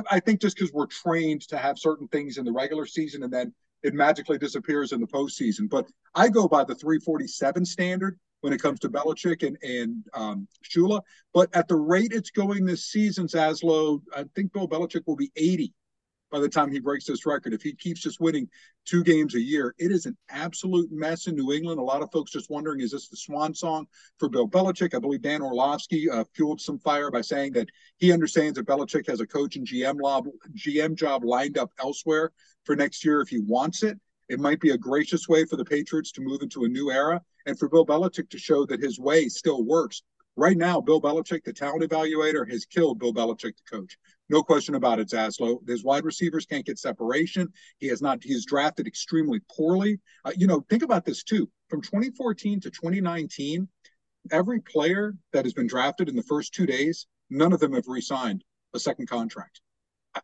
I 0.10 0.20
think 0.20 0.42
just 0.42 0.56
because 0.58 0.72
we're 0.72 0.88
trained 0.88 1.42
to 1.50 1.58
have 1.58 1.78
certain 1.78 2.08
things 2.08 2.38
in 2.38 2.46
the 2.46 2.52
regular 2.52 2.86
season 2.86 3.24
and 3.24 3.34
then 3.34 3.54
it 3.84 3.94
magically 3.94 4.38
disappears 4.38 4.92
in 4.92 5.00
the 5.00 5.08
postseason. 5.08 5.70
But 5.70 5.88
I 6.16 6.30
go 6.30 6.48
by 6.48 6.64
the 6.64 6.76
347 6.76 7.66
standard 7.66 8.20
when 8.42 8.54
it 8.54 8.62
comes 8.62 8.80
to 8.80 8.90
Belichick 8.90 9.46
and 9.46 9.58
and 9.62 10.06
um, 10.14 10.48
Shula. 10.64 11.02
But 11.34 11.50
at 11.56 11.68
the 11.68 11.76
rate 11.76 12.12
it's 12.14 12.32
going 12.32 12.66
this 12.66 12.86
season, 12.86 13.28
Zaslow, 13.28 14.02
I 14.16 14.26
think 14.36 14.54
Bill 14.54 14.68
Belichick 14.68 15.04
will 15.06 15.16
be 15.16 15.32
80 15.36 15.74
by 16.32 16.40
the 16.40 16.50
time 16.50 16.72
he 16.72 16.80
breaks 16.80 17.06
this 17.06 17.26
record. 17.26 17.54
If 17.54 17.62
he 17.62 17.74
keeps 17.74 18.02
just 18.02 18.20
winning 18.20 18.48
two 18.86 19.04
games 19.04 19.36
a 19.36 19.42
year, 19.42 19.74
it 19.78 19.92
is 19.92 20.06
an 20.06 20.18
absolute 20.30 20.92
mess 20.92 21.28
in 21.28 21.36
New 21.36 21.52
England. 21.52 21.80
A 21.80 21.84
lot 21.84 22.02
of 22.02 22.12
folks 22.12 22.32
just 22.32 22.50
wondering, 22.50 22.82
is 22.82 22.92
this 22.92 23.10
the 23.10 23.18
swan 23.18 23.54
song 23.54 23.88
for 24.18 24.30
Bill 24.30 24.48
Belichick? 24.48 24.94
I 24.94 25.00
believe 25.00 25.22
Dan 25.22 25.42
Orlovsky 25.42 26.10
uh, 26.10 26.24
fueled 26.36 26.62
some 26.62 26.80
fire 26.80 27.12
by 27.12 27.22
saying 27.22 27.54
that 27.54 27.70
he 27.98 28.12
understands 28.12 28.58
that 28.58 28.68
Belichick 28.68 29.08
has 29.08 29.22
a 29.22 29.28
coach 29.28 29.56
and 29.56 29.68
GM, 29.68 30.00
lob, 30.02 30.28
GM 30.56 30.96
job 30.96 31.24
lined 31.24 31.58
up 31.58 31.72
elsewhere 31.80 32.32
for 32.64 32.76
next 32.76 33.04
year 33.04 33.22
if 33.22 33.30
he 33.30 33.40
wants 33.40 33.84
it. 33.84 34.00
It 34.30 34.40
might 34.40 34.60
be 34.60 34.70
a 34.70 34.78
gracious 34.78 35.28
way 35.28 35.46
for 35.46 35.56
the 35.56 35.66
Patriots 35.66 36.12
to 36.14 36.22
move 36.22 36.44
into 36.44 36.64
a 36.64 36.70
new 36.70 36.92
era 36.92 37.22
and 37.48 37.58
for 37.58 37.68
Bill 37.68 37.86
Belichick 37.86 38.30
to 38.30 38.38
show 38.38 38.66
that 38.68 38.80
his 38.80 39.00
way 39.00 39.28
still 39.28 39.64
works. 39.64 40.04
Right 40.40 40.56
now, 40.56 40.80
Bill 40.80 41.02
Belichick, 41.02 41.44
the 41.44 41.52
talent 41.52 41.84
evaluator, 41.84 42.50
has 42.50 42.64
killed 42.64 42.98
Bill 42.98 43.14
Belichick, 43.14 43.58
the 43.58 43.70
coach. 43.70 43.98
No 44.30 44.42
question 44.42 44.76
about 44.76 44.98
it, 44.98 45.10
Zaslow. 45.10 45.68
His 45.68 45.84
wide 45.84 46.06
receivers 46.06 46.46
can't 46.46 46.66
get 46.66 46.80
separation. 46.80 47.50
He 47.80 47.88
has 47.88 48.02
not, 48.02 48.24
he's 48.24 48.46
drafted 48.46 48.88
extremely 48.88 49.42
poorly. 49.52 50.00
Uh, 50.24 50.32
you 50.38 50.48
know, 50.48 50.64
think 50.70 50.82
about 50.82 51.04
this 51.04 51.24
too. 51.24 51.50
From 51.68 51.82
2014 51.82 52.62
to 52.62 52.70
2019, 52.72 53.68
every 54.32 54.62
player 54.62 55.14
that 55.34 55.44
has 55.44 55.54
been 55.54 55.68
drafted 55.68 56.08
in 56.08 56.16
the 56.16 56.24
first 56.24 56.54
two 56.54 56.66
days, 56.66 57.06
none 57.30 57.52
of 57.52 57.60
them 57.60 57.74
have 57.74 57.90
re 57.90 58.00
signed 58.00 58.46
a 58.74 58.80
second 58.80 59.10
contract. 59.10 59.60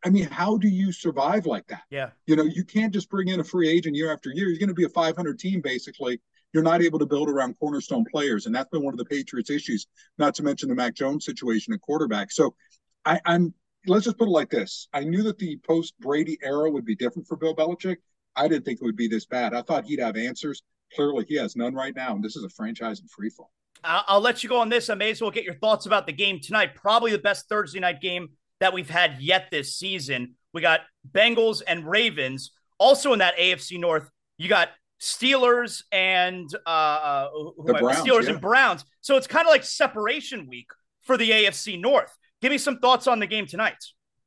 I 0.05 0.09
mean, 0.09 0.30
how 0.30 0.57
do 0.57 0.70
you 0.70 0.93
survive 0.93 1.45
like 1.45 1.68
that? 1.68 1.84
Yeah. 1.89 2.11
You 2.26 2.38
know, 2.38 2.43
you 2.43 2.63
can't 2.63 2.93
just 2.93 3.09
bring 3.09 3.28
in 3.28 3.41
a 3.41 3.43
free 3.43 3.68
agent 3.68 3.97
year 3.97 4.13
after 4.13 4.30
year. 4.30 4.47
You're 4.47 4.59
going 4.59 4.70
to 4.70 4.74
be 4.74 4.86
a 4.86 4.89
500 4.89 5.38
team 5.38 5.59
basically. 5.59 6.22
You're 6.56 6.64
not 6.64 6.82
able 6.82 6.99
to 6.99 7.06
build 7.06 7.30
around 7.30 7.60
cornerstone 7.60 8.06
players, 8.10 8.45
and 8.45 8.56
that's 8.56 8.70
been 8.70 8.82
one 8.82 8.93
of 8.93 8.97
the 8.97 9.03
Patriots' 9.03 9.49
issues. 9.49 9.88
Not 10.18 10.34
to 10.36 10.43
mention 10.43 10.70
the 10.70 10.76
Mac 10.76 10.95
Jones 10.95 11.26
situation 11.26 11.74
at 11.74 11.82
quarterback. 11.82 12.32
So, 12.32 12.56
I, 13.03 13.20
I'm 13.26 13.53
let's 13.88 14.06
just 14.06 14.18
put 14.18 14.30
it 14.30 14.32
like 14.32 14.49
this. 14.49 14.88
I 14.93 15.01
knew 15.01 15.22
that 15.24 15.38
the 15.38 15.60
post 15.68 15.99
Brady 15.99 16.38
era 16.41 16.72
would 16.72 16.86
be 16.86 16.95
different 16.95 17.28
for 17.28 17.36
Bill 17.36 17.53
Belichick. 17.53 17.97
I 18.38 18.47
didn't 18.47 18.64
think 18.64 18.80
it 18.82 18.86
would 18.86 18.95
be 18.95 19.10
this 19.10 19.26
bad. 19.26 19.53
I 19.53 19.64
thought 19.64 19.84
he'd 19.84 19.99
have 19.99 20.16
answers. 20.16 20.64
Clearly, 20.95 21.26
he 21.28 21.36
has 21.36 21.58
none 21.58 21.74
right 21.74 21.93
now, 21.93 22.16
and 22.16 22.24
this 22.24 22.38
is 22.38 22.45
a 22.45 22.49
franchise 22.49 23.01
in 23.01 23.08
free 23.10 23.30
fall. 23.30 23.51
I'll, 23.84 24.06
I'll 24.08 24.22
let 24.22 24.41
you 24.41 24.47
go 24.47 24.62
on 24.62 24.70
this. 24.70 24.89
I 24.89 24.95
may 24.95 25.12
as 25.12 25.22
well 25.22 25.32
get 25.32 25.43
your 25.43 25.56
thoughts 25.56 25.86
about 25.86 26.08
the 26.08 26.14
game 26.14 26.39
tonight. 26.41 26.74
Probably 26.74 27.12
the 27.12 27.18
best 27.18 27.49
Thursday 27.49 27.82
night 27.82 27.99
game 27.99 28.30
that 28.62 28.72
we've 28.72 28.89
had 28.89 29.18
yet 29.20 29.47
this 29.51 29.76
season. 29.78 30.36
We 30.53 30.62
got 30.62 30.84
Bengals 31.12 31.62
and 31.68 31.86
Ravens. 31.86 32.51
Also 32.78 33.12
in 33.12 33.20
that 33.20 33.38
AFC 33.38 33.78
North, 33.78 34.10
you 34.38 34.47
got 34.47 34.70
Steelers 35.02 35.84
and 35.91 36.50
uh, 36.66 36.70
uh 36.70 37.30
Browns, 37.58 37.98
Steelers 37.98 38.24
yeah. 38.24 38.32
and 38.32 38.41
Browns. 38.41 38.86
So 39.02 39.18
it's 39.18 39.28
kind 39.28 39.46
of 39.46 39.52
like 39.52 39.64
separation 39.64 40.48
week 40.48 40.68
for 41.02 41.18
the 41.18 41.30
AFC 41.30 41.80
North. 41.80 42.16
Give 42.41 42.52
me 42.52 42.58
some 42.58 42.80
thoughts 42.80 43.08
on 43.08 43.20
the 43.20 43.28
game 43.28 43.46
tonight. 43.46 43.78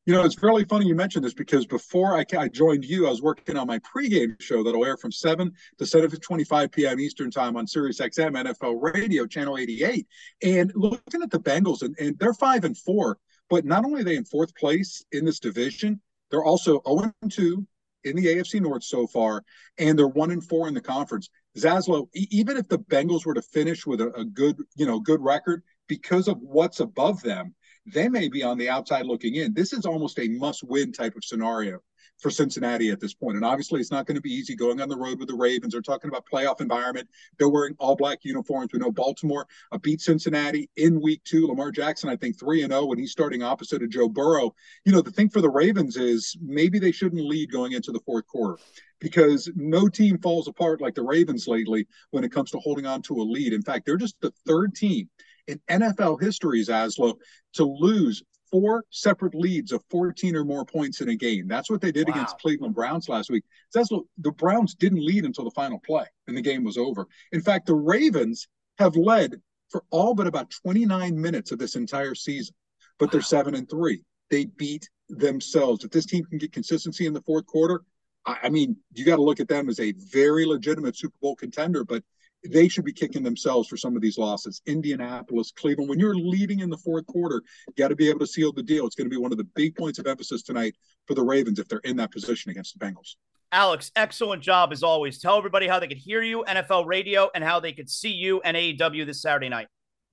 You 0.08 0.14
know, 0.14 0.24
it's 0.24 0.42
really 0.42 0.64
funny 0.64 0.86
you 0.86 0.94
mentioned 0.94 1.22
this 1.22 1.34
because 1.34 1.66
before 1.66 2.16
I, 2.16 2.24
I 2.38 2.48
joined 2.48 2.82
you, 2.82 3.06
I 3.06 3.10
was 3.10 3.20
working 3.20 3.58
on 3.58 3.66
my 3.66 3.78
pregame 3.80 4.40
show 4.40 4.62
that'll 4.62 4.82
air 4.82 4.96
from 4.96 5.12
7 5.12 5.52
to 5.76 5.84
7.25 5.84 6.72
p.m. 6.72 6.98
Eastern 6.98 7.30
Time 7.30 7.58
on 7.58 7.66
Sirius 7.66 8.00
XM 8.00 8.32
NFL 8.32 8.78
Radio, 8.80 9.26
Channel 9.26 9.58
88. 9.58 10.06
And 10.42 10.72
looking 10.74 11.22
at 11.22 11.30
the 11.30 11.38
Bengals, 11.38 11.82
and, 11.82 11.94
and 11.98 12.18
they're 12.18 12.32
5 12.32 12.64
and 12.64 12.78
4, 12.78 13.18
but 13.50 13.66
not 13.66 13.84
only 13.84 14.00
are 14.00 14.04
they 14.04 14.16
in 14.16 14.24
fourth 14.24 14.54
place 14.54 15.04
in 15.12 15.26
this 15.26 15.40
division, 15.40 16.00
they're 16.30 16.44
also 16.44 16.80
0 16.88 17.12
and 17.20 17.30
2 17.30 17.66
in 18.04 18.16
the 18.16 18.26
AFC 18.26 18.60
North 18.60 18.84
so 18.84 19.06
far, 19.06 19.42
and 19.78 19.98
they're 19.98 20.08
1 20.08 20.30
and 20.30 20.44
4 20.44 20.68
in 20.68 20.74
the 20.74 20.80
conference. 20.80 21.28
Zaslow, 21.56 22.08
even 22.14 22.56
if 22.56 22.68
the 22.68 22.78
Bengals 22.78 23.26
were 23.26 23.34
to 23.34 23.42
finish 23.42 23.86
with 23.86 24.00
a, 24.00 24.12
a 24.14 24.24
good, 24.24 24.56
you 24.76 24.86
know, 24.86 25.00
good 25.00 25.20
record, 25.20 25.62
because 25.88 26.28
of 26.28 26.38
what's 26.40 26.80
above 26.80 27.22
them, 27.22 27.54
they 27.86 28.08
may 28.08 28.28
be 28.28 28.42
on 28.42 28.58
the 28.58 28.68
outside 28.68 29.06
looking 29.06 29.36
in. 29.36 29.54
This 29.54 29.72
is 29.72 29.86
almost 29.86 30.18
a 30.18 30.28
must 30.28 30.62
win 30.62 30.92
type 30.92 31.16
of 31.16 31.24
scenario 31.24 31.80
for 32.18 32.30
Cincinnati 32.30 32.90
at 32.90 33.00
this 33.00 33.14
point. 33.14 33.36
And 33.36 33.44
obviously, 33.44 33.80
it's 33.80 33.90
not 33.90 34.06
going 34.06 34.16
to 34.16 34.20
be 34.20 34.32
easy 34.32 34.56
going 34.56 34.80
on 34.80 34.88
the 34.88 34.96
road 34.96 35.18
with 35.18 35.28
the 35.28 35.34
Ravens. 35.34 35.72
They're 35.72 35.82
talking 35.82 36.08
about 36.08 36.26
playoff 36.30 36.60
environment. 36.60 37.08
They're 37.38 37.48
wearing 37.48 37.74
all 37.78 37.96
black 37.96 38.20
uniforms. 38.22 38.70
We 38.72 38.78
know 38.78 38.90
Baltimore 38.90 39.46
beat 39.82 40.00
Cincinnati 40.00 40.68
in 40.76 41.00
week 41.00 41.22
two. 41.24 41.46
Lamar 41.46 41.70
Jackson, 41.70 42.10
I 42.10 42.16
think, 42.16 42.38
3 42.38 42.62
and 42.62 42.72
0 42.72 42.86
when 42.86 42.98
he's 42.98 43.12
starting 43.12 43.42
opposite 43.42 43.82
of 43.82 43.90
Joe 43.90 44.08
Burrow. 44.08 44.54
You 44.84 44.92
know, 44.92 45.02
the 45.02 45.10
thing 45.10 45.28
for 45.28 45.40
the 45.40 45.50
Ravens 45.50 45.96
is 45.96 46.36
maybe 46.40 46.78
they 46.78 46.92
shouldn't 46.92 47.24
lead 47.24 47.52
going 47.52 47.72
into 47.72 47.92
the 47.92 48.00
fourth 48.00 48.26
quarter 48.26 48.58
because 49.00 49.50
no 49.54 49.88
team 49.88 50.18
falls 50.18 50.48
apart 50.48 50.80
like 50.80 50.94
the 50.94 51.02
Ravens 51.02 51.46
lately 51.46 51.86
when 52.10 52.24
it 52.24 52.32
comes 52.32 52.50
to 52.50 52.58
holding 52.58 52.86
on 52.86 53.02
to 53.02 53.14
a 53.14 53.22
lead. 53.22 53.52
In 53.52 53.62
fact, 53.62 53.86
they're 53.86 53.96
just 53.96 54.20
the 54.20 54.32
third 54.46 54.74
team 54.74 55.08
in 55.46 55.60
NFL 55.70 56.20
history, 56.20 56.62
Zaslow, 56.64 57.14
to 57.54 57.64
lose 57.64 58.22
four 58.50 58.84
separate 58.90 59.34
leads 59.34 59.72
of 59.72 59.82
14 59.90 60.36
or 60.36 60.44
more 60.44 60.64
points 60.64 61.00
in 61.00 61.08
a 61.10 61.16
game. 61.16 61.48
That's 61.48 61.70
what 61.70 61.80
they 61.80 61.92
did 61.92 62.08
wow. 62.08 62.14
against 62.14 62.38
Cleveland 62.38 62.74
Browns 62.74 63.08
last 63.08 63.30
week. 63.30 63.44
Zaslow, 63.74 64.04
the 64.18 64.32
Browns 64.32 64.74
didn't 64.74 65.04
lead 65.04 65.24
until 65.24 65.44
the 65.44 65.50
final 65.50 65.78
play 65.78 66.06
and 66.26 66.36
the 66.36 66.42
game 66.42 66.64
was 66.64 66.78
over. 66.78 67.06
In 67.32 67.40
fact, 67.40 67.66
the 67.66 67.74
Ravens 67.74 68.48
have 68.78 68.96
led 68.96 69.40
for 69.68 69.84
all 69.90 70.14
but 70.14 70.26
about 70.26 70.50
29 70.50 71.20
minutes 71.20 71.52
of 71.52 71.58
this 71.58 71.76
entire 71.76 72.14
season, 72.14 72.54
but 72.98 73.10
they're 73.10 73.20
seven 73.20 73.54
and 73.54 73.68
three. 73.68 74.02
They 74.30 74.46
beat 74.46 74.88
themselves. 75.08 75.84
If 75.84 75.90
this 75.90 76.06
team 76.06 76.24
can 76.24 76.38
get 76.38 76.52
consistency 76.52 77.06
in 77.06 77.12
the 77.12 77.22
fourth 77.22 77.46
quarter, 77.46 77.82
I 78.26 78.50
mean, 78.50 78.76
you 78.92 79.04
got 79.04 79.16
to 79.16 79.22
look 79.22 79.40
at 79.40 79.48
them 79.48 79.68
as 79.68 79.80
a 79.80 79.92
very 79.92 80.44
legitimate 80.44 80.96
Super 80.96 81.16
Bowl 81.20 81.34
contender, 81.34 81.84
but 81.84 82.02
they 82.44 82.68
should 82.68 82.84
be 82.84 82.92
kicking 82.92 83.22
themselves 83.22 83.68
for 83.68 83.76
some 83.76 83.96
of 83.96 84.02
these 84.02 84.18
losses. 84.18 84.62
Indianapolis, 84.66 85.52
Cleveland, 85.52 85.88
when 85.88 85.98
you're 85.98 86.14
leading 86.14 86.60
in 86.60 86.70
the 86.70 86.76
fourth 86.76 87.06
quarter, 87.06 87.42
you 87.66 87.74
got 87.76 87.88
to 87.88 87.96
be 87.96 88.08
able 88.08 88.20
to 88.20 88.26
seal 88.26 88.52
the 88.52 88.62
deal. 88.62 88.86
It's 88.86 88.94
going 88.94 89.08
to 89.08 89.14
be 89.14 89.20
one 89.20 89.32
of 89.32 89.38
the 89.38 89.48
big 89.54 89.76
points 89.76 89.98
of 89.98 90.06
emphasis 90.06 90.42
tonight 90.42 90.74
for 91.06 91.14
the 91.14 91.22
Ravens 91.22 91.58
if 91.58 91.68
they're 91.68 91.80
in 91.80 91.96
that 91.96 92.12
position 92.12 92.50
against 92.50 92.78
the 92.78 92.84
Bengals. 92.84 93.16
Alex, 93.50 93.90
excellent 93.96 94.42
job 94.42 94.72
as 94.72 94.82
always. 94.82 95.18
Tell 95.18 95.38
everybody 95.38 95.66
how 95.66 95.80
they 95.80 95.88
could 95.88 95.98
hear 95.98 96.22
you, 96.22 96.44
NFL 96.46 96.86
radio, 96.86 97.30
and 97.34 97.42
how 97.42 97.60
they 97.60 97.72
could 97.72 97.88
see 97.88 98.12
you 98.12 98.40
and 98.42 98.56
AEW 98.56 99.06
this 99.06 99.22
Saturday 99.22 99.48
night. 99.48 99.68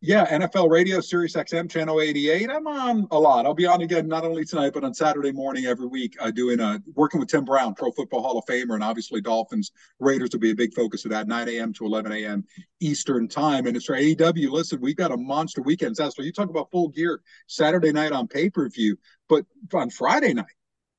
Yeah, 0.07 0.27
NFL 0.27 0.69
Radio, 0.69 1.01
Sirius 1.01 1.33
XM, 1.33 1.67
Channel 1.67 1.99
88. 1.99 2.51
I'm 2.51 2.67
on 2.67 3.07
a 3.09 3.19
lot. 3.19 3.47
I'll 3.47 3.55
be 3.55 3.65
on 3.65 3.81
again 3.81 4.07
not 4.07 4.23
only 4.23 4.45
tonight, 4.45 4.71
but 4.71 4.83
on 4.83 4.93
Saturday 4.93 5.31
morning 5.31 5.65
every 5.65 5.87
week, 5.87 6.15
uh, 6.19 6.29
doing 6.29 6.59
uh, 6.59 6.77
working 6.93 7.19
with 7.19 7.27
Tim 7.27 7.43
Brown, 7.43 7.73
Pro 7.73 7.91
Football 7.91 8.21
Hall 8.21 8.37
of 8.37 8.45
Famer, 8.45 8.75
and 8.75 8.83
obviously 8.83 9.19
Dolphins. 9.19 9.71
Raiders 9.99 10.29
will 10.31 10.41
be 10.41 10.51
a 10.51 10.55
big 10.55 10.75
focus 10.75 11.05
of 11.05 11.11
that, 11.11 11.27
9 11.27 11.49
a.m. 11.49 11.73
to 11.73 11.85
11 11.85 12.11
a.m. 12.11 12.43
Eastern 12.81 13.27
Time. 13.27 13.65
And 13.65 13.75
it's 13.75 13.85
for 13.87 13.95
AEW. 13.95 14.51
Listen, 14.51 14.79
we've 14.79 14.95
got 14.95 15.11
a 15.11 15.17
monster 15.17 15.63
weekend. 15.63 15.97
So 15.97 16.11
you 16.19 16.31
talk 16.31 16.51
about 16.51 16.69
full 16.69 16.89
gear 16.89 17.21
Saturday 17.47 17.91
night 17.91 18.11
on 18.11 18.27
pay 18.27 18.51
per 18.51 18.69
view, 18.69 18.99
but 19.27 19.43
on 19.73 19.89
Friday 19.89 20.35
night, 20.35 20.45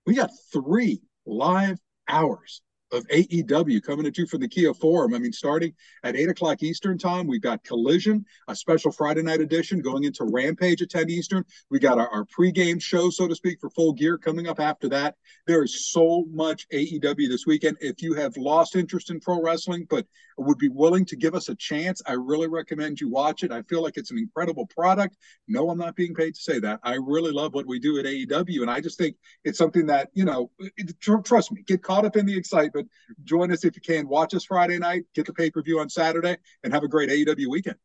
we 0.04 0.14
got 0.14 0.30
three 0.52 1.00
live 1.24 1.78
hours 2.08 2.60
of 2.92 3.06
AEW 3.08 3.82
coming 3.82 4.06
at 4.06 4.16
you 4.16 4.26
from 4.26 4.40
the 4.40 4.48
Kia 4.48 4.72
Forum. 4.72 5.14
I 5.14 5.18
mean, 5.18 5.32
starting 5.32 5.74
at 6.04 6.16
8 6.16 6.28
o'clock 6.28 6.62
Eastern 6.62 6.98
time, 6.98 7.26
we've 7.26 7.40
got 7.42 7.64
Collision, 7.64 8.24
a 8.48 8.54
special 8.54 8.92
Friday 8.92 9.22
night 9.22 9.40
edition 9.40 9.80
going 9.80 10.04
into 10.04 10.24
Rampage 10.24 10.82
at 10.82 10.90
10 10.90 11.10
Eastern. 11.10 11.44
We 11.70 11.78
got 11.78 11.98
our, 11.98 12.08
our 12.08 12.24
pregame 12.24 12.80
show, 12.80 13.10
so 13.10 13.26
to 13.26 13.34
speak, 13.34 13.60
for 13.60 13.70
full 13.70 13.92
gear 13.92 14.18
coming 14.18 14.46
up 14.46 14.60
after 14.60 14.88
that. 14.90 15.16
There 15.46 15.62
is 15.62 15.90
so 15.90 16.26
much 16.30 16.68
AEW 16.72 17.28
this 17.28 17.46
weekend. 17.46 17.76
If 17.80 18.02
you 18.02 18.14
have 18.14 18.36
lost 18.36 18.76
interest 18.76 19.10
in 19.10 19.20
pro 19.20 19.42
wrestling, 19.42 19.86
but 19.90 20.06
would 20.38 20.58
be 20.58 20.68
willing 20.68 21.04
to 21.06 21.16
give 21.16 21.34
us 21.34 21.48
a 21.48 21.54
chance, 21.54 22.02
I 22.06 22.12
really 22.12 22.48
recommend 22.48 23.00
you 23.00 23.08
watch 23.08 23.42
it. 23.42 23.50
I 23.50 23.62
feel 23.62 23.82
like 23.82 23.96
it's 23.96 24.10
an 24.10 24.18
incredible 24.18 24.66
product. 24.66 25.16
No, 25.48 25.70
I'm 25.70 25.78
not 25.78 25.96
being 25.96 26.14
paid 26.14 26.34
to 26.34 26.40
say 26.40 26.58
that. 26.60 26.78
I 26.82 26.94
really 26.94 27.32
love 27.32 27.54
what 27.54 27.66
we 27.66 27.78
do 27.78 27.98
at 27.98 28.04
AEW, 28.04 28.60
and 28.60 28.70
I 28.70 28.80
just 28.80 28.98
think 28.98 29.16
it's 29.44 29.58
something 29.58 29.86
that, 29.86 30.10
you 30.12 30.24
know, 30.24 30.50
it, 30.58 30.94
trust 31.00 31.52
me, 31.52 31.62
get 31.62 31.82
caught 31.82 32.04
up 32.04 32.16
in 32.16 32.26
the 32.26 32.36
excitement 32.36 32.75
Join 33.24 33.52
us 33.52 33.64
if 33.64 33.76
you 33.76 33.82
can. 33.82 34.08
Watch 34.08 34.34
us 34.34 34.44
Friday 34.44 34.78
night, 34.78 35.04
get 35.14 35.26
the 35.26 35.32
pay 35.32 35.50
per 35.50 35.62
view 35.62 35.80
on 35.80 35.88
Saturday, 35.88 36.36
and 36.64 36.72
have 36.72 36.82
a 36.82 36.88
great 36.88 37.10
AEW 37.10 37.48
weekend. 37.48 37.76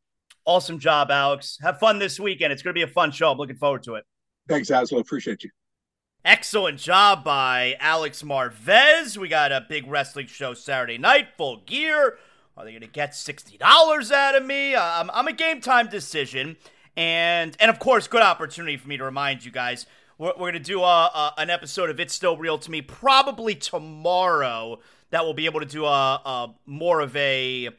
Awesome 0.46 0.80
job, 0.80 1.12
Alex. 1.12 1.60
Have 1.62 1.80
fun 1.80 2.00
this 2.00 2.20
weekend. 2.20 2.52
It's 2.52 2.64
going 2.64 2.74
to 2.74 2.78
be 2.78 2.84
a 2.84 2.88
fun 2.88 3.12
show. 3.12 3.32
I'm 3.32 3.38
looking 3.38 3.58
forward 3.58 3.84
to 3.84 3.96
it. 3.96 4.06
Thanks, 4.48 4.70
Zaslow. 4.70 5.00
Appreciate 5.00 5.44
you. 5.44 5.52
Excellent 6.26 6.78
job 6.78 7.24
by 7.24 7.76
Alex 7.80 8.22
Marvez. 8.22 9.18
We 9.18 9.28
got 9.28 9.52
a 9.52 9.66
big 9.68 9.88
wrestling 9.88 10.28
show 10.28 10.54
Saturday 10.54 10.98
night, 10.98 11.30
full 11.36 11.58
gear. 11.66 12.18
Are 12.56 12.66
they 12.66 12.72
going 12.72 12.82
to 12.82 12.88
get 12.88 13.12
$60 13.12 14.12
out 14.12 14.36
of 14.36 14.46
me? 14.46 14.76
Uh, 14.76 14.84
I'm, 14.84 15.10
I'm 15.12 15.28
a 15.28 15.34
game 15.34 15.62
time 15.62 15.90
decision. 15.90 16.58
And, 16.96 17.56
and 17.60 17.72
of 17.72 17.80
course, 17.80 18.08
good 18.08 18.22
opportunity 18.22 18.78
for 18.78 18.88
me 18.88 18.98
to 18.98 19.04
remind 19.04 19.44
you 19.46 19.52
guys 19.52 19.86
we're, 20.22 20.34
we're 20.38 20.52
to 20.52 20.60
do 20.60 20.82
a, 20.82 20.84
a, 20.86 21.34
an 21.40 21.50
episode 21.50 21.90
of 21.90 22.00
It's 22.00 22.14
Still 22.14 22.38
Real 22.38 22.60
to 22.60 22.70
Me 22.70 22.84
probably 22.84 23.56
tomorrow 23.56 24.80
that 25.10 25.24
we'll 25.24 25.34
be 25.34 25.46
able 25.46 25.60
to 25.62 25.66
do 25.66 25.86
a, 25.86 26.22
a 26.24 26.54
more 26.68 27.02
of 27.02 27.16
a, 27.16 27.70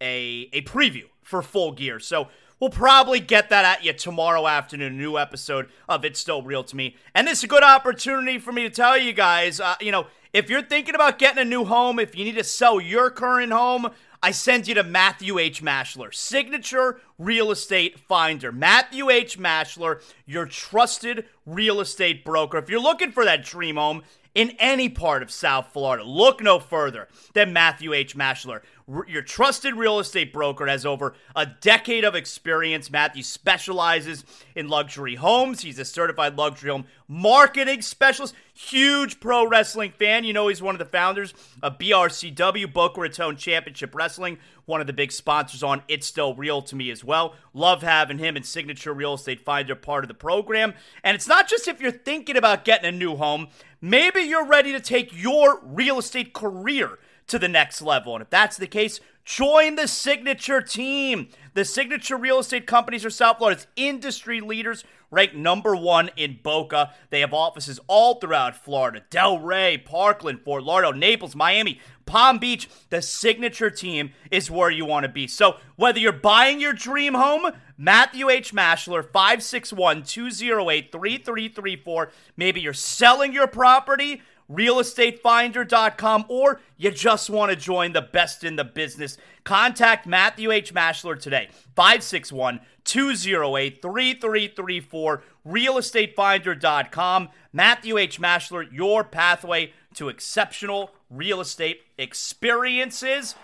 a, 0.00 0.48
a 0.52 0.62
preview 0.62 1.06
for 1.22 1.42
full 1.42 1.72
gear. 1.72 1.98
So 1.98 2.28
we'll 2.60 2.70
probably 2.70 3.18
get 3.18 3.50
that 3.50 3.64
at 3.64 3.84
you 3.84 3.92
tomorrow 3.92 4.46
afternoon, 4.46 4.92
a 4.92 4.96
new 4.96 5.18
episode 5.18 5.68
of 5.88 6.04
It's 6.04 6.20
Still 6.20 6.42
Real 6.42 6.62
to 6.62 6.76
Me. 6.76 6.94
And 7.16 7.26
this 7.26 7.38
is 7.38 7.44
a 7.44 7.48
good 7.48 7.64
opportunity 7.64 8.38
for 8.38 8.52
me 8.52 8.62
to 8.62 8.70
tell 8.70 8.96
you 8.96 9.12
guys, 9.12 9.58
uh, 9.58 9.74
you 9.80 9.90
know, 9.90 10.06
if 10.32 10.48
you're 10.48 10.62
thinking 10.62 10.94
about 10.94 11.18
getting 11.18 11.42
a 11.42 11.44
new 11.44 11.64
home, 11.64 11.98
if 11.98 12.14
you 12.16 12.24
need 12.24 12.36
to 12.36 12.44
sell 12.44 12.80
your 12.80 13.10
current 13.10 13.52
home, 13.52 13.88
I 14.24 14.30
send 14.30 14.68
you 14.68 14.74
to 14.74 14.84
Matthew 14.84 15.40
H. 15.40 15.64
Maschler, 15.64 16.14
signature 16.14 17.00
real 17.18 17.50
estate 17.50 17.98
finder. 17.98 18.52
Matthew 18.52 19.10
H. 19.10 19.36
Maschler, 19.36 20.00
your 20.26 20.46
trusted 20.46 21.26
real 21.44 21.80
estate 21.80 22.24
broker. 22.24 22.58
If 22.58 22.70
you're 22.70 22.80
looking 22.80 23.10
for 23.10 23.24
that 23.24 23.44
dream 23.44 23.76
home, 23.76 24.02
in 24.34 24.50
any 24.58 24.88
part 24.88 25.22
of 25.22 25.30
South 25.30 25.72
Florida. 25.72 26.04
Look 26.04 26.42
no 26.42 26.58
further 26.58 27.08
than 27.34 27.52
Matthew 27.52 27.92
H. 27.92 28.16
Maschler. 28.16 28.60
Your 29.06 29.22
trusted 29.22 29.74
real 29.74 29.98
estate 29.98 30.32
broker 30.32 30.66
has 30.66 30.84
over 30.84 31.14
a 31.36 31.46
decade 31.46 32.04
of 32.04 32.14
experience. 32.14 32.90
Matthew 32.90 33.22
specializes 33.22 34.24
in 34.54 34.68
luxury 34.68 35.14
homes. 35.14 35.62
He's 35.62 35.78
a 35.78 35.84
certified 35.84 36.36
luxury 36.36 36.70
home 36.70 36.84
marketing 37.08 37.82
specialist. 37.82 38.34
Huge 38.54 39.20
pro 39.20 39.46
wrestling 39.46 39.92
fan. 39.92 40.24
You 40.24 40.32
know, 40.32 40.48
he's 40.48 40.62
one 40.62 40.74
of 40.74 40.78
the 40.78 40.84
founders 40.84 41.34
of 41.62 41.78
BRCW, 41.78 42.72
Boca 42.72 43.00
Raton 43.00 43.36
Championship 43.36 43.94
Wrestling, 43.94 44.38
one 44.66 44.80
of 44.80 44.86
the 44.86 44.92
big 44.92 45.12
sponsors 45.12 45.62
on 45.62 45.82
It's 45.88 46.06
Still 46.06 46.34
Real 46.34 46.62
to 46.62 46.76
me 46.76 46.90
as 46.90 47.04
well. 47.04 47.34
Love 47.54 47.82
having 47.82 48.18
him 48.18 48.36
and 48.36 48.44
Signature 48.44 48.92
Real 48.92 49.14
Estate 49.14 49.40
Finder 49.40 49.74
part 49.74 50.04
of 50.04 50.08
the 50.08 50.14
program. 50.14 50.74
And 51.04 51.14
it's 51.14 51.28
not 51.28 51.48
just 51.48 51.68
if 51.68 51.80
you're 51.80 51.90
thinking 51.90 52.36
about 52.36 52.64
getting 52.64 52.88
a 52.88 52.96
new 52.96 53.16
home, 53.16 53.48
maybe 53.80 54.20
you're 54.20 54.46
ready 54.46 54.72
to 54.72 54.80
take 54.80 55.10
your 55.14 55.60
real 55.62 55.98
estate 55.98 56.32
career 56.32 56.98
to 57.28 57.38
the 57.38 57.48
next 57.48 57.82
level. 57.82 58.14
And 58.14 58.22
if 58.22 58.30
that's 58.30 58.56
the 58.56 58.66
case, 58.66 59.00
join 59.24 59.76
the 59.76 59.88
Signature 59.88 60.60
team. 60.60 61.28
The 61.54 61.64
Signature 61.64 62.16
Real 62.16 62.38
Estate 62.38 62.66
Companies 62.66 63.04
are 63.04 63.10
South 63.10 63.38
Florida's 63.38 63.66
industry 63.76 64.40
leaders 64.40 64.84
ranked 65.12 65.36
number 65.36 65.76
one 65.76 66.10
in 66.16 66.40
Boca. 66.42 66.92
They 67.10 67.20
have 67.20 67.32
offices 67.32 67.78
all 67.86 68.16
throughout 68.16 68.56
Florida 68.56 69.02
Delray, 69.10 69.84
Parkland, 69.84 70.40
Fort 70.40 70.64
Lauderdale, 70.64 70.98
Naples, 70.98 71.36
Miami, 71.36 71.78
Palm 72.06 72.38
Beach. 72.38 72.68
The 72.90 73.02
signature 73.02 73.70
team 73.70 74.12
is 74.32 74.50
where 74.50 74.70
you 74.70 74.84
want 74.84 75.04
to 75.04 75.12
be. 75.12 75.28
So, 75.28 75.58
whether 75.76 76.00
you're 76.00 76.12
buying 76.12 76.60
your 76.60 76.72
dream 76.72 77.14
home, 77.14 77.52
Matthew 77.76 78.30
H. 78.30 78.52
Maschler, 78.52 79.04
561 79.04 80.02
208 80.02 80.90
3334, 80.90 82.12
maybe 82.36 82.60
you're 82.60 82.72
selling 82.72 83.32
your 83.32 83.46
property 83.46 84.22
realestatefinder.com, 84.52 86.26
or 86.28 86.60
you 86.76 86.90
just 86.90 87.30
want 87.30 87.50
to 87.50 87.56
join 87.56 87.92
the 87.92 88.02
best 88.02 88.44
in 88.44 88.56
the 88.56 88.64
business, 88.64 89.16
contact 89.44 90.06
Matthew 90.06 90.50
H. 90.50 90.74
Maschler 90.74 91.18
today, 91.18 91.48
561 91.74 92.60
208 92.84 93.80
3334, 93.80 95.22
realestatefinder.com. 95.46 97.28
Matthew 97.52 97.98
H. 97.98 98.20
Maschler, 98.20 98.70
your 98.72 99.04
pathway 99.04 99.72
to 99.94 100.08
exceptional 100.08 100.90
real 101.10 101.40
estate 101.40 101.82
experiences. 101.98 103.34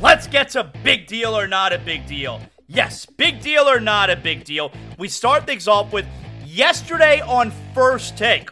Let's 0.00 0.26
get 0.26 0.50
to 0.50 0.70
big 0.82 1.06
deal 1.06 1.36
or 1.36 1.46
not 1.46 1.72
a 1.72 1.78
big 1.78 2.06
deal. 2.06 2.40
Yes, 2.66 3.04
big 3.04 3.40
deal 3.40 3.68
or 3.68 3.80
not 3.80 4.10
a 4.10 4.16
big 4.16 4.44
deal. 4.44 4.72
We 4.98 5.08
start 5.08 5.46
things 5.46 5.68
off 5.68 5.92
with 5.92 6.06
yesterday 6.44 7.20
on 7.20 7.52
First 7.74 8.16
Take. 8.16 8.50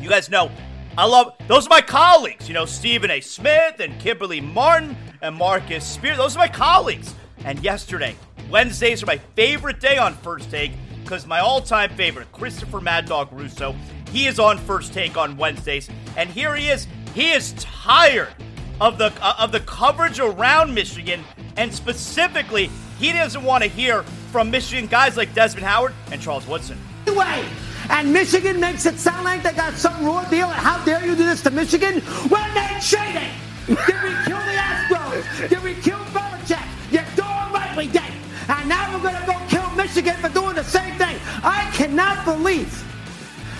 You 0.00 0.08
guys 0.08 0.28
know 0.28 0.50
I 0.98 1.04
love 1.04 1.34
those 1.46 1.66
are 1.66 1.70
my 1.70 1.80
colleagues. 1.80 2.48
You 2.48 2.54
know, 2.54 2.64
Stephen 2.64 3.08
A. 3.08 3.20
Smith 3.20 3.78
and 3.78 3.96
Kimberly 4.00 4.40
Martin 4.40 4.96
and 5.22 5.36
Marcus 5.36 5.86
Spear. 5.86 6.16
Those 6.16 6.34
are 6.34 6.40
my 6.40 6.48
colleagues. 6.48 7.14
And 7.44 7.62
yesterday, 7.62 8.16
Wednesdays 8.50 9.00
are 9.04 9.06
my 9.06 9.18
favorite 9.36 9.78
day 9.78 9.96
on 9.96 10.14
First 10.14 10.50
Take 10.50 10.72
because 11.04 11.24
my 11.24 11.38
all-time 11.38 11.90
favorite, 11.90 12.32
Christopher 12.32 12.80
Mad 12.80 13.06
Dog 13.06 13.28
Russo, 13.30 13.76
he 14.10 14.26
is 14.26 14.40
on 14.40 14.58
First 14.58 14.92
Take 14.92 15.16
on 15.16 15.36
Wednesdays, 15.36 15.88
and 16.16 16.28
here 16.28 16.56
he 16.56 16.68
is. 16.68 16.88
He 17.14 17.30
is 17.30 17.52
tired 17.52 18.34
of 18.80 18.98
the 18.98 19.12
uh, 19.22 19.36
of 19.38 19.52
the 19.52 19.60
coverage 19.60 20.18
around 20.18 20.74
Michigan, 20.74 21.22
and 21.56 21.72
specifically, 21.72 22.70
he 22.98 23.12
doesn't 23.12 23.44
want 23.44 23.62
to 23.62 23.70
hear 23.70 24.02
from 24.32 24.50
Michigan 24.50 24.88
guys 24.88 25.16
like 25.16 25.32
Desmond 25.32 25.64
Howard 25.64 25.94
and 26.10 26.20
Charles 26.20 26.48
Woodson. 26.48 26.76
Anyway. 27.06 27.44
And 27.90 28.12
Michigan 28.12 28.60
makes 28.60 28.86
it 28.86 28.98
sound 28.98 29.24
like 29.24 29.42
they 29.42 29.52
got 29.52 29.74
some 29.74 30.04
raw 30.04 30.24
deal. 30.28 30.48
And 30.48 30.60
how 30.60 30.84
dare 30.84 31.04
you 31.04 31.16
do 31.16 31.24
this 31.24 31.42
to 31.42 31.50
Michigan 31.50 32.00
when 32.28 32.54
they 32.54 32.68
cheated? 32.80 33.28
Did 33.66 34.02
we 34.02 34.12
kill 34.24 34.38
the 34.38 34.56
Astros? 34.56 35.48
Did 35.48 35.62
we 35.62 35.74
kill 35.74 35.98
Belichick? 36.14 36.66
You're 36.90 37.04
darn 37.16 37.52
right 37.52 37.76
we 37.76 37.86
did. 37.88 38.02
And 38.48 38.68
now 38.68 38.94
we're 38.94 39.02
going 39.02 39.20
to 39.20 39.26
go 39.26 39.38
kill 39.48 39.70
Michigan 39.76 40.16
for 40.16 40.28
doing 40.28 40.54
the 40.54 40.64
same 40.64 40.94
thing. 40.96 41.16
I 41.42 41.70
cannot 41.74 42.24
believe 42.24 42.72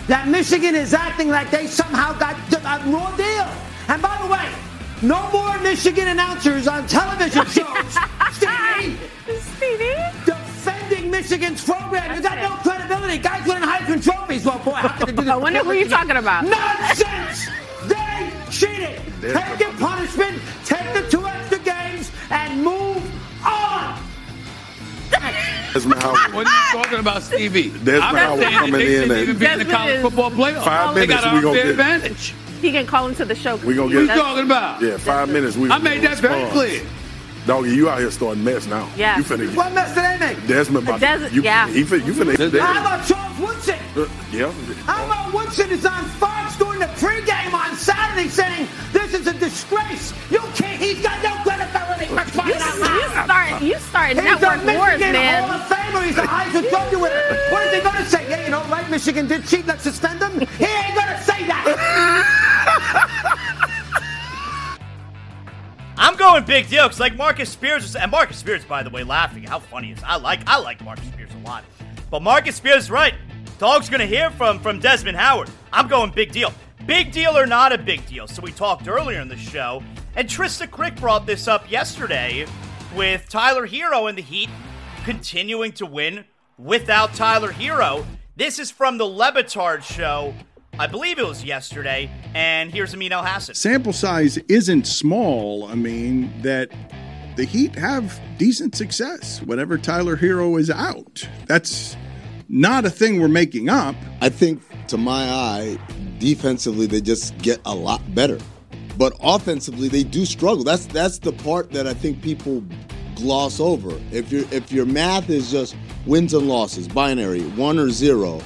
that 0.09 0.29
Michigan 0.29 0.74
is 0.74 0.95
acting 0.95 1.29
like 1.29 1.51
they 1.51 1.66
somehow 1.66 2.12
got 2.14 2.37
a 2.53 2.59
uh, 2.59 2.83
raw 2.87 3.14
deal. 3.16 3.49
And 3.89 4.01
by 4.01 4.18
the 4.22 4.29
way, 4.29 4.49
no 5.03 5.31
more 5.31 5.59
Michigan 5.61 6.09
announcers 6.09 6.66
on 6.66 6.87
television 6.87 7.45
shows. 7.57 7.99
Stevie! 8.33 8.97
Stevie? 9.39 10.38
Defending 11.23 11.53
Michigan's 11.53 11.64
program. 11.64 12.14
You 12.16 12.23
got 12.23 12.39
no 12.39 12.57
credibility. 12.71 13.19
Guys 13.19 13.47
winning 13.47 13.69
Heisman 13.69 14.03
trophies. 14.03 14.45
Well, 14.45 14.59
boy, 14.61 14.73
how 14.73 14.89
can 14.89 15.07
they 15.07 15.12
do 15.12 15.23
this? 15.23 15.29
I 15.33 15.37
wonder 15.37 15.61
who 15.64 15.73
you're 15.73 15.89
talking 15.89 16.16
about. 16.16 16.45
Nonsense! 16.45 17.49
They 17.87 18.33
cheated. 18.51 19.01
Take 19.21 19.61
your 19.61 19.73
punishment, 19.75 20.41
take 20.64 20.93
the 20.95 21.09
two 21.11 21.27
extra 21.27 21.59
games, 21.59 22.11
and 22.31 22.62
move 22.62 23.03
on. 23.45 24.01
Desmond 25.73 26.03
Howard. 26.03 26.35
What 26.35 26.47
are 26.47 26.77
you 26.77 26.83
talking 26.83 26.99
about, 26.99 27.23
Stevie? 27.23 27.69
That's 27.69 28.03
I'm 28.03 28.14
Howard 28.16 28.41
saying 28.41 28.55
coming 28.55 28.73
they 28.73 28.87
in 28.97 29.03
shouldn't 29.03 29.12
and- 29.12 29.21
even 29.23 29.39
be 29.39 29.47
in 29.47 29.59
the 29.59 29.64
college 29.64 29.95
is- 29.97 30.03
football 30.03 30.31
playoff. 30.31 30.64
Five 30.64 30.95
they 30.95 31.07
minutes, 31.07 31.25
got 31.25 31.33
we 31.33 31.39
an 31.39 31.45
gonna 31.45 31.59
unfair 31.59 31.62
get- 31.64 31.71
advantage. 31.99 32.35
He 32.61 32.73
can 32.73 32.87
call 32.87 33.07
into 33.09 33.25
the 33.25 33.35
show. 33.37 33.57
We're 33.57 33.75
gonna 33.75 33.75
get 33.75 33.81
What 33.85 33.91
get- 33.91 33.97
are 33.99 34.03
you 34.16 34.23
talking 34.23 34.45
about? 34.45 34.83
Yeah, 34.83 34.97
five 34.97 35.29
minutes. 35.29 35.57
We 35.57 35.71
I 35.71 35.79
made 35.79 36.03
that 36.03 36.19
very 36.19 36.49
clear. 36.51 36.83
Doggy, 37.49 37.75
you 37.75 37.89
out 37.89 37.99
here 37.99 38.11
starting 38.11 38.45
mess 38.45 38.67
now. 38.67 38.91
Yeah. 38.95 39.17
You 39.17 39.25
finna 39.25 39.57
What 39.57 39.73
mess 39.73 39.95
did 39.95 40.05
they 40.05 40.19
make? 40.21 40.47
Desmond 40.47 40.87
about 40.87 41.01
Des- 41.01 41.31
you, 41.33 41.41
yeah. 41.43 41.67
He 41.71 41.83
fin- 41.83 42.05
you 42.05 42.13
finna 42.13 42.37
Des- 42.37 42.61
How 42.61 42.79
about 42.79 43.07
Charles 43.09 43.39
Woodson? 43.41 43.79
Uh, 43.97 44.07
yeah. 44.31 44.53
How 44.85 45.07
about 45.07 45.33
Woodson 45.33 45.71
is 45.71 45.87
on 45.87 46.05
Fox 46.21 46.59
during 46.59 46.79
the 46.79 46.93
pregame 47.01 47.55
on 47.55 47.75
Saturday 47.75 48.29
saying 48.29 48.69
this 48.93 49.15
is 49.15 49.27
a 49.29 49.33
disgrace. 49.33 50.13
You 50.31 50.41
can't. 50.57 50.79
He's 50.79 51.01
got 51.03 51.23
no 51.25 51.37
credibility. 51.43 52.13
Let's 52.15 52.31
find 52.33 52.51
You, 52.51 52.55
out 52.57 52.75
you 52.75 52.81
loud. 52.83 53.25
start, 53.25 53.63
you 53.63 53.79
start 53.79 54.09
He's 54.09 54.17
network 54.25 54.43
a 54.43 54.77
wars, 54.77 55.01
Michigan 55.01 55.15
Hall 55.15 55.49
man. 55.49 55.55
of 55.55 55.67
Famer. 55.73 56.05
He's 56.05 56.17
the 56.17 56.23
Heisman 56.29 56.69
Trophy 56.69 56.97
winner. 56.97 57.23
What 57.51 57.67
is 57.67 57.73
he 57.73 57.81
going 57.81 57.97
to 57.97 58.05
say? 58.05 58.29
Yeah, 58.29 58.45
you 58.45 58.51
know, 58.51 58.61
right? 58.65 58.91
Michigan 58.91 59.27
did 59.27 59.47
cheat. 59.47 59.67
Let's 59.67 59.85
suspend 59.85 60.21
him. 60.21 60.33
He 60.61 60.67
ain't 60.67 60.95
going 60.95 61.09
to 61.17 61.23
say 61.25 61.47
that. 61.49 62.45
I'm 66.01 66.15
going 66.15 66.45
big 66.45 66.69
deal 66.69 66.85
because 66.85 67.01
like 67.01 67.17
Marcus 67.17 67.51
Spears 67.51 67.83
was, 67.83 67.97
and 67.97 68.09
Marcus 68.09 68.37
Spears, 68.37 68.65
by 68.65 68.85
the 68.85 68.91
way, 68.91 69.03
laughing. 69.03 69.43
How 69.43 69.59
funny 69.59 69.91
is 69.91 69.99
I 70.05 70.15
like 70.15 70.41
I 70.47 70.57
like 70.57 70.81
Marcus 70.85 71.09
Spears 71.09 71.31
a 71.35 71.45
lot, 71.45 71.65
but 72.09 72.23
Marcus 72.23 72.55
Spears 72.55 72.89
right. 72.89 73.15
Dog's 73.59 73.91
gonna 73.91 74.07
hear 74.07 74.31
from 74.31 74.61
from 74.61 74.79
Desmond 74.79 75.17
Howard. 75.17 75.51
I'm 75.73 75.89
going 75.89 76.13
big 76.13 76.31
deal. 76.31 76.53
Big 76.87 77.11
deal 77.11 77.37
or 77.37 77.47
not 77.47 77.73
a 77.73 77.79
big 77.79 78.07
deal? 78.07 78.29
So 78.29 78.41
we 78.41 78.53
talked 78.53 78.87
earlier 78.87 79.21
in 79.21 79.27
the 79.27 79.37
show, 79.37 79.83
and 80.15 80.29
Trysta 80.29 80.69
Krick 80.69 80.99
brought 81.01 81.27
this 81.27 81.49
up 81.49 81.69
yesterday 81.69 82.47
with 82.95 83.29
Tyler 83.29 83.67
Herro 83.67 84.09
and 84.09 84.17
the 84.17 84.23
Heat 84.23 84.51
continuing 85.05 85.73
to 85.73 85.85
win 85.85 86.25
without 86.59 87.13
Tyler 87.15 87.51
Herro. 87.51 88.07
This 88.37 88.61
is 88.61 88.71
from 88.71 88.99
the 88.99 89.05
Le 89.05 89.33
Batard 89.33 89.83
show. 89.83 90.33
I 90.81 90.87
believe 90.87 91.18
it 91.18 91.26
was 91.26 91.45
yesterday, 91.45 92.09
and 92.35 92.72
here's 92.72 92.95
Amin 92.95 93.11
Elhassan. 93.11 93.57
sample 93.57 93.93
size 93.93 94.37
isn't 94.49 94.87
small. 94.87 95.66
I 95.66 95.74
mean, 95.74 96.33
that 96.43 96.70
the 97.35 97.45
Heat 97.45 97.74
have 97.74 98.20
decent 98.39 98.76
success 98.76 99.43
whenever 99.43 99.76
Tyler 99.76 100.16
Herro 100.16 100.59
is 100.59 100.70
out. 100.70 101.29
That's 101.47 101.97
not 102.49 102.85
a 102.85 102.91
thing 102.91 103.20
we're 103.20 103.26
making 103.26 103.68
up. 103.68 103.97
I 104.20 104.29
think, 104.29 104.62
to 104.87 104.97
my 104.97 105.29
eye, 105.29 105.79
defensively 106.18 106.87
they 106.87 107.01
just 107.01 107.37
get 107.39 107.61
a 107.64 107.74
lot 107.74 108.01
better, 108.14 108.39
but 108.97 109.14
offensively 109.20 109.89
they 109.89 110.05
do 110.05 110.24
struggle. 110.24 110.62
That's 110.62 110.87
that's 110.87 111.18
the 111.18 111.33
part 111.33 111.72
that 111.72 111.89
I 111.89 111.95
think 111.95 112.22
people 112.22 112.62
gloss 113.16 113.59
over. 113.59 114.01
If 114.12 114.31
your 114.31 114.45
if 114.53 114.70
your 114.70 114.87
math 114.87 115.29
is 115.29 115.51
just 115.51 115.74
wins 116.07 116.35
and 116.35 116.47
losses, 116.49 116.87
binary, 116.87 117.43
one 117.51 117.81
or 117.81 117.91
zero, 117.91 118.41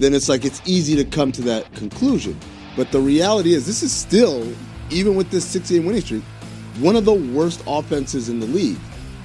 then 0.00 0.14
it's 0.14 0.28
like 0.28 0.44
it's 0.44 0.60
easy 0.64 0.96
to 0.96 1.04
come 1.04 1.30
to 1.32 1.42
that 1.42 1.72
conclusion. 1.74 2.38
But 2.76 2.90
the 2.90 3.00
reality 3.00 3.52
is, 3.52 3.66
this 3.66 3.82
is 3.82 3.92
still, 3.92 4.46
even 4.90 5.14
with 5.14 5.30
this 5.30 5.44
six 5.44 5.70
game 5.70 5.84
winning 5.84 6.00
streak, 6.00 6.22
one 6.78 6.96
of 6.96 7.04
the 7.04 7.12
worst 7.12 7.62
offenses 7.66 8.28
in 8.28 8.40
the 8.40 8.46
league. 8.46 8.78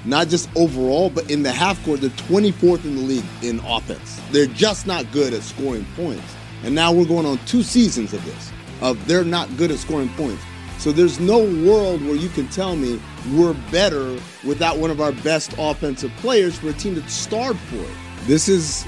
Not 0.04 0.28
just 0.28 0.48
overall, 0.54 1.10
but 1.10 1.28
in 1.30 1.42
the 1.42 1.50
half 1.50 1.82
court, 1.84 2.00
they're 2.00 2.10
24th 2.10 2.84
in 2.84 2.94
the 2.94 3.02
league 3.02 3.24
in 3.42 3.58
offense. 3.60 4.20
They're 4.30 4.46
just 4.46 4.86
not 4.86 5.10
good 5.10 5.34
at 5.34 5.42
scoring 5.42 5.84
points. 5.96 6.36
And 6.62 6.74
now 6.74 6.92
we're 6.92 7.06
going 7.06 7.26
on 7.26 7.38
two 7.46 7.62
seasons 7.62 8.12
of 8.12 8.24
this, 8.24 8.52
of 8.82 9.04
they're 9.08 9.24
not 9.24 9.56
good 9.56 9.72
at 9.72 9.78
scoring 9.78 10.08
points. 10.10 10.42
So 10.78 10.92
there's 10.92 11.18
no 11.18 11.38
world 11.38 12.02
where 12.02 12.14
you 12.14 12.28
can 12.28 12.46
tell 12.48 12.76
me 12.76 13.00
we're 13.34 13.54
better 13.72 14.16
without 14.44 14.78
one 14.78 14.90
of 14.90 15.00
our 15.00 15.12
best 15.12 15.54
offensive 15.58 16.12
players 16.18 16.56
for 16.58 16.68
a 16.68 16.72
team 16.74 16.94
that's 16.94 17.12
starved 17.12 17.58
for 17.60 17.76
it. 17.76 18.26
This 18.26 18.48
is 18.48 18.86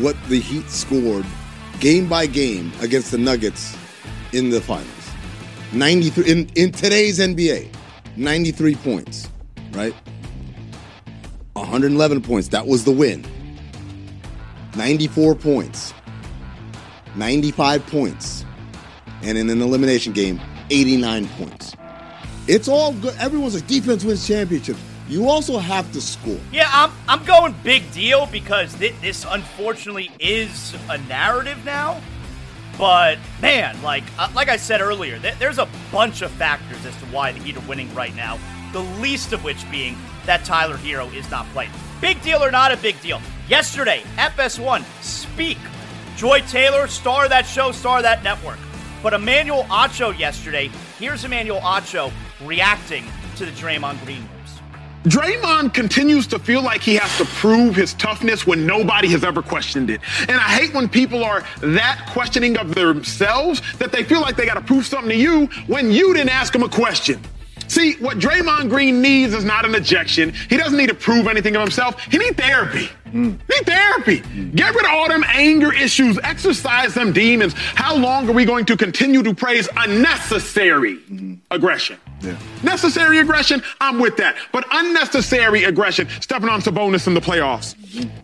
what 0.00 0.16
the 0.28 0.38
Heat 0.38 0.68
scored 0.68 1.26
game 1.80 2.08
by 2.08 2.26
game 2.26 2.72
against 2.80 3.10
the 3.10 3.18
Nuggets 3.18 3.76
in 4.32 4.50
the 4.50 4.60
finals. 4.60 4.88
93 5.72 6.30
in, 6.30 6.48
in 6.54 6.72
today's 6.72 7.18
NBA, 7.18 7.68
93 8.16 8.74
points, 8.76 9.28
right? 9.72 9.94
111 11.54 12.22
points. 12.22 12.48
That 12.48 12.66
was 12.66 12.84
the 12.84 12.92
win. 12.92 13.24
94 14.76 15.34
points. 15.34 15.94
95 17.16 17.86
points. 17.86 18.44
And 19.22 19.38
in 19.38 19.50
an 19.50 19.62
elimination 19.62 20.12
game, 20.12 20.40
89 20.70 21.28
points. 21.28 21.76
It's 22.48 22.68
all 22.68 22.92
good. 22.94 23.14
Everyone's 23.18 23.54
like 23.54 23.66
defense 23.66 24.04
wins 24.04 24.26
championships. 24.26 24.80
You 25.12 25.28
also 25.28 25.58
have 25.58 25.92
to 25.92 26.00
score. 26.00 26.40
Yeah, 26.50 26.70
I'm, 26.72 26.90
I'm 27.06 27.22
going 27.26 27.54
big 27.62 27.92
deal 27.92 28.24
because 28.32 28.72
thi- 28.74 28.94
this 29.02 29.26
unfortunately 29.28 30.10
is 30.18 30.74
a 30.88 30.96
narrative 30.96 31.62
now. 31.66 32.00
But 32.78 33.18
man, 33.42 33.80
like 33.82 34.04
uh, 34.18 34.30
like 34.34 34.48
I 34.48 34.56
said 34.56 34.80
earlier, 34.80 35.18
th- 35.18 35.38
there's 35.38 35.58
a 35.58 35.68
bunch 35.92 36.22
of 36.22 36.30
factors 36.30 36.86
as 36.86 36.96
to 36.96 37.04
why 37.06 37.32
the 37.32 37.40
Heat 37.40 37.58
are 37.58 37.68
winning 37.68 37.94
right 37.94 38.16
now. 38.16 38.38
The 38.72 38.80
least 39.02 39.34
of 39.34 39.44
which 39.44 39.70
being 39.70 39.98
that 40.24 40.46
Tyler 40.46 40.78
Herro 40.78 41.12
is 41.14 41.30
not 41.30 41.44
playing. 41.48 41.72
Big 42.00 42.22
deal 42.22 42.42
or 42.42 42.50
not 42.50 42.72
a 42.72 42.78
big 42.78 42.98
deal? 43.02 43.20
Yesterday, 43.48 44.02
FS1, 44.16 44.82
Speak, 45.02 45.58
Joy 46.16 46.40
Taylor, 46.40 46.86
star 46.86 47.28
that 47.28 47.44
show, 47.44 47.70
star 47.70 48.00
that 48.00 48.22
network. 48.22 48.58
But 49.02 49.12
Emmanuel 49.12 49.64
Acho 49.64 50.18
yesterday. 50.18 50.70
Here's 50.98 51.22
Emmanuel 51.22 51.60
Acho 51.60 52.10
reacting 52.42 53.04
to 53.36 53.44
the 53.44 53.52
Draymond 53.52 54.02
Green. 54.06 54.26
Draymond 55.04 55.74
continues 55.74 56.28
to 56.28 56.38
feel 56.38 56.62
like 56.62 56.80
he 56.80 56.94
has 56.94 57.16
to 57.18 57.24
prove 57.24 57.74
his 57.74 57.94
toughness 57.94 58.46
when 58.46 58.64
nobody 58.66 59.08
has 59.08 59.24
ever 59.24 59.42
questioned 59.42 59.90
it. 59.90 60.00
And 60.20 60.32
I 60.32 60.48
hate 60.50 60.72
when 60.72 60.88
people 60.88 61.24
are 61.24 61.44
that 61.60 62.08
questioning 62.12 62.56
of 62.56 62.74
themselves 62.74 63.60
that 63.78 63.90
they 63.90 64.04
feel 64.04 64.20
like 64.20 64.36
they 64.36 64.46
got 64.46 64.54
to 64.54 64.60
prove 64.60 64.86
something 64.86 65.10
to 65.10 65.16
you 65.16 65.46
when 65.66 65.90
you 65.90 66.14
didn't 66.14 66.30
ask 66.30 66.52
them 66.52 66.62
a 66.62 66.68
question. 66.68 67.20
See, 67.66 67.94
what 67.94 68.18
Draymond 68.18 68.68
Green 68.68 69.02
needs 69.02 69.34
is 69.34 69.44
not 69.44 69.64
an 69.64 69.74
ejection. 69.74 70.34
He 70.48 70.56
doesn't 70.56 70.78
need 70.78 70.90
to 70.90 70.94
prove 70.94 71.26
anything 71.26 71.56
of 71.56 71.62
himself. 71.62 72.00
He 72.04 72.18
needs 72.18 72.36
therapy. 72.36 72.88
He 73.12 73.18
need 73.18 73.66
therapy. 73.66 74.20
Mm. 74.20 74.54
Get 74.54 74.74
rid 74.74 74.84
of 74.84 74.90
all 74.90 75.08
them 75.08 75.24
anger 75.28 75.72
issues. 75.72 76.18
Exercise 76.22 76.94
them 76.94 77.12
demons. 77.12 77.52
How 77.54 77.94
long 77.94 78.28
are 78.28 78.32
we 78.32 78.44
going 78.44 78.64
to 78.66 78.76
continue 78.76 79.22
to 79.22 79.34
praise 79.34 79.68
unnecessary 79.76 80.96
mm. 80.96 81.38
aggression? 81.50 81.98
Necessary 82.62 83.18
aggression, 83.18 83.62
I'm 83.80 83.98
with 83.98 84.16
that. 84.18 84.36
But 84.52 84.64
unnecessary 84.70 85.64
aggression, 85.64 86.08
stepping 86.20 86.48
on 86.48 86.60
Sabonis 86.60 87.06
in 87.06 87.14
the 87.14 87.20
playoffs. 87.20 87.74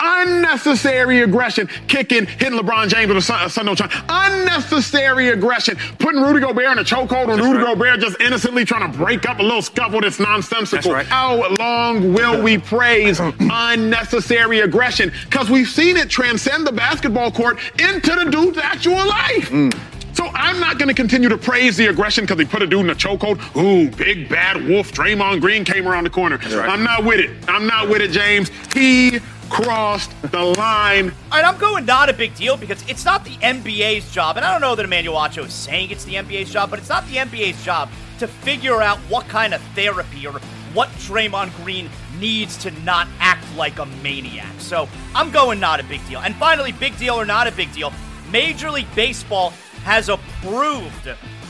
Unnecessary 0.01 1.21
aggression, 1.21 1.69
kicking, 1.89 2.27
hitting 2.27 2.59
LeBron 2.59 2.89
James 2.89 3.09
with 3.09 3.17
a 3.19 3.23
sun, 3.23 3.45
a 3.45 3.51
sun 3.51 3.67
no 3.67 3.75
shine. 3.75 3.91
Unnecessary 4.09 5.31
aggression, 5.31 5.77
putting 5.99 6.23
Rudy 6.23 6.41
Gobert 6.41 6.73
in 6.73 6.79
a 6.79 6.85
chokehold 6.85 7.33
and 7.33 7.43
Rudy 7.43 7.65
Gobert 7.65 8.01
just 8.01 8.21
innocently 8.21 8.65
trying 8.65 8.91
to 8.91 8.97
break 8.97 9.29
up 9.29 9.41
a 9.41 9.43
little 9.43 9.63
scuffle 9.63 10.01
that's 10.01 10.21
nonsensical. 10.21 10.95
How 10.95 11.49
long 11.57 12.13
will 12.13 12.41
we 12.41 12.59
praise 12.59 13.21
unnecessary 13.41 14.61
aggression? 14.61 14.78
Because 14.79 15.51
we've 15.51 15.69
seen 15.69 15.97
it 15.97 16.09
transcend 16.09 16.67
the 16.67 16.73
basketball 16.73 17.31
court 17.31 17.59
into 17.79 18.15
the 18.15 18.31
dude's 18.31 18.59
actual 18.59 19.07
life. 19.07 19.51
Mm. 19.51 19.79
So 20.15 20.27
I'm 20.35 20.59
not 20.59 20.79
going 20.79 20.89
to 20.89 20.95
continue 20.95 21.29
to 21.29 21.39
praise 21.39 21.77
the 21.77 21.87
aggression 21.87 22.25
because 22.25 22.41
he 22.41 22.45
put 22.45 22.61
a 22.61 22.67
dude 22.67 22.81
in 22.81 22.91
a 22.91 22.95
chokehold. 22.95 23.39
Ooh, 23.57 23.89
big 23.89 24.29
bad 24.29 24.67
wolf. 24.67 24.91
Draymond 24.91 25.41
Green 25.41 25.65
came 25.65 25.87
around 25.87 26.05
the 26.05 26.11
corner. 26.11 26.41
I'm 26.43 26.83
not 26.83 27.05
with 27.05 27.21
it. 27.21 27.31
I'm 27.49 27.69
not 27.69 27.89
with 27.89 28.03
it, 28.03 28.11
James. 28.11 28.51
He 28.75 29.21
crossed 29.49 30.11
the 30.23 30.43
line. 30.43 31.11
All 31.31 31.41
right, 31.41 31.45
I'm 31.45 31.59
going 31.59 31.85
not 31.85 32.09
a 32.09 32.13
big 32.13 32.35
deal 32.35 32.57
because 32.57 32.83
it's 32.89 33.05
not 33.05 33.25
the 33.25 33.37
NBA's 33.37 34.11
job, 34.13 34.37
and 34.37 34.45
I 34.45 34.53
don't 34.53 34.61
know 34.61 34.75
that 34.75 34.85
Emmanuel 34.85 35.17
Acho 35.17 35.47
is 35.47 35.55
saying 35.55 35.91
it's 35.91 36.05
the 36.05 36.15
NBA's 36.15 36.51
job, 36.51 36.71
but 36.71 36.79
it's 36.79 36.89
not 36.89 37.07
the 37.07 37.17
NBA's 37.17 37.63
job 37.65 37.89
to 38.19 38.27
figure 38.27 38.83
out 38.83 38.99
what 39.09 39.29
kind 39.29 39.55
of 39.55 39.63
therapy 39.75 40.27
or 40.27 40.41
what 40.75 40.89
Draymond 40.91 41.55
Green 41.63 41.89
needs 42.19 42.57
to 42.59 42.71
not 42.83 43.09
act 43.21 43.45
like 43.57 43.79
a 43.79 43.87
maniac. 44.03 44.53
So 44.59 44.89
I'm 45.15 45.31
going 45.31 45.61
not 45.61 45.81
a 45.81 45.85
big 45.85 46.07
deal. 46.09 46.21
And 46.21 46.35
finally, 46.37 46.73
big 46.73 46.97
deal 46.99 47.15
or 47.15 47.25
not 47.25 47.47
a 47.47 47.53
big 47.53 47.73
deal, 47.73 47.93
Major 48.31 48.71
League 48.71 48.93
Baseball 48.95 49.51
has 49.85 50.09
approved 50.09 51.09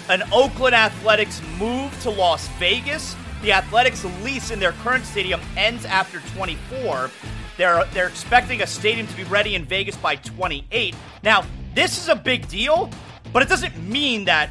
an 0.08 0.22
Oakland 0.32 0.74
Athletics 0.74 1.42
move 1.58 1.98
to 2.02 2.10
Las 2.10 2.48
Vegas. 2.58 3.16
The 3.42 3.52
Athletics' 3.52 4.04
lease 4.22 4.50
in 4.50 4.58
their 4.58 4.72
current 4.72 5.04
stadium 5.04 5.40
ends 5.56 5.84
after 5.84 6.20
24. 6.36 7.10
They're 7.56 7.84
they're 7.86 8.06
expecting 8.06 8.62
a 8.62 8.66
stadium 8.66 9.06
to 9.06 9.16
be 9.16 9.24
ready 9.24 9.54
in 9.54 9.64
Vegas 9.64 9.96
by 9.96 10.16
28. 10.16 10.94
Now, 11.22 11.44
this 11.74 11.98
is 11.98 12.08
a 12.08 12.14
big 12.14 12.48
deal, 12.48 12.90
but 13.32 13.42
it 13.42 13.48
doesn't 13.48 13.76
mean 13.82 14.24
that 14.26 14.50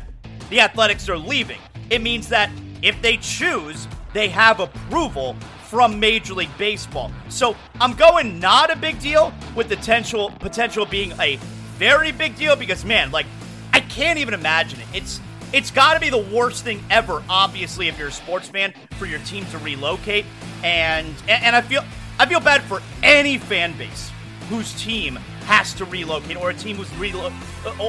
the 0.49 0.61
Athletics 0.61 1.09
are 1.09 1.17
leaving. 1.17 1.59
It 1.89 2.01
means 2.01 2.27
that 2.29 2.51
if 2.81 3.01
they 3.01 3.17
choose, 3.17 3.87
they 4.13 4.29
have 4.29 4.59
approval 4.59 5.35
from 5.67 5.99
Major 5.99 6.33
League 6.33 6.57
Baseball. 6.57 7.11
So 7.29 7.55
I'm 7.81 7.93
going 7.93 8.39
not 8.39 8.71
a 8.71 8.75
big 8.75 8.99
deal 8.99 9.33
with 9.55 9.67
the 9.69 9.75
potential 9.75 10.31
potential 10.39 10.85
being 10.85 11.11
a 11.19 11.35
very 11.77 12.11
big 12.11 12.35
deal 12.35 12.55
because 12.55 12.85
man, 12.85 13.11
like 13.11 13.25
I 13.73 13.81
can't 13.81 14.17
even 14.17 14.33
imagine 14.33 14.79
it. 14.79 14.87
It's 14.93 15.19
it's 15.53 15.71
got 15.71 15.93
to 15.93 15.99
be 15.99 16.09
the 16.09 16.17
worst 16.17 16.63
thing 16.63 16.83
ever. 16.89 17.23
Obviously, 17.29 17.87
if 17.87 17.97
you're 17.97 18.09
a 18.09 18.11
sports 18.11 18.49
fan, 18.49 18.73
for 18.97 19.05
your 19.05 19.19
team 19.19 19.45
to 19.47 19.57
relocate, 19.59 20.25
and 20.63 21.13
and, 21.27 21.55
I 21.55 21.61
feel 21.61 21.83
I 22.19 22.25
feel 22.25 22.39
bad 22.39 22.61
for 22.63 22.81
any 23.03 23.37
fan 23.37 23.77
base 23.77 24.11
whose 24.49 24.73
team 24.81 25.17
has 25.45 25.73
to 25.75 25.85
relocate, 25.85 26.37
or 26.37 26.49
a 26.49 26.53
team 26.53 26.77
who's 26.77 26.89
relo- 26.91 27.33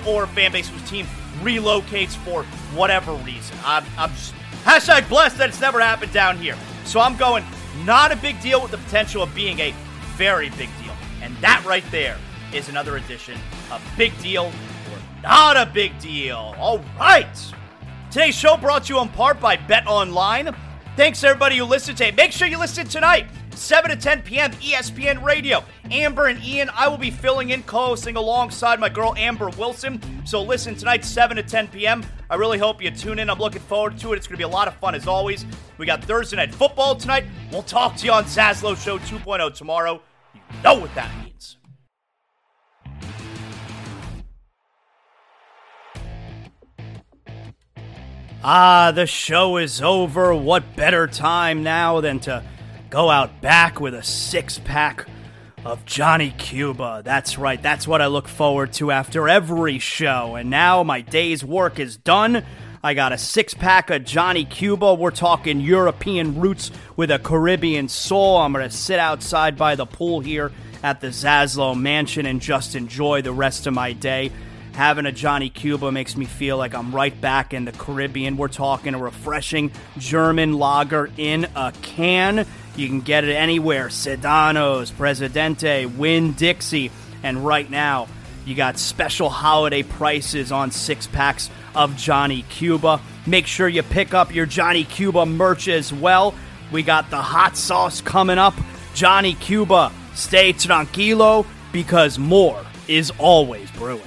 or 0.06 0.24
a 0.24 0.28
fan 0.28 0.52
base 0.52 0.68
whose 0.68 0.88
team 0.88 1.06
relocates 1.40 2.16
for 2.16 2.42
whatever 2.74 3.14
reason. 3.14 3.56
I'm 3.64 3.84
I'm 3.96 4.10
just 4.10 4.34
hashtag 4.64 5.08
blessed 5.08 5.38
that 5.38 5.48
it's 5.48 5.60
never 5.60 5.80
happened 5.80 6.12
down 6.12 6.38
here. 6.38 6.56
So 6.84 7.00
I'm 7.00 7.16
going 7.16 7.44
not 7.84 8.12
a 8.12 8.16
big 8.16 8.40
deal 8.40 8.60
with 8.60 8.70
the 8.70 8.78
potential 8.78 9.22
of 9.22 9.34
being 9.34 9.58
a 9.60 9.74
very 10.16 10.50
big 10.50 10.68
deal, 10.82 10.94
and 11.22 11.36
that 11.38 11.64
right 11.64 11.84
there 11.90 12.16
is 12.52 12.68
another 12.68 12.96
edition 12.96 13.38
of 13.70 13.82
Big 13.96 14.18
Deal 14.20 14.46
or 14.46 15.22
Not 15.22 15.56
a 15.56 15.66
Big 15.66 15.98
Deal. 16.00 16.54
All 16.58 16.78
right. 16.98 17.26
Today's 18.10 18.34
show 18.34 18.56
brought 18.56 18.84
to 18.84 18.94
you 18.94 19.00
in 19.00 19.08
part 19.08 19.38
by 19.38 19.56
Bet 19.56 19.86
Online. 19.86 20.54
Thanks 20.96 21.22
everybody 21.22 21.58
who 21.58 21.64
listened 21.64 21.98
today. 21.98 22.10
Make 22.10 22.32
sure 22.32 22.48
you 22.48 22.58
listen 22.58 22.86
tonight. 22.86 23.26
7 23.58 23.90
to 23.90 23.96
10 23.96 24.22
p.m. 24.22 24.52
ESPN 24.52 25.22
Radio. 25.22 25.64
Amber 25.90 26.26
and 26.26 26.42
Ian, 26.42 26.70
I 26.74 26.88
will 26.88 26.96
be 26.96 27.10
filling 27.10 27.50
in, 27.50 27.62
co-hosting 27.64 28.16
alongside 28.16 28.78
my 28.78 28.88
girl 28.88 29.14
Amber 29.16 29.48
Wilson. 29.50 30.00
So 30.24 30.42
listen 30.42 30.74
tonight, 30.74 31.04
7 31.04 31.36
to 31.36 31.42
10 31.42 31.68
p.m. 31.68 32.06
I 32.30 32.36
really 32.36 32.58
hope 32.58 32.82
you 32.82 32.90
tune 32.90 33.18
in. 33.18 33.28
I'm 33.28 33.38
looking 33.38 33.62
forward 33.62 33.98
to 33.98 34.12
it. 34.12 34.16
It's 34.16 34.26
going 34.26 34.34
to 34.34 34.38
be 34.38 34.44
a 34.44 34.48
lot 34.48 34.68
of 34.68 34.74
fun 34.74 34.94
as 34.94 35.06
always. 35.06 35.44
We 35.76 35.86
got 35.86 36.04
Thursday 36.04 36.36
night 36.36 36.54
football 36.54 36.94
tonight. 36.94 37.24
We'll 37.50 37.62
talk 37.62 37.96
to 37.96 38.06
you 38.06 38.12
on 38.12 38.24
Zaslow 38.24 38.76
Show 38.76 38.98
2.0 38.98 39.54
tomorrow. 39.54 40.00
You 40.34 40.40
know 40.62 40.78
what 40.78 40.94
that 40.94 41.10
means. 41.24 41.56
Ah, 48.44 48.92
the 48.94 49.06
show 49.06 49.56
is 49.56 49.82
over. 49.82 50.32
What 50.32 50.76
better 50.76 51.08
time 51.08 51.64
now 51.64 52.00
than 52.00 52.20
to 52.20 52.44
go 52.90 53.10
out 53.10 53.40
back 53.40 53.80
with 53.80 53.94
a 53.94 54.02
six 54.02 54.58
pack 54.58 55.06
of 55.64 55.84
Johnny 55.84 56.34
Cuba? 56.38 57.02
That's 57.04 57.38
right, 57.38 57.60
that's 57.62 57.86
what 57.86 58.00
I 58.00 58.06
look 58.06 58.28
forward 58.28 58.72
to 58.74 58.90
after 58.90 59.28
every 59.28 59.78
show. 59.78 60.36
And 60.36 60.50
now 60.50 60.82
my 60.82 61.00
day's 61.00 61.44
work 61.44 61.78
is 61.78 61.96
done. 61.96 62.44
I 62.82 62.94
got 62.94 63.12
a 63.12 63.18
six 63.18 63.54
pack 63.54 63.90
of 63.90 64.04
Johnny 64.04 64.44
Cuba. 64.44 64.94
We're 64.94 65.10
talking 65.10 65.60
European 65.60 66.40
roots 66.40 66.70
with 66.96 67.10
a 67.10 67.18
Caribbean 67.18 67.88
soul. 67.88 68.38
I'm 68.38 68.52
going 68.52 68.68
to 68.68 68.74
sit 68.74 68.98
outside 68.98 69.56
by 69.56 69.74
the 69.74 69.84
pool 69.84 70.20
here 70.20 70.52
at 70.82 71.00
the 71.00 71.08
Zaslow 71.08 71.78
Mansion 71.78 72.24
and 72.24 72.40
just 72.40 72.76
enjoy 72.76 73.22
the 73.22 73.32
rest 73.32 73.66
of 73.66 73.74
my 73.74 73.92
day. 73.92 74.30
Having 74.74 75.06
a 75.06 75.12
Johnny 75.12 75.50
Cuba 75.50 75.90
makes 75.90 76.16
me 76.16 76.24
feel 76.24 76.56
like 76.56 76.72
I'm 76.72 76.94
right 76.94 77.20
back 77.20 77.52
in 77.52 77.64
the 77.64 77.72
Caribbean. 77.72 78.36
We're 78.36 78.46
talking 78.46 78.94
a 78.94 78.98
refreshing 78.98 79.72
German 79.98 80.52
lager 80.52 81.10
in 81.16 81.48
a 81.56 81.72
can. 81.82 82.46
You 82.78 82.86
can 82.86 83.00
get 83.00 83.24
it 83.24 83.34
anywhere 83.34 83.88
Sedanos, 83.88 84.96
Presidente, 84.96 85.84
Winn-Dixie, 85.86 86.92
and 87.24 87.44
right 87.44 87.68
now 87.68 88.06
you 88.46 88.54
got 88.54 88.78
special 88.78 89.28
holiday 89.28 89.82
prices 89.82 90.52
on 90.52 90.70
six 90.70 91.08
packs 91.08 91.50
of 91.74 91.96
Johnny 91.96 92.42
Cuba. 92.48 93.00
Make 93.26 93.48
sure 93.48 93.66
you 93.66 93.82
pick 93.82 94.14
up 94.14 94.32
your 94.32 94.46
Johnny 94.46 94.84
Cuba 94.84 95.26
merch 95.26 95.66
as 95.66 95.92
well. 95.92 96.36
We 96.70 96.84
got 96.84 97.10
the 97.10 97.20
hot 97.20 97.56
sauce 97.56 98.00
coming 98.00 98.38
up. 98.38 98.54
Johnny 98.94 99.34
Cuba, 99.34 99.90
stay 100.14 100.52
tranquilo 100.52 101.46
because 101.72 102.16
more 102.16 102.64
is 102.86 103.10
always 103.18 103.68
brewing. 103.72 104.02